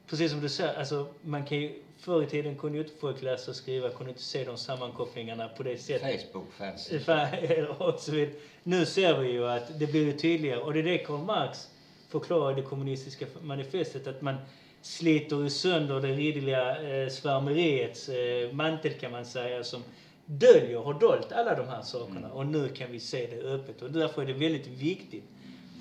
precis 0.06 0.30
som 0.30 0.40
du 0.40 0.48
säger, 0.48 0.78
alltså, 0.78 1.06
man 1.20 1.44
kan 1.44 1.58
ju, 1.58 1.82
förr 2.06 2.22
i 2.22 2.26
tiden 2.26 2.56
kunde 2.56 2.78
ju 2.78 2.84
inte 2.84 2.96
folk 3.00 3.22
läsa 3.22 3.50
och 3.50 3.56
skriva, 3.56 3.90
kunde 3.90 4.10
inte 4.10 4.22
se 4.22 4.44
de 4.44 4.56
sammankopplingarna 4.56 5.48
på 5.48 5.62
det 5.62 5.78
sättet. 5.78 6.22
Facebook 6.22 6.52
fanns 6.52 6.90
och 7.78 8.00
så 8.00 8.12
vidare. 8.12 8.34
Nu 8.62 8.86
ser 8.86 9.18
vi 9.18 9.30
ju 9.30 9.48
att 9.48 9.78
det 9.78 9.86
blir 9.86 10.12
tydligare 10.12 10.60
och 10.60 10.72
det 10.72 10.78
är 10.78 10.82
det 10.82 10.98
Karl 10.98 11.24
Marx 11.24 11.68
förklarar 12.08 12.52
i 12.52 12.54
det 12.54 12.62
kommunistiska 12.62 13.26
manifestet 13.42 14.06
att 14.06 14.22
man 14.22 14.36
sliter 14.82 15.36
ju 15.36 15.50
sönder 15.50 16.00
det 16.00 16.08
ridderliga 16.08 16.82
eh, 16.82 17.08
svärmeriets 17.08 18.08
eh, 18.08 18.52
mantel 18.52 18.92
kan 18.92 19.12
man 19.12 19.26
säga 19.26 19.64
som 19.64 19.82
döljer, 20.26 20.78
har 20.78 20.94
dolt 20.94 21.32
alla 21.32 21.54
de 21.54 21.68
här 21.68 21.82
sakerna 21.82 22.32
och 22.32 22.46
nu 22.46 22.68
kan 22.68 22.92
vi 22.92 23.00
se 23.00 23.26
det 23.26 23.42
öppet 23.42 23.82
och 23.82 23.90
därför 23.90 24.22
är 24.22 24.26
det 24.26 24.32
väldigt 24.32 24.66
viktigt 24.66 25.24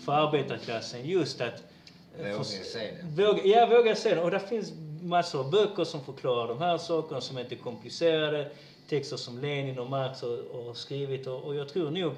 för 0.05 0.11
arbetarklassen 0.11 1.05
just 1.05 1.41
att 1.41 1.63
eh, 2.19 2.31
Våga 2.31 2.43
se 2.43 2.79
det. 2.79 3.23
Våga, 3.23 3.41
ja, 3.43 3.65
våga 3.65 3.95
se 3.95 4.15
det. 4.15 4.21
Och 4.21 4.31
det 4.31 4.39
finns 4.39 4.73
massor 5.05 5.39
av 5.39 5.51
böcker 5.51 5.83
som 5.83 6.03
förklarar 6.05 6.47
de 6.47 6.59
här 6.59 6.77
sakerna 6.77 7.21
som 7.21 7.39
inte 7.39 7.55
är 7.55 7.59
komplicerade. 7.59 8.51
Texter 8.89 9.17
som 9.17 9.39
Lenin 9.39 9.79
och 9.79 9.89
Marx 9.89 10.21
har, 10.21 10.65
har 10.65 10.73
skrivit. 10.73 11.27
Och, 11.27 11.43
och 11.43 11.55
jag 11.55 11.69
tror 11.69 11.91
nog 11.91 12.13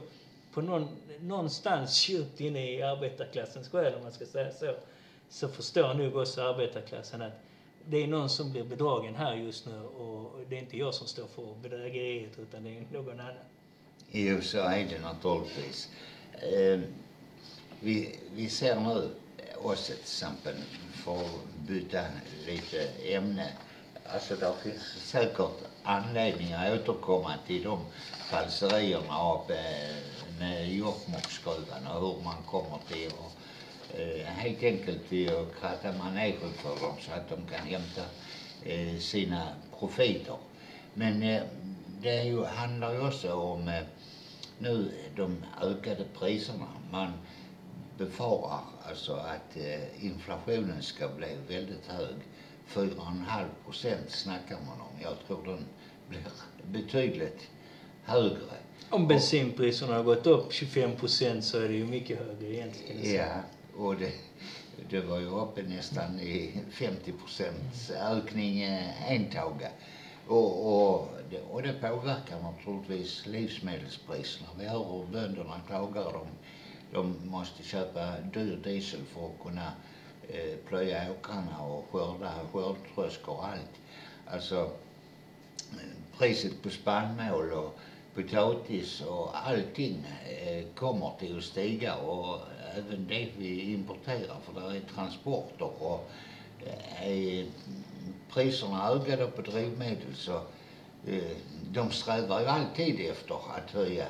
på 0.54 0.62
någon, 0.62 0.88
någonstans 1.20 2.10
djupt 2.10 2.42
inne 2.42 2.72
i 2.72 2.82
arbetarklassens 2.82 3.70
själ, 3.70 3.96
om 3.96 4.04
man 4.04 4.12
ska 4.12 4.26
säga 4.26 4.52
så, 4.52 4.76
så 5.30 5.48
förstår 5.48 5.94
nog 5.94 6.16
också 6.16 6.42
arbetarklassen 6.42 7.22
att 7.22 7.34
det 7.86 8.04
är 8.04 8.08
någon 8.08 8.30
som 8.30 8.52
blir 8.52 8.64
bedragen 8.64 9.16
här 9.16 9.36
just 9.36 9.66
nu 9.66 9.82
och 9.82 10.40
det 10.50 10.56
är 10.56 10.60
inte 10.60 10.78
jag 10.78 10.94
som 10.94 11.08
står 11.08 11.28
för 11.28 11.56
bedrägeriet 11.62 12.40
utan 12.40 12.64
det 12.64 12.70
är 12.70 12.86
någon 12.92 13.20
annan. 13.20 13.34
Jo, 14.12 14.42
så 14.42 14.58
är 14.58 14.88
det 14.90 15.00
naturligtvis. 15.00 15.90
Eh, 16.34 16.80
vi, 17.80 18.20
vi 18.36 18.50
ser 18.50 18.80
nu 18.80 19.10
oss 19.62 19.86
till 19.86 19.96
exempel, 19.96 20.56
för 21.04 21.22
byta 21.68 22.02
lite 22.46 22.88
ämne. 23.14 23.50
Alltså 24.14 24.36
det 24.36 24.54
finns 24.64 24.84
säkert 24.84 25.58
anledning 25.84 26.54
att 26.54 26.74
återkomma 26.80 27.34
till 27.48 27.64
de 27.64 27.80
falserierna 28.30 29.18
av 29.18 29.52
eh, 29.52 30.78
Jokkmokksgruvan 30.78 31.88
och 31.88 32.02
hur 32.02 32.24
man 32.24 32.44
kommer 32.46 32.78
till 32.88 33.08
att 33.08 34.00
eh, 34.00 34.26
helt 34.26 34.64
enkelt 34.64 35.10
till 35.10 35.30
att 35.30 35.60
kratta 35.62 35.98
manegen 35.98 36.54
för 36.54 36.70
dem 36.70 36.96
så 37.02 37.12
att 37.12 37.30
de 37.30 37.36
kan 37.56 37.68
hämta 37.68 38.02
eh, 38.64 39.00
sina 39.00 39.48
profiter. 39.80 40.36
Men 40.94 41.24
eh, 41.24 41.42
det 42.02 42.24
ju, 42.24 42.44
handlar 42.44 42.94
ju 42.94 43.08
också 43.08 43.34
om 43.34 43.68
eh, 43.68 43.84
nu 44.60 44.92
de 45.16 45.44
ökade 45.62 46.04
priserna. 46.20 46.68
Man 46.92 47.14
befarar 47.98 48.62
alltså 48.90 49.14
att 49.14 49.58
eh, 49.58 50.06
inflationen 50.06 50.82
ska 50.82 51.08
bli 51.08 51.28
väldigt 51.48 51.86
hög. 51.88 52.16
4,5 52.74 53.46
procent 53.66 54.10
snackar 54.10 54.56
man 54.56 54.82
om. 54.82 55.02
Jag 55.02 55.14
tror 55.28 55.46
den 55.46 55.66
blir 56.10 56.22
betydligt 56.64 57.48
högre. 58.04 58.58
Om 58.90 59.08
bensinpriserna 59.08 59.96
har 59.96 60.04
gått 60.04 60.28
upp 60.28 60.54
25 60.54 60.96
procent 60.96 61.44
så 61.44 61.60
är 61.60 61.68
det 61.68 61.74
ju 61.74 61.86
mycket 61.86 62.20
högre 62.20 62.54
egentligen. 62.54 63.14
Ja, 63.14 63.28
och 63.78 63.96
det, 63.96 64.12
det 64.90 65.02
var 65.02 65.20
ju 65.20 65.28
uppe 65.28 65.62
nästan 65.62 66.20
i 66.20 66.62
50 66.72 67.12
procents 67.12 67.92
ökning 67.92 68.62
eh, 68.62 69.12
en 69.12 69.32
taga. 69.32 69.70
Och, 70.28 70.68
och, 70.68 71.08
det, 71.30 71.42
och 71.52 71.62
det 71.62 71.74
påverkar 71.74 72.42
naturligtvis 72.42 73.26
livsmedelspriserna. 73.26 74.50
Vi 74.60 74.66
hör 74.66 74.84
hur 74.84 75.06
bönderna 75.12 75.62
klagar. 75.68 76.14
De, 76.14 76.28
de 76.92 77.16
måste 77.24 77.64
köpa 77.64 78.14
dyr 78.34 78.60
diesel 78.64 79.06
för 79.06 79.26
att 79.26 79.44
kunna 79.44 79.72
eh, 80.30 80.58
plöja 80.68 81.12
åkrarna 81.12 81.62
och 81.62 81.86
skörda 81.92 82.32
skördtröskor 82.54 83.34
och 83.34 83.48
allt. 83.48 83.72
Alltså 84.28 84.72
priset 86.18 86.64
på 86.64 86.70
spannmål 86.70 87.52
och 87.52 87.80
potatis 88.16 89.02
och 89.02 89.48
allting 89.48 90.06
eh, 90.26 90.66
kommer 90.76 91.12
till 91.20 91.38
att 91.38 91.44
stiga 91.44 91.96
och 91.96 92.40
även 92.78 93.08
det 93.08 93.30
vi 93.38 93.74
importerar 93.74 94.38
för 94.46 94.62
det 94.62 94.78
är 94.78 94.82
transporter 94.96 95.84
och 95.84 96.10
eh, 96.66 97.08
är 97.08 97.46
priserna 98.30 98.90
ökar 98.90 99.28
på 99.28 99.42
drivmedel 99.42 100.16
så 100.16 100.36
eh, 101.08 101.38
de 101.72 101.92
strävar 101.92 102.40
ju 102.42 102.48
alltid 102.48 103.00
efter 103.00 103.36
att 103.36 103.72
höja 103.72 104.06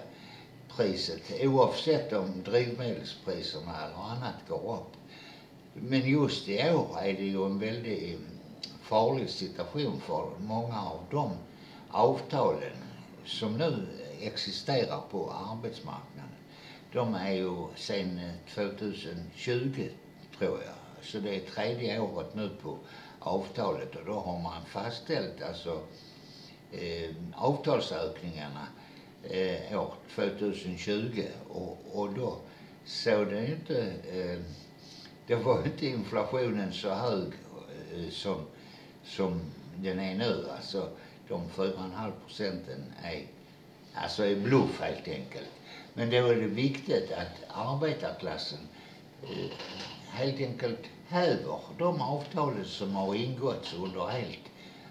priset 0.78 1.32
oavsett 1.42 2.14
om 2.14 2.44
drivmedelspriserna 2.46 3.86
eller 3.86 3.96
annat 3.96 4.48
går 4.48 4.76
upp. 4.76 4.98
Men 5.74 6.10
just 6.10 6.48
i 6.48 6.72
år 6.72 6.98
är 7.02 7.14
det 7.14 7.24
ju 7.24 7.46
en 7.46 7.60
väldigt 7.60 8.14
eh, 8.14 8.20
farlig 8.82 9.30
situation 9.30 10.02
för 10.02 10.30
många 10.40 10.82
av 10.82 11.00
de 11.12 11.32
avtalen 11.90 12.78
som 13.26 13.58
nu 13.58 13.88
existerar 14.22 15.02
på 15.12 15.32
arbetsmarknaden. 15.32 16.32
De 16.94 17.16
är 17.16 17.32
ju 17.32 17.62
eh, 17.62 17.76
sen 17.76 18.32
2020 18.56 19.90
tror 20.38 20.60
jag. 20.66 21.06
Så 21.06 21.20
det 21.20 21.36
är 21.36 21.40
tredje 21.40 22.00
året 22.00 22.36
nu 22.36 22.50
på 22.62 22.78
avtalet 23.20 23.96
och 23.96 24.06
då 24.06 24.14
har 24.14 24.40
man 24.40 24.66
fastställt 24.66 25.44
alltså 25.44 25.82
eh, 26.72 27.16
avtalsökningarna 27.36 28.68
eh, 29.30 29.80
år 29.80 29.94
2020 30.16 31.24
och, 31.50 31.78
och 31.94 32.14
då 32.14 32.38
såg 32.86 33.28
det 33.28 33.48
inte, 33.48 33.94
eh, 34.12 34.40
det 35.28 35.36
var 35.36 35.66
inte 35.66 35.88
inflationen 35.88 36.74
så 36.74 36.90
hög 36.90 37.28
eh, 37.94 38.10
som, 38.10 38.42
som 39.04 39.42
den 39.76 40.00
är 40.00 40.16
nu. 40.16 40.48
Alltså 40.56 40.90
de 41.28 41.42
4,5 41.50 42.12
procenten 42.26 42.94
är, 43.04 43.28
alltså 43.94 44.26
är 44.26 44.36
bluff 44.36 44.82
helt 44.82 45.08
enkelt. 45.08 45.50
Men 45.94 46.10
då 46.10 46.18
är 46.18 46.36
det 46.36 46.48
viktigt 46.48 47.12
att 47.12 47.58
arbetarklassen 47.58 48.60
eh, 49.24 49.52
helt 50.10 50.42
enkelt 50.42 50.80
häver 51.08 51.60
de 51.78 52.02
avtalen 52.02 52.66
som 52.66 52.96
har 52.96 53.16
ingåtts 53.16 53.74
under 53.74 54.08
helt 54.08 54.40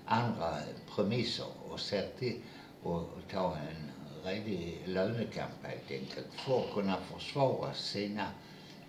andra 0.06 0.54
premisser 0.94 1.46
och 1.68 1.80
ser 1.80 2.08
till 2.18 2.36
att 2.84 3.30
ta 3.32 3.56
en 3.56 3.85
redig 4.26 4.82
lönekamp 4.86 5.52
helt 5.62 5.90
enkelt 5.90 6.26
för 6.46 6.60
att 6.60 6.74
kunna 6.74 6.96
försvara 6.96 7.72
sina 7.74 8.26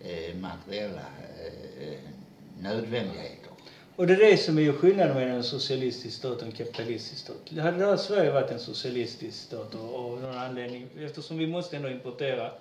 eh, 0.01 0.35
materiella 0.35 1.05
eh, 1.79 1.97
nödvändigheter. 2.61 3.51
Och 3.95 4.07
det 4.07 4.13
är 4.13 4.31
det 4.31 4.38
som 4.38 4.59
är 4.59 4.71
skillnaden 4.71 5.15
mellan 5.15 5.35
en 5.35 5.43
socialistisk 5.43 6.17
stat 6.17 6.38
och 6.38 6.43
en 6.43 6.51
kapitalistisk 6.51 7.21
stat. 7.21 7.57
Hade 7.59 7.91
det 7.91 7.97
Sverige 7.97 8.31
varit 8.31 8.51
en 8.51 8.59
socialistisk 8.59 9.38
stat 9.38 9.75
av 9.75 10.21
någon 10.21 10.38
anledning, 10.38 10.88
eftersom 10.99 11.38
vi 11.38 11.47
måste 11.47 11.75
ändå 11.75 11.89
importera 11.89 12.51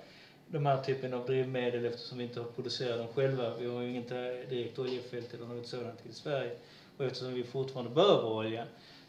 de 0.46 0.66
här 0.66 0.82
typen 0.82 1.14
av 1.14 1.26
drivmedel 1.26 1.84
eftersom 1.84 2.18
vi 2.18 2.24
inte 2.24 2.40
har 2.40 2.46
producerat 2.46 2.98
dem 2.98 3.08
själva. 3.14 3.56
Vi 3.58 3.66
har 3.66 3.82
ju 3.82 3.90
inget 3.90 4.08
direkt 4.50 4.78
oljefält 4.78 5.34
eller 5.34 5.46
något 5.46 5.66
sådant 5.66 6.06
i 6.10 6.12
Sverige. 6.12 6.50
Och 6.96 7.04
eftersom 7.04 7.34
vi 7.34 7.44
fortfarande 7.44 7.90
behöver 7.94 8.24
olja 8.24 8.64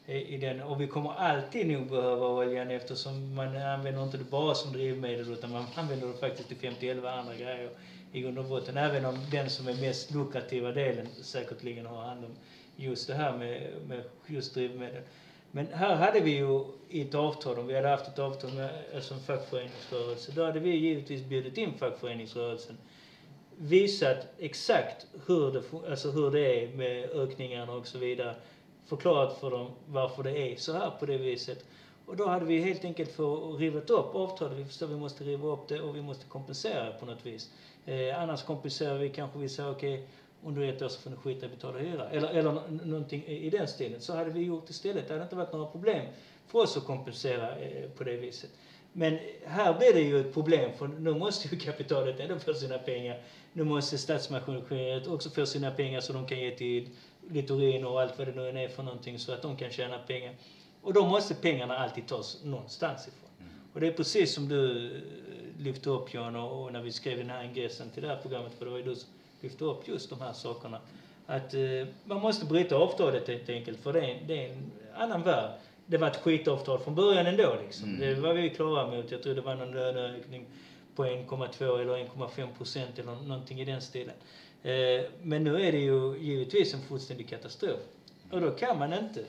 i 0.08 0.38
den. 0.38 0.62
Och 0.62 0.82
vi 0.82 0.88
kommer 0.88 1.12
alltid 1.12 1.68
nog 1.68 1.90
behöva 1.90 2.28
oljan 2.28 2.72
eftersom 2.72 3.36
man 3.36 3.58
använder 3.58 4.04
inte 4.04 4.18
det 4.18 4.24
bara 4.24 4.56
som 4.56 4.74
drivmedel 4.74 5.34
utan 5.34 5.52
man 5.52 5.66
använder 5.76 6.08
det 6.08 6.14
faktiskt 6.14 6.48
till 6.48 6.58
50 6.58 6.92
andra 6.92 7.36
grejer 7.36 7.70
i 8.12 8.22
grund 8.22 8.40
och 8.40 8.46
botten. 8.46 8.78
Även 8.78 9.06
om 9.06 9.18
den 9.32 9.50
som 9.50 9.68
är 9.68 9.74
mest 9.74 10.14
lukrativa 10.14 10.72
delen 10.72 11.08
säkerligen 11.24 11.86
har 11.86 12.04
hand 12.04 12.26
om 12.26 12.32
just 12.76 13.08
det 13.08 13.14
här 13.14 13.38
med, 13.38 13.72
med 13.88 14.04
just 14.28 14.54
drivmedel. 14.54 15.02
Men 15.52 15.68
här 15.74 15.96
hade 15.96 16.20
vi 16.20 16.32
ju 16.32 16.64
i 16.90 17.02
ett 17.02 17.16
avtal, 17.16 17.60
om 17.60 17.68
vi 17.68 17.76
hade 17.76 17.88
haft 17.88 18.08
ett 18.08 18.20
avtal 18.20 18.54
med 18.54 18.70
som 19.04 19.20
fackföreningsrörelse, 19.20 20.32
då 20.36 20.44
hade 20.44 20.60
vi 20.60 20.76
givetvis 20.76 21.22
bjudit 21.22 21.58
in 21.58 21.74
fackföreningsrörelsen 21.74 22.78
visat 23.58 24.28
exakt 24.40 25.08
hur 25.28 25.52
det, 25.52 25.90
alltså 25.92 26.12
hur 26.12 26.32
det 26.32 26.64
är 26.64 26.68
med 26.68 27.10
ökningarna 27.10 27.74
och 27.74 27.88
så 27.88 27.98
vidare. 27.98 28.36
Förklarat 28.88 29.40
för 29.40 29.52
dem 29.52 29.72
varför 29.88 30.24
det 30.24 30.38
är 30.38 30.56
så 30.56 30.74
här 30.74 30.90
på 31.00 31.06
det 31.06 31.18
viset. 31.18 31.66
Och 32.06 32.18
då 32.18 32.28
hade 32.28 32.46
vi 32.46 32.60
helt 32.60 32.86
enkelt 32.86 33.12
fått 33.12 33.60
rivit 33.60 33.90
upp 33.90 34.16
avtalet. 34.16 34.58
Vi 34.58 34.66
förstår 34.66 34.88
vi 34.88 34.96
måste 34.96 35.24
riva 35.24 35.48
upp 35.48 35.68
det 35.68 35.82
och 35.82 35.96
vi 35.96 36.02
måste 36.02 36.26
kompensera 36.26 36.92
på 36.92 37.06
något 37.06 37.26
vis. 37.26 37.52
Eh, 37.86 38.22
annars 38.22 38.44
kompenserar 38.44 38.98
vi 38.98 39.10
kanske, 39.10 39.40
vi 39.40 39.50
säger 39.50 39.72
okej, 39.72 39.94
okay, 39.94 40.08
under 40.44 40.62
ett 40.62 40.82
år 40.82 40.88
så 40.88 41.02
får 41.02 41.10
ni 41.10 41.16
skita 41.16 41.46
i 41.46 41.50
att 41.50 41.56
betala 41.56 41.80
hyra. 41.80 42.10
Eller, 42.10 42.30
eller 42.30 42.62
någonting 42.86 43.24
i 43.26 43.50
den 43.50 43.68
stilen. 43.68 44.02
Så 44.02 44.16
hade 44.16 44.30
vi 44.30 44.42
gjort 44.42 44.70
istället. 44.70 45.08
Det 45.08 45.14
hade 45.14 45.24
inte 45.24 45.36
varit 45.36 45.54
några 45.54 45.68
problem 45.68 46.06
för 46.48 46.60
oss 46.60 46.78
att 46.78 46.86
kompensera 46.86 47.56
eh, 47.56 47.90
på 47.90 48.04
det 48.04 48.18
viset. 48.18 48.50
Men 48.94 49.20
här 49.46 49.78
blir 49.78 49.94
det 49.94 50.02
ju 50.02 50.20
ett 50.20 50.34
problem 50.34 50.72
för 50.78 50.88
nu 50.88 51.14
måste 51.14 51.56
ju 51.56 51.60
kapitalet 51.60 52.20
ändå 52.20 52.40
få 52.40 52.54
sina 52.54 52.78
pengar. 52.78 53.22
Nu 53.54 53.64
måste 53.64 53.98
statsmaskineriet 53.98 55.08
också 55.08 55.30
få 55.30 55.46
sina 55.46 55.72
pengar 55.72 56.02
så 56.02 56.14
de 56.14 56.28
kan 56.28 56.40
ge 56.40 56.56
till 56.56 56.90
Littorin 57.30 57.86
och 57.86 58.02
allt 58.02 58.18
vad 58.18 58.28
det 58.28 58.34
nu 58.34 58.64
är 58.64 58.68
för 58.68 58.84
någonting 58.84 59.20
så 59.20 59.32
att 59.32 59.42
de 59.42 59.56
kan 59.56 59.72
tjäna 59.72 59.98
pengar. 59.98 60.36
Och 60.82 60.94
då 60.94 61.06
måste 61.06 61.36
pengarna 61.36 61.78
alltid 61.78 62.08
tas 62.08 62.44
någonstans 62.44 63.08
ifrån. 63.08 63.30
Mm. 63.40 63.52
Och 63.74 63.80
det 63.80 63.88
är 63.88 63.92
precis 63.92 64.34
som 64.34 64.48
du 64.48 64.92
lyfte 65.60 65.90
upp 65.90 66.14
Jan 66.14 66.36
och, 66.36 66.64
och 66.64 66.74
när 66.74 66.82
vi 66.82 66.92
skrev 66.92 67.18
den 67.18 67.30
här 67.30 67.44
ingressen 67.44 67.90
till 67.90 68.04
det 68.04 68.10
här 68.10 68.18
programmet, 68.22 68.54
för 68.58 68.66
det 68.66 68.72
var 68.72 68.78
ju 68.78 68.84
du 68.84 68.96
som 68.96 69.10
lyfte 69.42 69.66
upp 69.66 69.88
just 69.88 70.10
de 70.10 70.22
här 70.22 70.34
sakerna. 70.34 70.80
Att 71.26 71.54
eh, 71.54 71.62
man 72.04 72.22
måste 72.22 72.46
bryta 72.46 72.76
avtalet 72.76 73.28
helt 73.28 73.50
enkelt, 73.50 73.80
för 73.80 73.94
det 73.94 74.00
är, 74.00 74.20
det 74.28 74.46
är 74.46 74.54
en 74.54 74.72
annan 74.96 75.24
värld. 75.24 75.52
Det 75.86 75.98
var 75.98 76.08
ett 76.08 76.18
skitavtal 76.18 76.80
från 76.80 76.96
början 76.96 77.28
ändå 77.28 77.58
liksom. 77.64 77.90
Mm. 77.90 78.00
Det 78.00 78.22
var 78.22 78.34
vi 78.34 78.50
klara 78.50 78.88
mot. 78.88 79.12
Jag 79.12 79.24
tror 79.24 79.36
det 79.36 79.42
var 79.42 79.56
någon 79.56 79.72
löneökning 79.72 80.46
på 80.96 81.06
1,2 81.06 81.82
eller 81.82 81.94
1,5 81.94 82.48
procent 82.58 83.00
eller 83.00 83.16
någonting 83.16 83.62
i 83.62 83.66
den 83.66 83.82
stilen. 83.82 84.16
Eh, 84.68 85.06
men 85.22 85.44
nu 85.44 85.62
är 85.62 85.72
det 85.72 85.78
ju 85.78 86.18
givetvis 86.18 86.74
en 86.74 86.82
fullständig 86.82 87.30
katastrof. 87.30 87.80
Och 88.32 88.42
då 88.42 88.52
kan 88.52 88.80
man 88.80 88.94
inte 88.94 89.26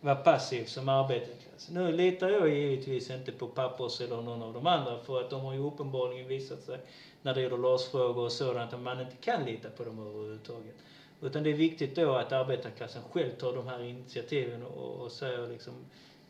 vara 0.00 0.14
passiv 0.14 0.64
som 0.64 0.88
arbetarklass. 0.88 1.68
Nu 1.70 1.92
litar 1.92 2.28
jag 2.28 2.48
givetvis 2.48 3.10
inte 3.10 3.32
på 3.32 3.46
Pappers 3.46 4.00
eller 4.00 4.22
någon 4.22 4.42
av 4.42 4.54
de 4.54 4.66
andra 4.66 4.98
för 4.98 5.20
att 5.20 5.30
de 5.30 5.44
har 5.44 5.52
ju 5.52 5.58
uppenbarligen 5.58 6.28
visat 6.28 6.62
sig 6.62 6.78
när 7.22 7.34
det 7.34 7.40
gäller 7.40 7.56
LAS-frågor 7.58 8.24
och 8.24 8.32
sådant 8.32 8.72
att 8.72 8.80
man 8.80 9.00
inte 9.00 9.16
kan 9.16 9.44
lita 9.44 9.70
på 9.70 9.84
dem 9.84 9.98
överhuvudtaget. 9.98 10.74
Utan 11.20 11.42
det 11.42 11.50
är 11.50 11.54
viktigt 11.54 11.96
då 11.96 12.14
att 12.14 12.32
arbetarklassen 12.32 13.02
själv 13.10 13.30
tar 13.30 13.52
de 13.52 13.66
här 13.66 13.82
initiativen 13.82 14.62
och, 14.62 15.04
och 15.04 15.12
säger 15.12 15.46
liksom 15.46 15.84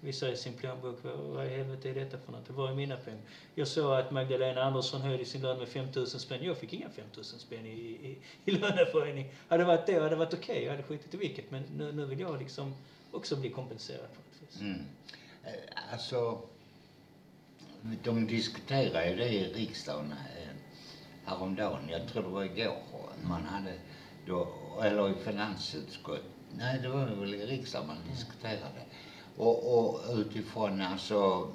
vissa 0.06 0.32
i 0.32 0.36
sin 0.36 0.52
plånbok, 0.52 0.98
vad, 1.02 1.16
vad 1.18 1.46
i 1.46 1.48
helvete 1.48 1.90
är 1.90 1.94
detta 1.94 2.18
för 2.18 2.32
något? 2.32 2.50
Var 2.50 2.70
är 2.70 2.74
mina 2.74 2.96
pengar? 2.96 3.20
Jag 3.54 3.68
såg 3.68 3.92
att 3.92 4.10
Magdalena 4.10 4.62
Andersson 4.62 5.00
höjde 5.00 5.24
sin 5.24 5.42
lön 5.42 5.58
med 5.58 5.68
5 5.68 5.86
000 5.94 6.06
spänn. 6.06 6.44
Jag 6.44 6.58
fick 6.58 6.72
inga 6.72 6.88
5 6.88 7.04
000 7.16 7.24
spänn 7.24 7.66
i, 7.66 7.70
i, 7.70 8.18
i 8.44 8.50
löneförhöjning. 8.50 9.32
Hade 9.48 9.62
det 9.62 9.66
varit 9.66 9.86
det 9.86 9.94
hade 9.94 10.08
det 10.08 10.16
varit 10.16 10.34
okej. 10.34 10.52
Okay. 10.52 10.64
Jag 10.64 10.70
hade 10.70 10.82
skitit 10.82 11.14
i 11.14 11.16
vilket. 11.16 11.50
Men 11.50 11.62
nu, 11.62 11.92
nu 11.92 12.04
vill 12.04 12.20
jag 12.20 12.38
liksom 12.38 12.74
också 13.12 13.36
bli 13.36 13.50
kompenserad 13.50 14.08
på 14.14 14.20
något 14.20 14.52
vis. 14.52 14.60
Mm. 14.60 14.80
Eh, 15.44 15.92
alltså, 15.92 16.40
de 18.04 18.26
diskuterade 18.26 19.10
ju 19.10 19.16
det 19.16 19.28
i 19.28 19.52
riksdagen 19.52 20.12
eh, 20.12 20.48
häromdagen. 21.24 21.88
Jag 21.88 22.08
tror 22.08 22.22
det 22.22 22.28
var 22.28 22.44
igår. 22.44 22.82
Man 23.28 23.44
hade 23.44 23.72
då, 24.26 24.48
eller 24.82 25.10
i 25.10 25.14
finansutskottet. 25.14 26.24
Nej, 26.58 26.78
det 26.82 26.88
var 26.88 27.06
väl 27.06 27.34
i 27.34 27.46
riksdagen 27.46 27.86
man 27.86 27.96
diskuterade. 28.10 28.82
Och, 29.36 29.78
och 29.78 30.00
utifrån 30.18 30.82
alltså, 30.82 31.48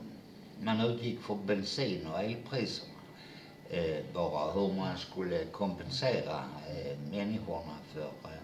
man 0.59 0.81
utgick 0.81 1.19
från 1.19 1.45
bensin 1.45 2.07
och 2.07 2.19
elpriserna. 2.19 2.91
Eh, 3.69 4.05
bara 4.13 4.51
hur 4.51 4.73
man 4.73 4.97
skulle 4.97 5.45
kompensera 5.45 6.43
eh, 6.69 6.97
människorna 7.11 7.77
för 7.93 8.01
eh, 8.01 8.41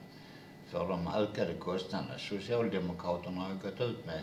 för 0.68 0.88
de 0.88 1.08
ökade 1.08 1.54
kostnaderna. 1.54 2.18
Socialdemokraterna 2.18 3.42
har 3.42 3.54
gått 3.54 3.82
ut 3.82 4.06
med 4.06 4.22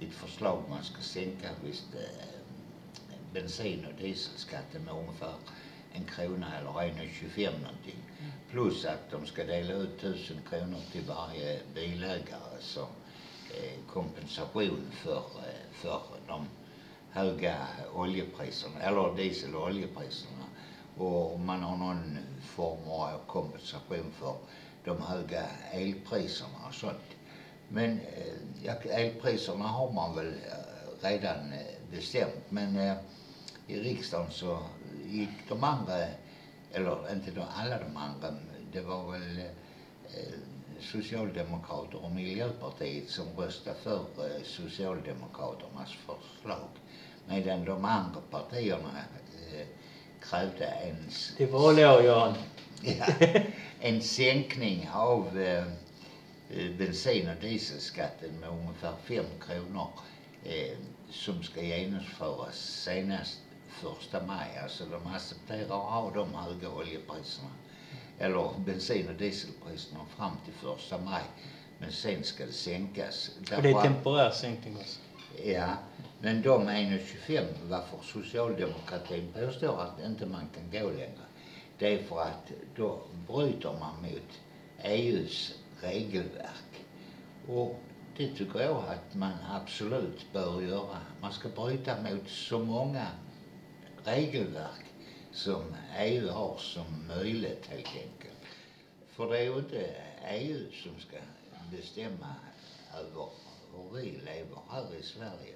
ett 0.00 0.12
förslag 0.14 0.62
man 0.70 0.84
ska 0.84 1.02
sänka 1.02 1.48
visst 1.64 1.94
eh, 1.94 2.28
bensin 3.32 3.86
och 3.86 4.02
dieselskatten 4.02 4.84
med 4.84 4.94
ungefär 4.94 5.34
en 5.92 6.04
krona 6.04 6.58
eller 6.58 6.70
1,25 6.70 7.46
någonting. 7.62 8.02
Plus 8.50 8.84
att 8.84 9.10
de 9.10 9.26
ska 9.26 9.44
dela 9.44 9.74
ut 9.74 10.00
tusen 10.00 10.36
kronor 10.50 10.80
till 10.92 11.02
varje 11.08 11.60
bilägare 11.74 12.60
som 12.60 12.86
Eh, 13.54 13.92
kompensation 13.92 14.90
för, 14.92 15.16
eh, 15.16 15.72
för 15.72 16.00
de 16.26 16.46
höga 17.10 17.56
oljepriserna, 17.94 18.80
eller 18.80 19.16
diesel 19.16 19.54
och 19.54 19.66
oljepriserna. 19.66 20.44
Och 20.96 21.40
man 21.40 21.62
har 21.62 21.76
någon 21.76 22.18
form 22.42 22.88
av 22.88 23.18
kompensation 23.26 24.12
för 24.18 24.34
de 24.84 25.02
höga 25.02 25.42
elpriserna 25.72 26.66
och 26.68 26.74
sånt. 26.74 27.16
Men 27.68 27.90
eh, 28.00 28.34
ja, 28.62 28.72
elpriserna 28.72 29.64
har 29.64 29.92
man 29.92 30.16
väl 30.16 30.34
redan 31.00 31.52
bestämt 31.90 32.44
men 32.48 32.96
i 33.66 33.80
riksdagen 33.80 34.30
så 34.30 34.58
gick 35.06 35.48
de 35.48 35.64
andra, 35.64 36.06
eller 36.72 37.12
inte 37.12 37.30
de, 37.30 37.44
alla 37.56 37.78
de 37.78 37.96
andra, 37.96 38.34
det 38.72 38.80
var 38.80 39.12
väl 39.12 39.42
Socialdemokrater 40.82 42.04
och 42.04 42.10
Miljöpartiet 42.10 43.10
som 43.10 43.26
röstade 43.36 43.76
för 43.82 43.98
Socialdemokraternas 44.44 45.92
förslag. 45.92 46.68
Medan 47.28 47.64
de 47.64 47.84
andra 47.84 48.20
partierna 48.30 49.04
krävde 50.20 50.64
en... 50.66 50.96
Det 51.36 51.46
var 51.46 51.72
lår 51.72 52.02
Jan. 52.02 52.34
Ja, 52.84 53.06
en 53.80 54.02
sänkning 54.02 54.88
av 54.92 55.40
eh, 55.40 55.66
eh, 56.50 56.70
bensin 56.78 57.28
och 57.28 57.40
dieselskatten 57.40 58.30
med 58.40 58.48
ungefär 58.48 58.92
5 59.04 59.24
kronor 59.46 59.88
eh, 60.44 60.76
som 61.10 61.42
ska 61.42 61.62
genomföras 61.62 62.56
senast 62.56 63.38
första 63.68 64.26
maj. 64.26 64.58
Alltså 64.62 64.84
de 64.84 65.06
accepterar 65.14 65.62
att 65.62 65.92
ha 65.92 66.10
de 66.14 66.34
höga 66.34 66.70
oljepriserna 66.70 67.48
eller 68.22 68.50
bensin 68.58 69.08
och 69.08 69.14
dieselpriserna 69.14 70.00
fram 70.16 70.32
till 70.44 70.54
första 70.54 70.98
maj. 70.98 71.22
Men 71.78 71.92
sen 71.92 72.24
ska 72.24 72.46
det 72.46 72.52
sänkas. 72.52 73.30
Och 73.56 73.62
det 73.62 73.70
är 73.70 73.82
temporär 73.82 74.30
sänkning 74.30 74.76
också? 74.76 75.00
Ja, 75.44 75.68
men 76.20 76.42
de 76.42 76.68
1,25 76.68 77.44
varför 77.62 77.98
socialdemokratin 78.02 79.32
påstår 79.32 79.80
att 79.80 80.06
inte 80.06 80.26
man 80.26 80.48
kan 80.54 80.82
gå 80.82 80.90
längre 80.90 81.22
det 81.82 81.94
är 81.94 82.02
för 82.02 82.20
att 82.20 82.52
då 82.76 83.00
bryter 83.26 83.72
man 83.80 84.02
mot 84.02 84.40
EUs 84.82 85.54
regelverk. 85.80 86.84
Och 87.48 87.80
det 88.16 88.28
tycker 88.28 88.60
jag 88.60 88.76
att 88.76 89.14
man 89.14 89.32
absolut 89.50 90.32
bör 90.32 90.60
göra. 90.62 90.98
Man 91.20 91.32
ska 91.32 91.48
bryta 91.48 92.02
mot 92.02 92.28
så 92.28 92.58
många 92.58 93.06
regelverk 94.04 94.91
som 95.32 95.74
EU 95.98 96.28
har 96.28 96.56
som 96.58 97.08
möjligt 97.08 97.66
helt 97.66 97.86
enkelt. 97.86 98.38
För 99.08 99.30
det 99.30 99.38
är 99.38 99.42
ju 99.42 99.58
inte 99.58 99.90
EU 100.30 100.70
som 100.82 101.00
ska 101.00 101.16
bestämma 101.76 102.34
över 102.98 103.26
hur 103.72 103.96
vi 104.00 104.10
lever 104.10 104.58
här 104.70 104.94
i 105.00 105.02
Sverige. 105.02 105.54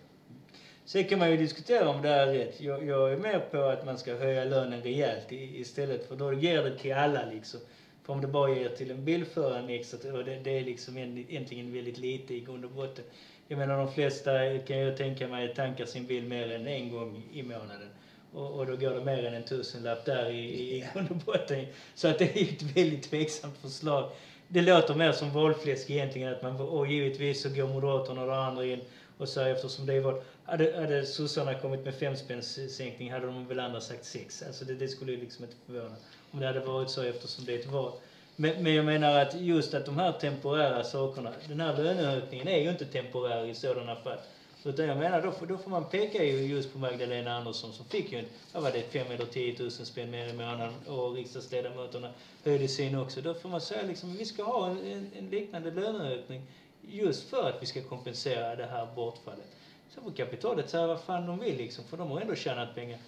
Sen 0.85 1.05
kan 1.05 1.19
man 1.19 1.31
ju 1.31 1.37
diskutera 1.37 1.89
om 1.89 2.03
det 2.03 2.09
är 2.09 2.27
rätt. 2.27 2.61
Jag, 2.61 2.85
jag 2.85 3.13
är 3.13 3.17
med 3.17 3.51
på 3.51 3.59
att 3.59 3.85
man 3.85 3.99
ska 3.99 4.15
höja 4.15 4.45
lönen 4.45 4.83
rejält 4.83 5.33
i, 5.33 5.61
istället 5.61 6.05
för 6.05 6.17
då 6.17 6.33
ger 6.33 6.63
det 6.63 6.79
till 6.79 6.93
alla 6.93 7.25
liksom. 7.25 7.61
För 8.03 8.13
om 8.13 8.21
det 8.21 8.27
bara 8.27 8.51
ger 8.51 8.69
till 8.69 8.91
en 8.91 9.05
bilförare 9.05 9.73
extra, 9.75 10.13
och 10.13 10.25
det, 10.25 10.37
det 10.37 10.51
är 10.51 10.65
liksom 10.65 10.99
egentligen 10.99 11.73
väldigt 11.73 11.99
lite 11.99 12.35
i 12.35 12.41
grund 12.41 12.65
och 12.65 12.71
botten. 12.71 13.05
Jag 13.49 13.59
menar 13.59 13.77
de 13.79 13.89
flesta 13.89 14.59
kan 14.59 14.79
jag 14.79 14.97
tänka 14.97 15.29
mig 15.29 15.49
tankar 15.49 15.87
sin 15.87 16.07
bil 16.07 16.25
mer 16.25 16.51
än 16.51 16.67
en 16.67 16.91
gång 16.91 17.23
i 17.33 17.43
månaden. 17.43 17.91
Och, 18.37 18.59
och 18.59 18.67
då 18.67 18.77
går 18.77 18.95
det 18.95 19.01
mer 19.01 19.25
än 19.25 19.35
en 19.35 19.45
tusenlapp 19.45 20.05
där 20.05 20.31
i, 20.31 20.77
i 20.77 20.89
grund 20.95 21.11
och 21.11 21.17
botten. 21.17 21.67
Så 21.95 22.09
att 22.09 22.19
det 22.19 22.37
är 22.37 22.43
ett 22.43 22.63
väldigt 22.63 23.11
tveksamt 23.11 23.59
förslag. 23.59 24.07
det 24.49 24.63
låter 24.63 24.95
mer 24.95 25.13
som 25.13 25.33
valfläsk 25.33 25.91
egentligen. 25.91 26.33
Att 26.33 26.43
man, 26.43 26.61
och 26.61 26.87
givetvis 26.87 27.43
så 27.43 27.49
går 27.49 27.67
Moderaterna 27.67 28.21
och 28.21 28.27
de 28.27 28.37
andra 28.37 28.65
in 28.65 28.81
och 29.19 29.29
säger 29.29 29.53
eftersom 29.53 29.87
det 29.87 29.95
är 29.95 30.01
val. 30.01 30.15
Hade, 30.45 30.77
hade 30.79 31.07
sossarna 31.07 31.55
kommit 31.55 31.85
med 31.85 31.95
femspännssänkning 31.95 33.13
hade 33.13 33.27
de 33.27 33.47
väl 33.47 33.61
andra 33.61 33.81
sagt 33.81 34.05
sex. 34.05 34.43
Alltså 34.43 34.65
det, 34.65 34.75
det 34.75 34.89
skulle 34.89 35.13
ju 35.13 35.19
liksom 35.19 35.45
inte 35.45 35.57
förvåna 35.67 35.97
om 36.31 36.41
det 36.41 36.47
hade 36.47 36.61
varit 36.61 36.91
så 36.91 37.03
eftersom 37.03 37.45
det 37.45 37.53
är 37.53 37.59
ett 37.59 37.67
val. 37.67 37.93
Men, 38.37 38.63
men 38.63 38.73
jag 38.73 38.85
menar 38.85 39.23
att 39.23 39.35
just 39.35 39.75
att 39.75 39.85
de 39.85 39.97
här 39.97 40.13
temporära 40.13 40.85
sakerna, 40.85 41.33
den 41.49 41.61
här 41.61 41.73
löneökningen 41.73 42.49
är 42.49 42.59
ju 42.59 42.71
inte 42.71 42.87
temporär 42.87 43.45
i 43.45 43.55
sådana 43.55 43.97
fall. 43.97 44.19
Utan 44.67 44.87
jag 44.87 44.99
menar, 44.99 45.23
då 45.23 45.33
får, 45.33 45.47
då 45.47 45.59
får 45.59 45.71
man 45.71 45.85
peka 45.85 46.25
ju 46.25 46.33
just 46.33 46.73
på 46.73 46.79
Magdalena 46.79 47.37
Andersson 47.37 47.73
som 47.73 47.87
fick 47.87 48.13
ju, 48.13 48.25
vad 48.53 48.63
var 48.63 48.73
det, 48.73 48.83
5 48.83 49.11
eller 49.11 49.27
10 49.27 49.59
000 49.61 49.71
spänn 49.71 50.11
mer 50.11 50.29
i 50.29 50.33
månaden 50.33 50.75
och 50.87 51.15
riksdagsledamöterna 51.15 52.11
höjde 52.45 52.69
sin 52.69 52.95
också. 52.95 53.21
Då 53.21 53.35
får 53.35 53.49
man 53.49 53.61
säga 53.61 53.85
liksom, 53.85 54.17
vi 54.17 54.25
ska 54.25 54.43
ha 54.43 54.71
en, 54.71 54.85
en, 54.85 55.07
en 55.13 55.31
liknande 55.31 55.71
löneökning 55.71 56.43
just 56.81 57.29
för 57.29 57.49
att 57.49 57.63
vi 57.63 57.67
ska 57.67 57.83
kompensera 57.83 58.57
det 58.57 58.67
här 58.67 58.87
bortfallet. 58.87 59.49
Så 59.95 60.01
får 60.01 60.11
kapitalet 60.11 60.71
säga 60.71 60.87
vad 60.87 61.01
fan 61.01 61.27
de 61.27 61.39
vill 61.39 61.57
liksom, 61.57 61.85
för 61.85 61.97
de 61.97 62.11
har 62.11 62.21
ändå 62.21 62.35
tjänat 62.35 62.75
pengar. 62.75 62.99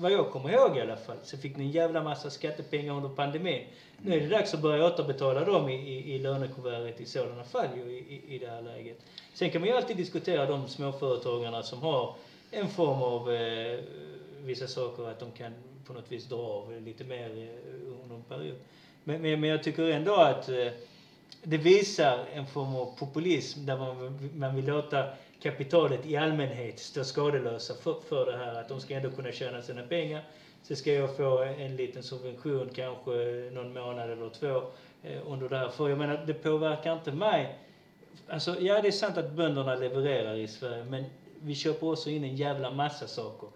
Vad 0.00 0.12
jag 0.12 0.30
kommer 0.30 0.50
ihåg 0.50 0.76
i 0.76 0.80
alla 0.80 0.96
fall, 0.96 1.16
så 1.22 1.36
fick 1.36 1.56
ni 1.56 1.64
en 1.64 1.70
jävla 1.70 2.02
massa 2.02 2.30
skattepengar 2.30 2.94
under 2.94 3.08
pandemin. 3.08 3.64
Nu 4.02 4.16
är 4.16 4.20
det 4.20 4.26
dags 4.26 4.54
att 4.54 4.62
börja 4.62 4.86
återbetala 4.86 5.44
dem 5.44 5.68
i, 5.68 5.74
i, 5.74 6.14
i 6.14 6.18
lönekuvertet 6.18 7.00
i 7.00 7.06
sådana 7.06 7.44
fall 7.44 7.68
ju, 7.76 7.82
i, 7.82 8.22
i 8.28 8.38
det 8.38 8.46
här 8.46 8.62
läget. 8.62 8.98
Sen 9.34 9.50
kan 9.50 9.60
man 9.60 9.70
ju 9.70 9.76
alltid 9.76 9.96
diskutera 9.96 10.46
de 10.46 10.68
småföretagarna 10.68 11.62
som 11.62 11.82
har 11.82 12.14
en 12.50 12.68
form 12.68 13.02
av 13.02 13.32
eh, 13.32 13.78
vissa 14.44 14.66
saker 14.66 15.08
att 15.08 15.20
de 15.20 15.30
kan 15.30 15.54
på 15.86 15.92
något 15.92 16.12
vis 16.12 16.24
dra 16.24 16.38
av 16.38 16.82
lite 16.82 17.04
mer 17.04 17.30
eh, 17.30 18.02
under 18.02 18.14
en 18.14 18.22
period. 18.22 18.56
Men, 19.04 19.22
men, 19.22 19.40
men 19.40 19.50
jag 19.50 19.62
tycker 19.62 19.82
ändå 19.90 20.14
att 20.14 20.48
eh, 20.48 20.68
det 21.42 21.56
visar 21.56 22.24
en 22.34 22.46
form 22.46 22.76
av 22.76 22.98
populism 22.98 23.66
där 23.66 23.76
man, 23.78 24.30
man 24.34 24.56
vill 24.56 24.66
låta 24.66 25.04
kapitalet 25.42 26.06
i 26.06 26.16
allmänhet 26.16 26.78
står 26.78 27.02
skadelösa 27.02 27.74
för, 27.74 28.00
för 28.08 28.26
det 28.26 28.36
här. 28.36 28.60
Att 28.60 28.68
de 28.68 28.80
ska 28.80 28.94
ändå 28.94 29.10
kunna 29.10 29.32
tjäna 29.32 29.62
sina 29.62 29.82
pengar. 29.82 30.24
Så 30.62 30.76
ska 30.76 30.92
jag 30.92 31.16
få 31.16 31.42
en 31.42 31.76
liten 31.76 32.02
subvention 32.02 32.68
kanske 32.74 33.10
någon 33.52 33.72
månad 33.72 34.10
eller 34.10 34.28
två 34.28 34.62
eh, 35.02 35.32
under 35.32 35.48
det 35.48 35.58
här. 35.58 35.68
För 35.68 35.88
jag 35.88 35.98
menar, 35.98 36.24
det 36.26 36.34
påverkar 36.34 36.92
inte 36.92 37.12
mig. 37.12 37.58
Alltså, 38.28 38.60
ja, 38.60 38.82
det 38.82 38.88
är 38.88 38.92
sant 38.92 39.16
att 39.16 39.32
bönderna 39.32 39.74
levererar 39.74 40.34
i 40.34 40.48
Sverige, 40.48 40.84
men 40.84 41.04
vi 41.40 41.54
köper 41.54 41.92
också 41.92 42.10
in 42.10 42.24
en 42.24 42.36
jävla 42.36 42.70
massa 42.70 43.06
saker. 43.06 43.48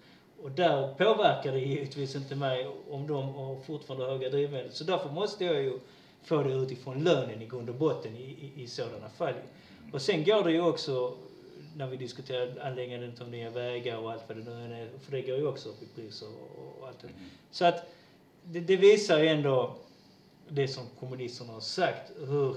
Och 0.43 0.51
där 0.51 0.95
påverkar 0.95 1.53
det 1.53 1.59
givetvis 1.59 2.17
inte 2.17 2.35
mig 2.35 2.69
om 2.91 3.07
de 3.07 3.35
har 3.35 3.61
fortfarande 3.61 4.07
höga 4.07 4.31
drivmedel. 4.31 4.73
Så 4.73 4.85
därför 4.85 5.11
måste 5.11 5.45
jag 5.45 5.63
ju 5.63 5.79
få 6.23 6.43
det 6.43 6.53
utifrån 6.53 7.05
lönen 7.05 7.43
i 7.43 7.47
grund 7.47 7.69
och 7.69 7.75
botten 7.75 8.17
i, 8.17 8.53
i, 8.57 8.63
i 8.63 8.67
sådana 8.67 9.09
fall. 9.09 9.35
Och 9.93 10.03
sen 10.03 10.25
går 10.25 10.45
det 10.45 10.53
ju 10.53 10.61
också 10.61 11.15
när 11.77 11.87
vi 11.87 11.97
diskuterar 11.97 12.61
anläggandet 12.63 13.21
av 13.21 13.29
nya 13.29 13.51
vägar 13.51 13.99
och 13.99 14.13
allt 14.13 14.23
vad 14.29 14.37
det 14.37 14.43
nu 14.43 14.75
är, 14.83 14.89
för 14.99 15.13
det 15.13 15.23
går 15.23 15.37
ju 15.37 15.47
också 15.47 15.69
upp 15.69 15.83
i 15.83 15.87
pris 15.87 16.23
och, 16.23 16.89
allt 16.89 17.03
det. 17.03 17.09
Så 17.51 17.65
att 17.65 17.85
det, 18.45 18.61
det 18.61 18.77
visar 18.77 19.19
ju 19.19 19.29
ändå 19.29 19.75
det 20.49 20.69
som 20.69 20.87
kommunisterna 21.01 21.53
har 21.53 21.61
sagt, 21.61 22.13
hur 22.29 22.57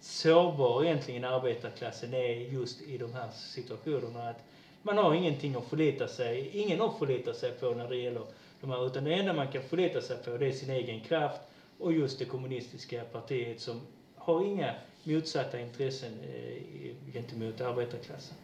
sårbar 0.00 0.84
egentligen 0.84 1.24
arbetarklassen 1.24 2.14
är 2.14 2.34
just 2.34 2.80
i 2.80 2.98
de 2.98 3.12
här 3.12 3.30
situationerna. 3.30 4.28
Att 4.28 4.42
man 4.82 4.98
har 4.98 5.14
ingenting 5.14 5.54
att 5.54 5.64
förlita 5.64 6.08
sig, 6.08 6.50
ingen 6.52 6.80
att 6.80 6.98
förlita 6.98 7.34
sig 7.34 7.52
på 7.52 7.70
när 7.74 7.88
det 7.88 7.96
gäller 7.96 8.24
de 8.60 8.70
här, 8.70 8.86
utan 8.86 9.04
det 9.04 9.14
enda 9.14 9.32
man 9.32 9.48
kan 9.48 9.62
förlita 9.62 10.00
sig 10.00 10.16
på 10.16 10.36
det 10.36 10.46
är 10.46 10.52
sin 10.52 10.70
egen 10.70 11.00
kraft 11.00 11.40
och 11.78 11.92
just 11.92 12.18
det 12.18 12.24
kommunistiska 12.24 13.04
partiet 13.04 13.60
som 13.60 13.80
har 14.14 14.42
inga 14.42 14.74
motsatta 15.02 15.58
intressen 15.58 16.12
eh, 16.20 17.12
gentemot 17.12 17.60
arbetarklassen. 17.60 18.36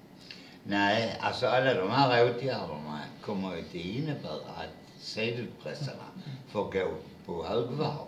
Nej, 0.64 1.18
alltså 1.20 1.46
alla 1.46 1.74
de 1.74 1.90
här 1.90 2.30
åtgärderna 2.30 3.00
kommer 3.20 3.56
ju 3.56 3.60
att 3.60 3.74
innebära 3.74 4.50
att 4.56 5.00
sedelpressarna 5.00 6.04
får 6.48 6.64
gå 6.64 6.90
på 7.26 7.44
högvarv. 7.44 8.06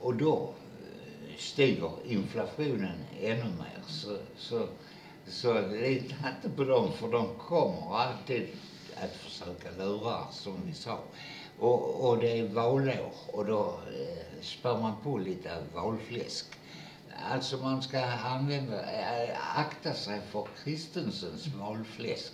Och 0.00 0.14
då 0.14 0.54
eh, 0.80 1.36
stiger 1.38 1.90
inflationen 2.04 2.98
ännu 3.20 3.44
mer. 3.44 3.82
Så, 3.86 4.16
så, 4.36 4.68
så 5.26 5.60
lita 5.60 6.14
inte 6.36 6.56
på 6.56 6.64
dem, 6.64 6.92
för 6.92 7.08
de 7.08 7.28
kommer 7.38 7.96
alltid 7.96 8.48
att 9.02 9.12
försöka 9.12 9.70
lura, 9.78 10.26
som 10.32 10.56
vi 10.66 10.74
sa. 10.74 10.98
Och, 11.58 12.08
och 12.08 12.18
det 12.18 12.38
är 12.38 12.44
valår 12.44 13.12
och 13.32 13.46
då 13.46 13.64
eh, 13.64 14.42
spär 14.42 14.78
man 14.78 14.92
på 15.02 15.18
lite 15.18 15.50
valfläsk. 15.74 16.46
Alltså 17.30 17.56
man 17.56 17.82
ska 17.82 18.04
använda, 18.04 18.82
äh, 18.82 19.58
akta 19.58 19.94
sig 19.94 20.20
för 20.30 20.46
Kristensens 20.64 21.54
målfläsk. 21.54 22.32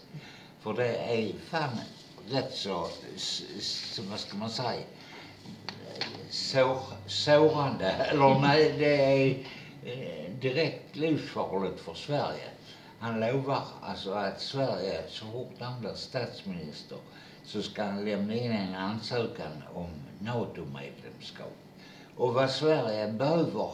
För 0.61 0.73
det 0.73 0.97
är 0.97 1.33
fan 1.51 1.79
rätt 2.31 2.55
så, 2.55 2.89
så 3.61 4.03
vad 4.03 4.21
ska 4.21 4.37
man 4.37 4.51
säga, 4.51 4.85
sår, 6.31 6.81
sårande. 7.07 7.91
Eller 8.11 8.41
nej, 8.41 8.75
det 8.79 8.97
är 9.05 9.29
eh, 9.85 10.31
direkt 10.41 10.97
livsfarligt 10.97 11.81
för 11.81 11.95
Sverige. 11.95 12.49
Han 12.99 13.21
lovar 13.21 13.63
alltså 13.83 14.13
att 14.13 14.41
Sverige, 14.41 15.03
så 15.09 15.25
fort 15.27 15.55
han 15.59 15.81
blir 15.81 15.95
statsminister, 15.95 16.99
så 17.45 17.63
ska 17.63 17.85
han 17.85 18.05
lämna 18.05 18.35
in 18.35 18.53
en 18.53 18.75
ansökan 18.75 19.63
om 19.75 19.89
NATO-medlemskap. 20.19 21.57
Och 22.17 22.35
vad 22.35 22.51
Sverige 22.51 23.13
behöver 23.13 23.71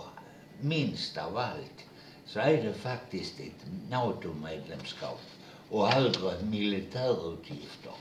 minst 0.60 1.18
av 1.18 1.36
allt 1.38 1.84
så 2.26 2.40
är 2.40 2.62
det 2.62 2.74
faktiskt 2.74 3.40
ett 3.40 3.66
NATO-medlemskap 3.90 5.20
och 5.70 5.88
högre 5.88 6.42
militärutgifter. 6.42 7.92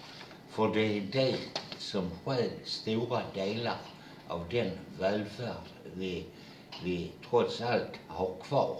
För 0.49 0.73
det 0.73 0.97
är 0.97 1.01
det 1.01 1.37
som 1.77 2.11
stjäl 2.25 2.51
stora 2.65 3.21
delar 3.33 3.77
av 4.27 4.49
den 4.49 4.71
välfärd 4.99 5.67
vi, 5.95 6.25
vi 6.83 7.11
trots 7.29 7.61
allt 7.61 7.99
har 8.07 8.35
kvar. 8.41 8.77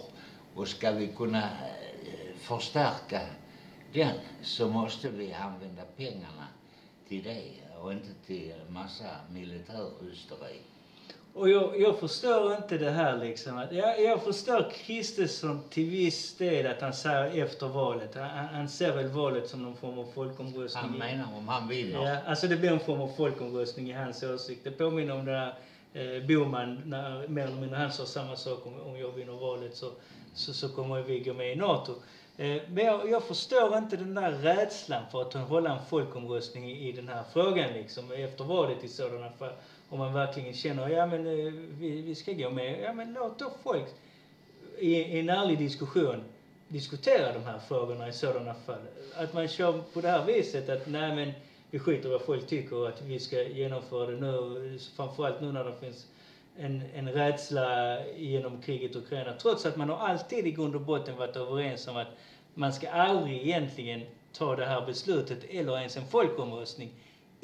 Och 0.54 0.68
ska 0.68 0.90
vi 0.90 1.08
kunna 1.08 1.42
eh, 1.42 2.36
förstärka 2.36 3.20
den 3.92 4.14
så 4.42 4.68
måste 4.68 5.08
vi 5.08 5.32
använda 5.32 5.82
pengarna 5.96 6.48
till 7.08 7.22
det 7.22 7.50
och 7.82 7.92
inte 7.92 8.14
till 8.26 8.54
massa 8.68 9.10
militärhysteri. 9.32 10.60
Och 11.34 11.48
jag, 11.48 11.80
jag 11.80 11.98
förstår 11.98 12.54
inte 12.54 12.78
det 12.78 12.90
här 12.90 13.18
liksom. 13.18 13.66
Jag, 13.70 14.02
jag 14.02 14.22
förstår 14.22 14.70
Kristersson 14.70 15.60
till 15.70 15.90
viss 15.90 16.36
del 16.36 16.66
att 16.66 16.80
han 16.80 16.92
säger 16.92 17.44
efter 17.44 17.68
valet. 17.68 18.14
Han, 18.14 18.28
han 18.28 18.68
ser 18.68 18.96
väl 18.96 19.08
valet 19.08 19.48
som 19.48 19.62
någon 19.62 19.76
form 19.76 19.98
av 19.98 20.06
folkomröstning. 20.14 20.90
Han 20.90 20.98
menar 20.98 21.36
om 21.36 21.48
han 21.48 21.68
vinner. 21.68 22.04
Ja, 22.04 22.18
alltså 22.26 22.46
det 22.46 22.56
blir 22.56 22.72
en 22.72 22.80
form 22.80 23.00
av 23.00 23.08
folkomröstning 23.16 23.90
i 23.90 23.92
hans 23.92 24.22
åsikt. 24.22 24.64
Det 24.64 24.70
påminner 24.70 25.14
om 25.14 25.24
det 25.24 25.32
där 25.32 25.54
eh, 26.16 26.26
Boman, 26.26 26.82
när, 26.84 27.28
mer 27.28 27.44
eller 27.44 27.60
mindre 27.60 27.78
han 27.78 27.92
sa 27.92 28.06
samma 28.06 28.36
sak 28.36 28.66
om, 28.66 28.80
om 28.80 28.98
jag 28.98 29.12
vinner 29.12 29.32
valet 29.32 29.76
så, 29.76 29.90
så, 30.34 30.52
så 30.52 30.68
kommer 30.68 31.02
vi 31.02 31.20
gå 31.20 31.32
med 31.32 31.52
i 31.52 31.56
NATO. 31.56 31.92
Eh, 32.36 32.62
men 32.68 32.84
jag, 32.84 33.10
jag, 33.10 33.24
förstår 33.24 33.78
inte 33.78 33.96
den 33.96 34.14
där 34.14 34.32
rädslan 34.32 35.02
för 35.10 35.22
att 35.22 35.34
hålla 35.34 35.70
en 35.70 35.86
folkomröstning 35.90 36.70
i, 36.70 36.88
i 36.88 36.92
den 36.92 37.08
här 37.08 37.22
frågan 37.32 37.72
liksom, 37.72 38.12
efter 38.12 38.44
valet 38.44 38.84
i 38.84 38.88
sådana 38.88 39.30
fall 39.30 39.52
om 39.94 40.00
man 40.00 40.12
verkligen 40.12 40.54
känner, 40.54 40.88
ja 40.88 41.06
men 41.06 41.26
eh, 41.26 41.52
vi, 41.78 42.02
vi 42.02 42.14
ska 42.14 42.32
gå 42.32 42.50
med, 42.50 42.80
ja 42.82 42.92
men 42.92 43.12
låt 43.12 43.38
då 43.38 43.50
folk 43.62 43.86
i, 44.78 44.94
i 44.94 45.20
en 45.20 45.28
ärlig 45.28 45.58
diskussion 45.58 46.24
diskutera 46.68 47.32
de 47.32 47.44
här 47.44 47.58
frågorna 47.58 48.08
i 48.08 48.12
sådana 48.12 48.54
fall. 48.54 48.80
Att 49.16 49.34
man 49.34 49.48
kör 49.48 49.82
på 49.92 50.00
det 50.00 50.08
här 50.08 50.24
viset 50.24 50.68
att 50.68 50.86
nej 50.86 51.14
men 51.16 51.32
vi 51.70 51.78
skiter 51.78 52.08
i 52.08 52.12
vad 52.12 52.22
folk 52.22 52.46
tycker 52.46 52.76
och 52.76 52.88
att 52.88 53.02
vi 53.02 53.20
ska 53.20 53.42
genomföra 53.42 54.06
det 54.06 54.16
nu, 54.16 54.78
framförallt 54.96 55.40
nu 55.40 55.52
när 55.52 55.64
det 55.64 55.74
finns 55.80 56.06
en, 56.56 56.82
en 56.94 57.12
rädsla 57.12 57.98
genom 58.16 58.62
kriget 58.62 58.96
i 58.96 58.98
Ukraina. 58.98 59.32
Trots 59.32 59.66
att 59.66 59.76
man 59.76 59.88
har 59.88 59.96
alltid 59.96 60.46
i 60.46 60.50
grund 60.50 60.74
och 60.74 60.80
botten 60.80 61.16
varit 61.16 61.36
överens 61.36 61.88
om 61.88 61.96
att 61.96 62.08
man 62.54 62.72
ska 62.72 62.90
aldrig 62.90 63.42
egentligen 63.42 64.02
ta 64.32 64.56
det 64.56 64.66
här 64.66 64.86
beslutet 64.86 65.44
eller 65.50 65.78
ens 65.78 65.96
en 65.96 66.06
folkomröstning 66.06 66.90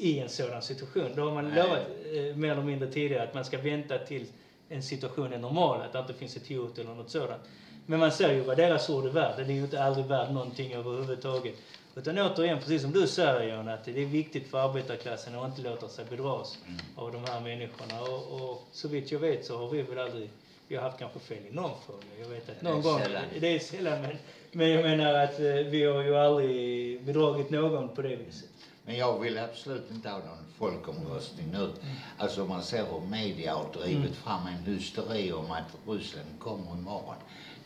i 0.01 0.19
en 0.19 0.29
sådan 0.29 0.61
situation. 0.61 1.11
Då 1.15 1.23
har 1.23 1.33
man 1.33 1.49
Nej. 1.49 1.63
lovat 1.63 1.79
eh, 2.13 2.35
mer 2.35 2.51
eller 2.51 2.63
mindre 2.63 2.91
tidigare 2.91 3.23
att 3.23 3.33
man 3.33 3.45
ska 3.45 3.57
vänta 3.57 3.97
till 3.97 4.25
en 4.69 4.83
situation 4.83 5.33
är 5.33 5.37
normal, 5.37 5.81
att 5.81 5.93
det 5.93 5.99
inte 5.99 6.13
finns 6.13 6.37
ett 6.37 6.49
hot 6.49 6.77
eller 6.77 6.93
något 6.93 7.09
sådant. 7.09 7.41
Men 7.85 7.99
man 7.99 8.11
ser 8.11 8.33
ju 8.33 8.41
vad 8.41 8.57
deras 8.57 8.89
ord 8.89 9.05
är 9.05 9.09
värd. 9.09 9.33
Det 9.37 9.43
är 9.43 9.55
ju 9.55 9.61
inte 9.61 9.83
aldrig 9.83 10.05
värt 10.05 10.31
någonting 10.31 10.73
överhuvudtaget. 10.73 11.55
Utan 11.95 12.19
återigen, 12.19 12.59
precis 12.59 12.81
som 12.81 12.91
du 12.91 13.07
säger 13.07 13.47
Jan, 13.47 13.67
att 13.67 13.85
det 13.85 14.01
är 14.01 14.05
viktigt 14.05 14.47
för 14.47 14.69
arbetarklassen 14.69 15.35
att 15.35 15.47
inte 15.47 15.69
låta 15.69 15.87
sig 15.87 16.05
bedras 16.09 16.57
mm. 16.67 16.79
av 16.95 17.11
de 17.11 17.31
här 17.31 17.39
människorna. 17.39 18.01
Och, 18.01 18.41
och 18.41 18.63
så 18.71 18.87
vitt 18.87 19.11
jag 19.11 19.19
vet 19.19 19.45
så 19.45 19.57
har 19.57 19.69
vi 19.69 19.81
väl 19.81 19.99
aldrig, 19.99 20.29
vi 20.67 20.75
har 20.75 20.83
haft 20.83 20.99
kanske 20.99 21.19
fel 21.19 21.45
i 21.51 21.55
någon 21.55 21.71
fråga. 21.85 22.05
Jag 22.19 22.27
vet 22.27 22.49
att 22.49 22.61
någon 22.61 22.81
gång, 22.81 23.01
det 23.39 23.55
är 23.55 23.59
sällan, 23.59 24.01
men, 24.01 24.17
men 24.51 24.69
jag 24.69 24.83
menar 24.83 25.13
att 25.13 25.39
eh, 25.39 25.45
vi 25.45 25.83
har 25.83 26.03
ju 26.03 26.15
aldrig 26.15 27.03
bedragit 27.03 27.49
någon 27.49 27.95
på 27.95 28.01
det 28.01 28.15
viset. 28.15 28.50
Men 28.91 28.99
jag 28.99 29.19
vill 29.19 29.37
absolut 29.37 29.91
inte 29.91 30.09
ha 30.09 30.17
någon 30.17 30.45
folkomröstning 30.57 31.51
nu. 31.51 31.73
Alltså 32.17 32.45
man 32.45 32.63
ser 32.63 32.85
hur 32.85 33.07
media 33.09 33.55
har 33.55 33.73
drivit 33.73 34.15
fram 34.15 34.47
en 34.47 34.73
hysteri 34.73 35.31
om 35.31 35.51
att 35.51 35.87
Ryssland 35.87 36.39
kommer 36.39 36.71
imorgon. 36.71 37.15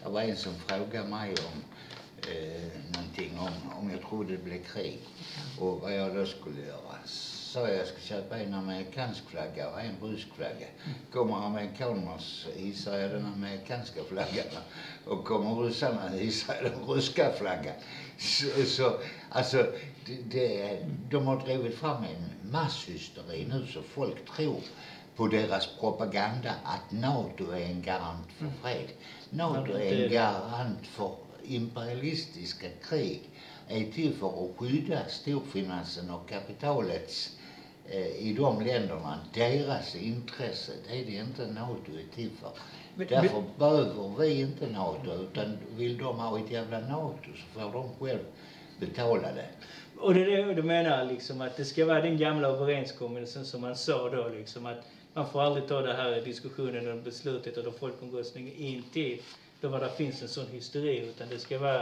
Det 0.04 0.10
var 0.10 0.22
en 0.22 0.38
som 0.38 0.54
frågade 0.54 1.10
mig 1.10 1.30
om 1.32 1.64
eh, 2.32 2.68
någonting 2.96 3.40
om, 3.40 3.80
om 3.80 3.92
jag 3.92 4.02
trodde 4.02 4.32
det 4.32 4.44
blev 4.44 4.64
krig 4.64 5.00
och 5.60 5.80
vad 5.82 5.96
jag 5.96 6.16
då 6.16 6.26
skulle 6.26 6.62
göra. 6.62 6.96
Så 7.06 7.60
jag 7.60 7.88
ska 7.88 8.00
köpa 8.00 8.38
en 8.38 8.54
amerikansk 8.54 9.30
flagga 9.30 9.70
och 9.70 9.82
en 9.82 9.96
rysk 10.02 10.28
flagga. 10.36 10.68
Kommer 11.12 11.36
amerikanerna 11.36 12.20
så 12.20 12.50
hissar 12.50 12.98
jag 12.98 13.12
den 13.12 13.26
amerikanska 13.26 14.04
flaggan 14.04 14.46
och 15.06 15.26
kommer 15.26 15.56
ryssarna 15.56 16.10
hissar 16.10 16.56
jag 16.62 16.72
den 16.72 16.96
ryska 16.96 17.32
flaggan. 17.32 17.76
Så, 18.18 18.66
så 18.66 18.94
alltså, 19.30 19.68
det, 20.06 20.18
det, 20.32 20.80
de 21.10 21.28
har 21.28 21.36
drivit 21.36 21.74
fram 21.74 22.04
en 22.04 22.52
masshysteri 22.52 23.46
nu 23.46 23.66
så 23.66 23.82
folk 23.82 24.26
tror 24.36 24.62
på 25.16 25.28
deras 25.28 25.66
propaganda 25.80 26.56
att 26.64 26.92
NATO 26.92 27.50
är 27.52 27.66
en 27.66 27.82
garant 27.82 28.32
för 28.32 28.50
fred. 28.62 28.86
NATO 29.30 29.72
är 29.72 29.94
en 30.04 30.12
garant 30.12 30.88
för 30.88 31.12
imperialistiska 31.44 32.70
krig 32.82 33.20
är 33.68 33.84
till 33.84 34.14
för 34.14 34.44
att 34.44 34.50
skydda 34.58 35.08
storfinansen 35.08 36.10
och 36.10 36.30
kapitalets 36.30 37.32
eh, 37.86 38.08
i 38.08 38.34
de 38.38 38.62
länderna, 38.62 39.20
deras 39.34 39.96
intresse. 39.96 40.72
Det 40.88 41.00
är 41.00 41.04
det 41.04 41.12
inte 41.12 41.48
NATO 41.48 41.92
är 41.92 42.04
till 42.16 42.32
för. 42.32 42.52
Men- 42.98 43.08
Därför 43.08 43.44
behöver 43.58 44.20
vi 44.20 44.40
inte 44.42 44.68
NATO, 44.68 45.12
utan 45.14 45.58
vill 45.78 45.98
de 45.98 46.20
ha 46.20 46.40
ett 46.40 46.52
jävla 46.52 46.80
NATO 46.80 47.30
så 47.36 47.60
får 47.60 47.74
de 47.74 47.90
själv 48.00 48.20
betala 48.80 49.28
det. 49.32 49.46
Och 50.00 50.14
det 50.14 50.22
är 50.22 50.46
det 50.48 50.54
du 50.54 50.64
menar 50.64 51.04
liksom 51.04 51.42
att 51.42 51.58
det 51.58 51.66
ska 51.66 51.86
vara 51.86 52.02
den 52.02 52.18
gamla 52.18 52.48
överenskommelsen 52.48 53.46
som 53.46 53.62
man 53.62 53.76
sa 53.76 54.10
då 54.10 54.30
liksom 54.30 54.66
att 54.66 54.78
man 55.16 55.30
får 55.30 55.42
aldrig 55.42 55.68
ta 55.68 55.82
det 55.82 55.94
här 55.94 56.22
diskussionen 56.22 56.92
om 56.92 57.04
beslutet 57.04 57.58
eller 57.58 57.72
folkomröstningen 57.72 58.54
in 58.56 58.84
till 58.94 59.22
då 59.62 59.70
var 59.70 59.80
det 59.80 59.90
finns 59.98 60.22
en 60.22 60.28
sån 60.28 60.48
hysteri 60.52 60.98
utan 61.00 61.30
det 61.30 61.40
ska 61.40 61.60
vara 61.60 61.82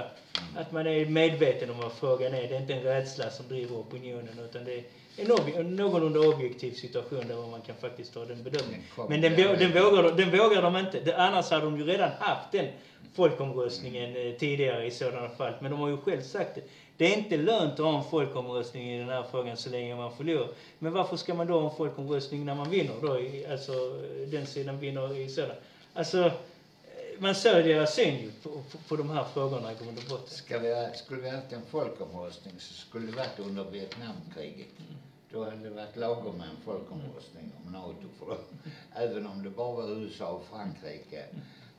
att 0.58 0.72
man 0.72 0.88
är 0.88 1.06
medveten 1.06 1.70
om 1.70 1.78
vad 1.78 1.92
frågan 1.92 2.34
är. 2.34 2.48
Det 2.48 2.56
är 2.56 2.62
inte 2.62 2.74
en 2.74 2.84
rädsla 2.84 3.30
som 3.30 3.48
driver 3.48 3.76
opinionen 3.76 4.40
utan 4.50 4.66
det 4.66 4.74
är 5.18 5.26
obje- 5.26 5.60
en 5.60 5.76
någorlunda 5.76 6.20
objektiv 6.20 6.72
situation 6.72 7.28
där 7.28 7.36
man 7.52 7.62
kan 7.62 7.76
faktiskt 7.76 8.14
ta 8.14 8.26
den 8.26 8.44
bedömningen. 8.44 8.84
Men 9.10 9.22
den, 9.22 9.36
den, 9.60 9.72
vågar, 9.84 10.04
de- 10.04 10.16
den 10.24 10.32
vågar 10.32 10.62
de 10.62 10.78
inte. 10.78 11.00
Det, 11.00 11.14
annars 11.18 11.50
hade 11.50 11.66
de 11.66 11.78
ju 11.78 11.84
redan 11.86 12.12
haft 12.20 12.52
den 12.52 12.68
folkomröstningen 13.16 14.16
eh, 14.16 14.34
tidigare 14.38 14.86
i 14.86 14.92
sådana 14.92 15.30
fall. 15.30 15.54
Men 15.62 15.72
de 15.72 15.80
har 15.80 15.90
ju 15.90 15.98
själv 15.98 16.22
sagt 16.22 16.56
det. 16.56 16.62
Det 16.98 17.14
är 17.14 17.18
inte 17.18 17.38
lönt 17.38 17.74
att 17.74 17.80
ha 17.80 17.98
en 17.98 18.04
folkomröstning 18.04 18.92
i 18.92 19.00
den 19.00 19.10
här 19.10 19.24
frågan 19.32 19.58
så 19.58 19.70
länge 19.70 19.96
man 19.96 20.16
förlorar. 20.18 20.48
Men 20.80 20.94
varför 20.94 21.18
ska 21.18 21.34
man 21.34 21.48
då 21.48 21.60
ha 21.60 21.70
en 21.70 21.78
folkomröstning 21.78 22.46
när 22.46 22.56
man 22.56 22.70
vinner 22.70 22.94
då? 23.02 23.14
Alltså 23.52 23.74
den 24.32 24.48
sidan 24.48 24.80
vinner 24.80 25.18
i 25.18 25.30
sådana. 25.30 25.54
Alltså, 25.94 26.32
man 27.20 27.36
ser 27.36 27.64
deras 27.64 27.94
syn 27.96 28.20
ju 28.20 28.32
på, 28.32 28.50
på, 28.50 28.78
på 28.88 28.96
de 28.96 29.10
här 29.10 29.24
frågorna 29.24 29.72
i 29.72 29.76
grund 29.76 29.98
och 29.98 30.04
botten. 30.10 30.28
Ska 30.30 30.60
vi, 30.60 30.74
ha- 30.74 30.94
skulle 30.94 31.22
vi 31.22 31.30
haft 31.30 31.52
en 31.54 31.66
folkomröstning 31.66 32.54
så 32.60 32.74
skulle 32.74 33.06
det 33.06 33.18
varit 33.18 33.40
under 33.40 33.64
Vietnamkriget. 33.64 34.68
Då 35.32 35.44
hade 35.44 35.58
det 35.58 35.70
varit 35.70 35.96
lagom 35.96 36.38
med 36.38 36.48
en 36.50 36.62
folkomröstning 36.66 37.52
om 37.66 37.72
NATO. 37.72 38.08
För 38.20 38.38
även 38.96 39.28
om 39.28 39.44
det 39.44 39.50
bara 39.50 39.72
var 39.76 39.90
USA 39.90 40.28
och 40.30 40.46
Frankrike 40.52 41.26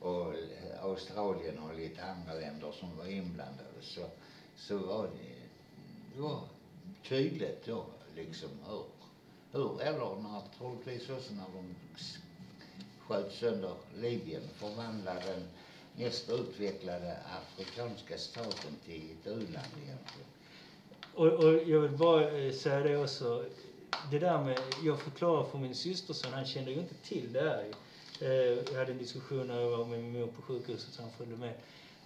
och 0.00 0.32
Australien 0.82 1.58
och 1.58 1.74
lite 1.74 2.02
andra 2.04 2.34
länder 2.34 2.72
som 2.80 2.96
var 2.96 3.06
inblandade 3.06 3.68
så, 3.82 4.00
så 4.56 4.78
var 4.78 5.02
det, 5.02 5.34
det 6.14 6.22
var 6.22 6.40
tydligt 7.08 7.66
då 7.66 7.86
liksom 8.16 8.48
hur, 8.68 8.84
hur 9.52 9.82
eller 9.82 10.42
troligtvis 10.58 11.10
också 11.10 11.34
när 11.34 11.44
de 11.54 11.74
sköt 13.08 13.32
sönder 13.32 13.74
Libyen, 13.96 14.42
förvandlade 14.54 15.20
den 15.26 15.48
mest 15.96 16.30
utvecklade 16.30 17.16
afrikanska 17.26 18.18
staten 18.18 18.76
till 18.84 19.10
ett 19.10 19.26
u-land 19.26 19.74
egentligen. 19.84 20.28
Och, 21.14 21.26
och 21.26 21.68
jag 21.68 21.80
vill 21.80 21.98
bara 21.98 22.30
eh, 22.30 22.52
säga 22.52 22.80
det 22.80 22.96
också. 22.96 23.44
Det 24.10 24.18
där 24.18 24.44
med, 24.44 24.58
jag 24.84 25.00
förklarar 25.00 25.44
för 25.44 25.58
min 25.58 25.74
systerson, 25.74 26.32
han 26.32 26.46
kände 26.46 26.70
ju 26.70 26.78
inte 26.78 26.94
till 26.94 27.32
det 27.32 27.40
här. 27.40 27.64
Eh, 28.20 28.72
jag 28.72 28.78
hade 28.78 28.92
en 28.92 28.98
diskussion 28.98 29.46
när 29.46 29.60
jag 29.60 29.70
var 29.78 29.84
med 29.84 30.00
min 30.00 30.12
mor 30.12 30.26
på 30.26 30.42
sjukhuset, 30.42 30.92
så 30.92 31.02
han 31.02 31.10
följde 31.10 31.36
med. 31.36 31.54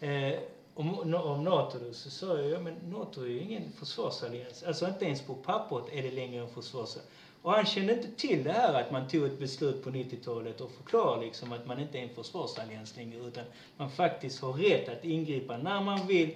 Eh, 0.01 0.41
om, 0.79 1.15
om 1.15 1.45
NATO 1.45 1.79
då, 1.79 1.93
så 1.93 2.11
sa 2.11 2.39
jag, 2.39 2.51
ja 2.51 2.61
men 2.61 2.75
NATO 2.75 3.23
är 3.23 3.27
ju 3.27 3.41
ingen 3.41 3.73
försvarsallians. 3.79 4.63
Alltså 4.63 4.89
inte 4.89 5.05
ens 5.05 5.23
på 5.23 5.35
pappret 5.35 5.85
är 5.93 6.03
det 6.03 6.11
längre 6.11 6.43
en 6.43 6.49
försvarsallians. 6.49 7.11
Och 7.43 7.53
han 7.53 7.67
kände 7.67 7.93
inte 7.93 8.09
till 8.17 8.45
det 8.45 8.53
här 8.53 8.75
att 8.75 8.91
man 8.91 9.09
tog 9.09 9.27
ett 9.27 9.39
beslut 9.39 9.85
på 9.85 9.91
90-talet 9.91 10.61
och 10.61 10.71
förklarade 10.71 11.25
liksom 11.25 11.53
att 11.53 11.67
man 11.67 11.81
inte 11.81 11.99
är 11.99 12.03
en 12.03 12.15
försvarsallians 12.15 12.97
längre 12.97 13.27
utan 13.27 13.45
man 13.77 13.91
faktiskt 13.91 14.43
har 14.43 14.53
rätt 14.53 14.89
att 14.89 15.05
ingripa 15.05 15.57
när 15.57 15.81
man 15.81 16.07
vill 16.07 16.35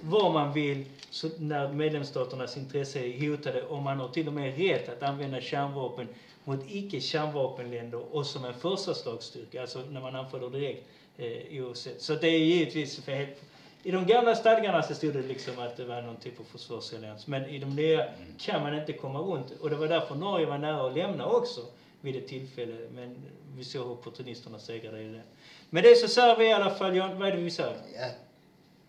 var 0.00 0.32
man 0.32 0.52
vill 0.52 0.84
så 1.10 1.28
när 1.38 1.72
medlemsstaternas 1.72 2.56
intresse 2.56 3.00
är 3.00 3.30
hotade 3.30 3.62
och 3.62 3.82
man 3.82 4.00
har 4.00 4.08
till 4.08 4.28
och 4.28 4.34
med 4.34 4.58
rätt 4.58 4.88
att 4.88 5.02
använda 5.02 5.40
kärnvapen 5.40 6.08
mot 6.44 6.60
icke-kärnvapenländer 6.68 8.14
och 8.14 8.26
som 8.26 8.44
en 8.44 8.54
första 8.54 8.94
slagsstyrka, 8.94 9.60
alltså 9.60 9.82
när 9.90 10.00
man 10.00 10.16
anfaller 10.16 10.50
direkt 10.50 10.86
eh, 11.16 11.62
oavsett. 11.62 12.02
Så 12.02 12.14
det 12.14 12.28
är 12.28 12.38
givetvis 12.38 13.00
för 13.00 13.12
helt, 13.12 13.36
i 13.84 13.90
de 13.90 14.06
gamla 14.06 14.34
stadgarna 14.34 14.82
så 14.82 14.94
stod 14.94 15.14
det 15.14 15.22
liksom 15.22 15.58
att 15.58 15.76
det 15.76 15.84
var 15.84 16.02
någon 16.02 16.16
typ 16.16 16.40
av 16.40 16.44
försvarsallians 16.44 17.26
men 17.26 17.46
i 17.46 17.58
de 17.58 17.76
nya 17.76 18.08
kan 18.38 18.62
man 18.62 18.74
inte 18.74 18.92
komma 18.92 19.18
runt. 19.18 19.50
Och 19.60 19.70
det 19.70 19.76
var 19.76 19.88
därför 19.88 20.14
Norge 20.14 20.46
var 20.46 20.58
nära 20.58 20.86
att 20.86 20.94
lämna 20.94 21.26
också 21.26 21.60
vid 22.00 22.16
ett 22.16 22.28
tillfälle 22.28 22.88
men 22.94 23.16
vi 23.56 23.64
såg 23.64 23.86
hur 23.86 23.92
opportunisterna 23.92 24.58
segrade 24.58 25.02
i 25.02 25.08
det. 25.08 25.22
Men 25.70 25.82
det 25.82 25.96
så 25.96 26.08
säger 26.08 26.36
vi 26.36 26.44
i 26.46 26.52
alla 26.52 26.70
fall, 26.70 26.96
Jan, 26.96 27.18
vad 27.18 27.28
är 27.28 27.32
det 27.32 27.42
vi 27.42 27.50
säger? 27.50 27.76
Ja, 27.94 28.08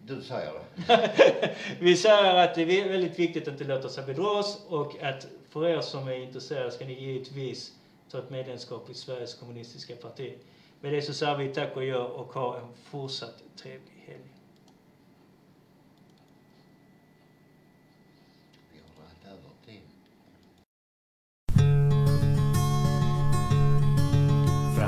du 0.06 0.22
säger 0.22 0.52
det. 0.54 1.56
Vi 1.80 1.96
säger 1.96 2.36
att 2.36 2.56
det 2.56 2.62
är 2.62 2.90
väldigt 2.90 3.20
viktigt 3.20 3.48
att 3.48 3.54
inte 3.54 3.64
låta 3.64 3.90
sig 3.90 4.04
bedras 4.04 4.60
och 4.68 5.04
att 5.04 5.28
för 5.50 5.68
er 5.68 5.82
som 5.82 6.08
är 6.08 6.14
intresserade 6.14 6.72
ska 6.72 6.86
ni 6.86 6.94
givetvis 6.94 7.72
ta 8.12 8.20
ett 8.20 8.30
medlemskap 8.30 8.90
i 8.90 8.94
Sveriges 8.94 9.34
kommunistiska 9.34 9.96
parti. 9.96 10.34
Med 10.82 10.94
det 10.94 11.02
så 11.02 11.14
säger 11.14 11.36
vi 11.36 11.48
tack 11.48 11.76
och 11.76 11.84
gör 11.84 12.08
och 12.08 12.34
ha 12.34 12.58
en 12.58 12.68
fortsatt 12.84 13.44
trevlig 13.62 14.04
helg. 14.08 14.43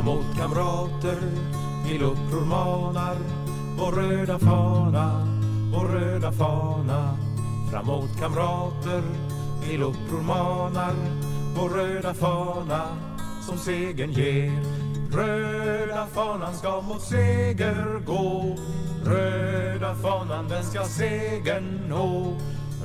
Framåt 0.06 0.38
kamrater, 0.38 1.18
till 1.88 2.04
uppror 2.04 2.46
manar 2.46 3.18
vår 3.78 3.92
röda 3.92 4.40
fana, 4.40 5.28
vår 5.74 5.86
röda 5.88 6.32
fana. 6.32 7.18
Framåt 7.72 8.20
kamrater, 8.20 9.04
till 9.64 9.84
uppror 9.84 10.22
manar 10.22 10.94
vår 11.58 11.70
röda 11.70 12.14
fana 12.14 12.88
som 13.42 13.58
segern 13.58 14.12
ger. 14.12 14.52
Röda 15.12 16.08
fanan 16.14 16.54
ska 16.54 16.82
mot 16.82 17.02
seger 17.02 18.00
gå. 18.06 18.56
Röda 19.06 19.96
fanan 19.96 20.50
den 20.50 20.64
ska 20.64 20.84
segern 20.84 21.82
nå. 21.90 22.38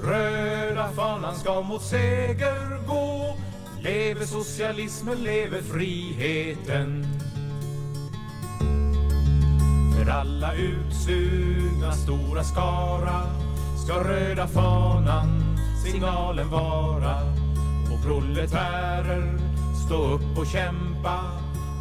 Röda 0.04 0.88
fanan 0.88 1.34
ska 1.34 1.62
mot 1.62 1.82
seger 1.82 2.86
gå. 2.86 3.36
Leve 3.82 4.26
socialismen, 4.26 5.22
leve 5.22 5.62
friheten. 5.62 7.06
För 9.96 10.10
alla 10.10 10.54
utsugna 10.54 11.92
stora 11.92 12.44
skara 12.44 13.22
ska 13.84 14.04
röda 14.04 14.46
fanan 14.46 15.58
signalen 15.84 16.48
vara. 16.48 17.16
Och 17.92 18.04
proletärer, 18.04 19.38
stå 19.86 20.14
upp 20.14 20.38
och 20.38 20.46
kämpa. 20.46 21.20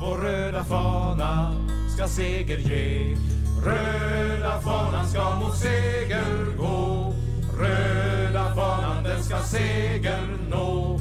Vår 0.02 0.18
röda 0.18 0.64
fana 0.64 1.54
ska 1.96 2.08
seger 2.08 2.58
ge. 2.58 3.18
Röda 3.66 4.62
fanan 4.62 5.08
ska 5.08 5.40
mot 5.40 5.58
seger 5.58 6.58
gå. 6.58 7.14
Röda 7.60 8.56
fanan 8.56 9.04
den 9.04 9.24
ska 9.24 9.38
seger 9.40 10.22
nå. 10.50 11.00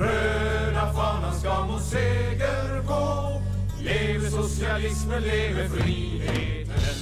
Röda 0.00 0.92
fanan 0.92 1.34
ska 1.34 1.66
mot 1.66 1.82
seger 1.82 2.82
gå. 2.86 3.42
Leve 3.82 4.30
socialismen, 4.30 5.22
leve 5.22 5.68
friheten. 5.68 6.96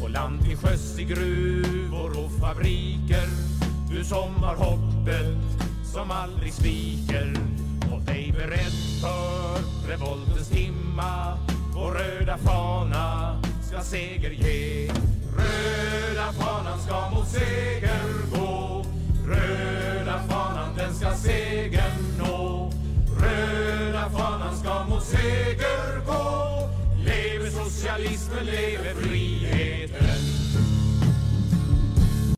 På 0.00 0.08
land 0.08 0.44
till 0.44 0.56
sjöss 0.56 0.98
i 0.98 1.04
gruvor 1.04 2.24
och 2.24 2.32
fabriker. 2.40 3.28
Du 3.90 4.04
som 4.04 4.34
har 4.34 4.54
hoppet 4.56 5.60
som 5.84 6.10
aldrig 6.10 6.52
sviker. 6.52 7.34
Håll 7.90 8.04
dig 8.04 8.34
beredd 8.38 9.00
för 9.00 9.88
revoltens 9.88 10.48
timma. 10.48 11.38
Vår 11.74 11.92
röda 11.92 12.38
fana 12.38 13.36
ska 13.62 13.80
seger 13.80 14.30
ge. 14.30 14.90
Röda 15.36 16.32
fanan 16.32 16.80
ska 16.80 17.10
mot 17.10 17.28
seger 17.28 18.02
gå. 18.34 18.65
Röda 19.26 20.20
fanan 20.28 20.76
den 20.76 20.94
ska 20.94 21.14
segern 21.14 22.18
nå. 22.18 22.72
Röda 23.20 24.10
fanan 24.10 24.56
ska 24.56 24.84
mot 24.84 25.04
seger 25.04 26.06
gå. 26.06 26.68
Leve 27.04 27.50
socialismen, 27.50 28.44
leve 28.44 28.94
friheten. 28.94 30.15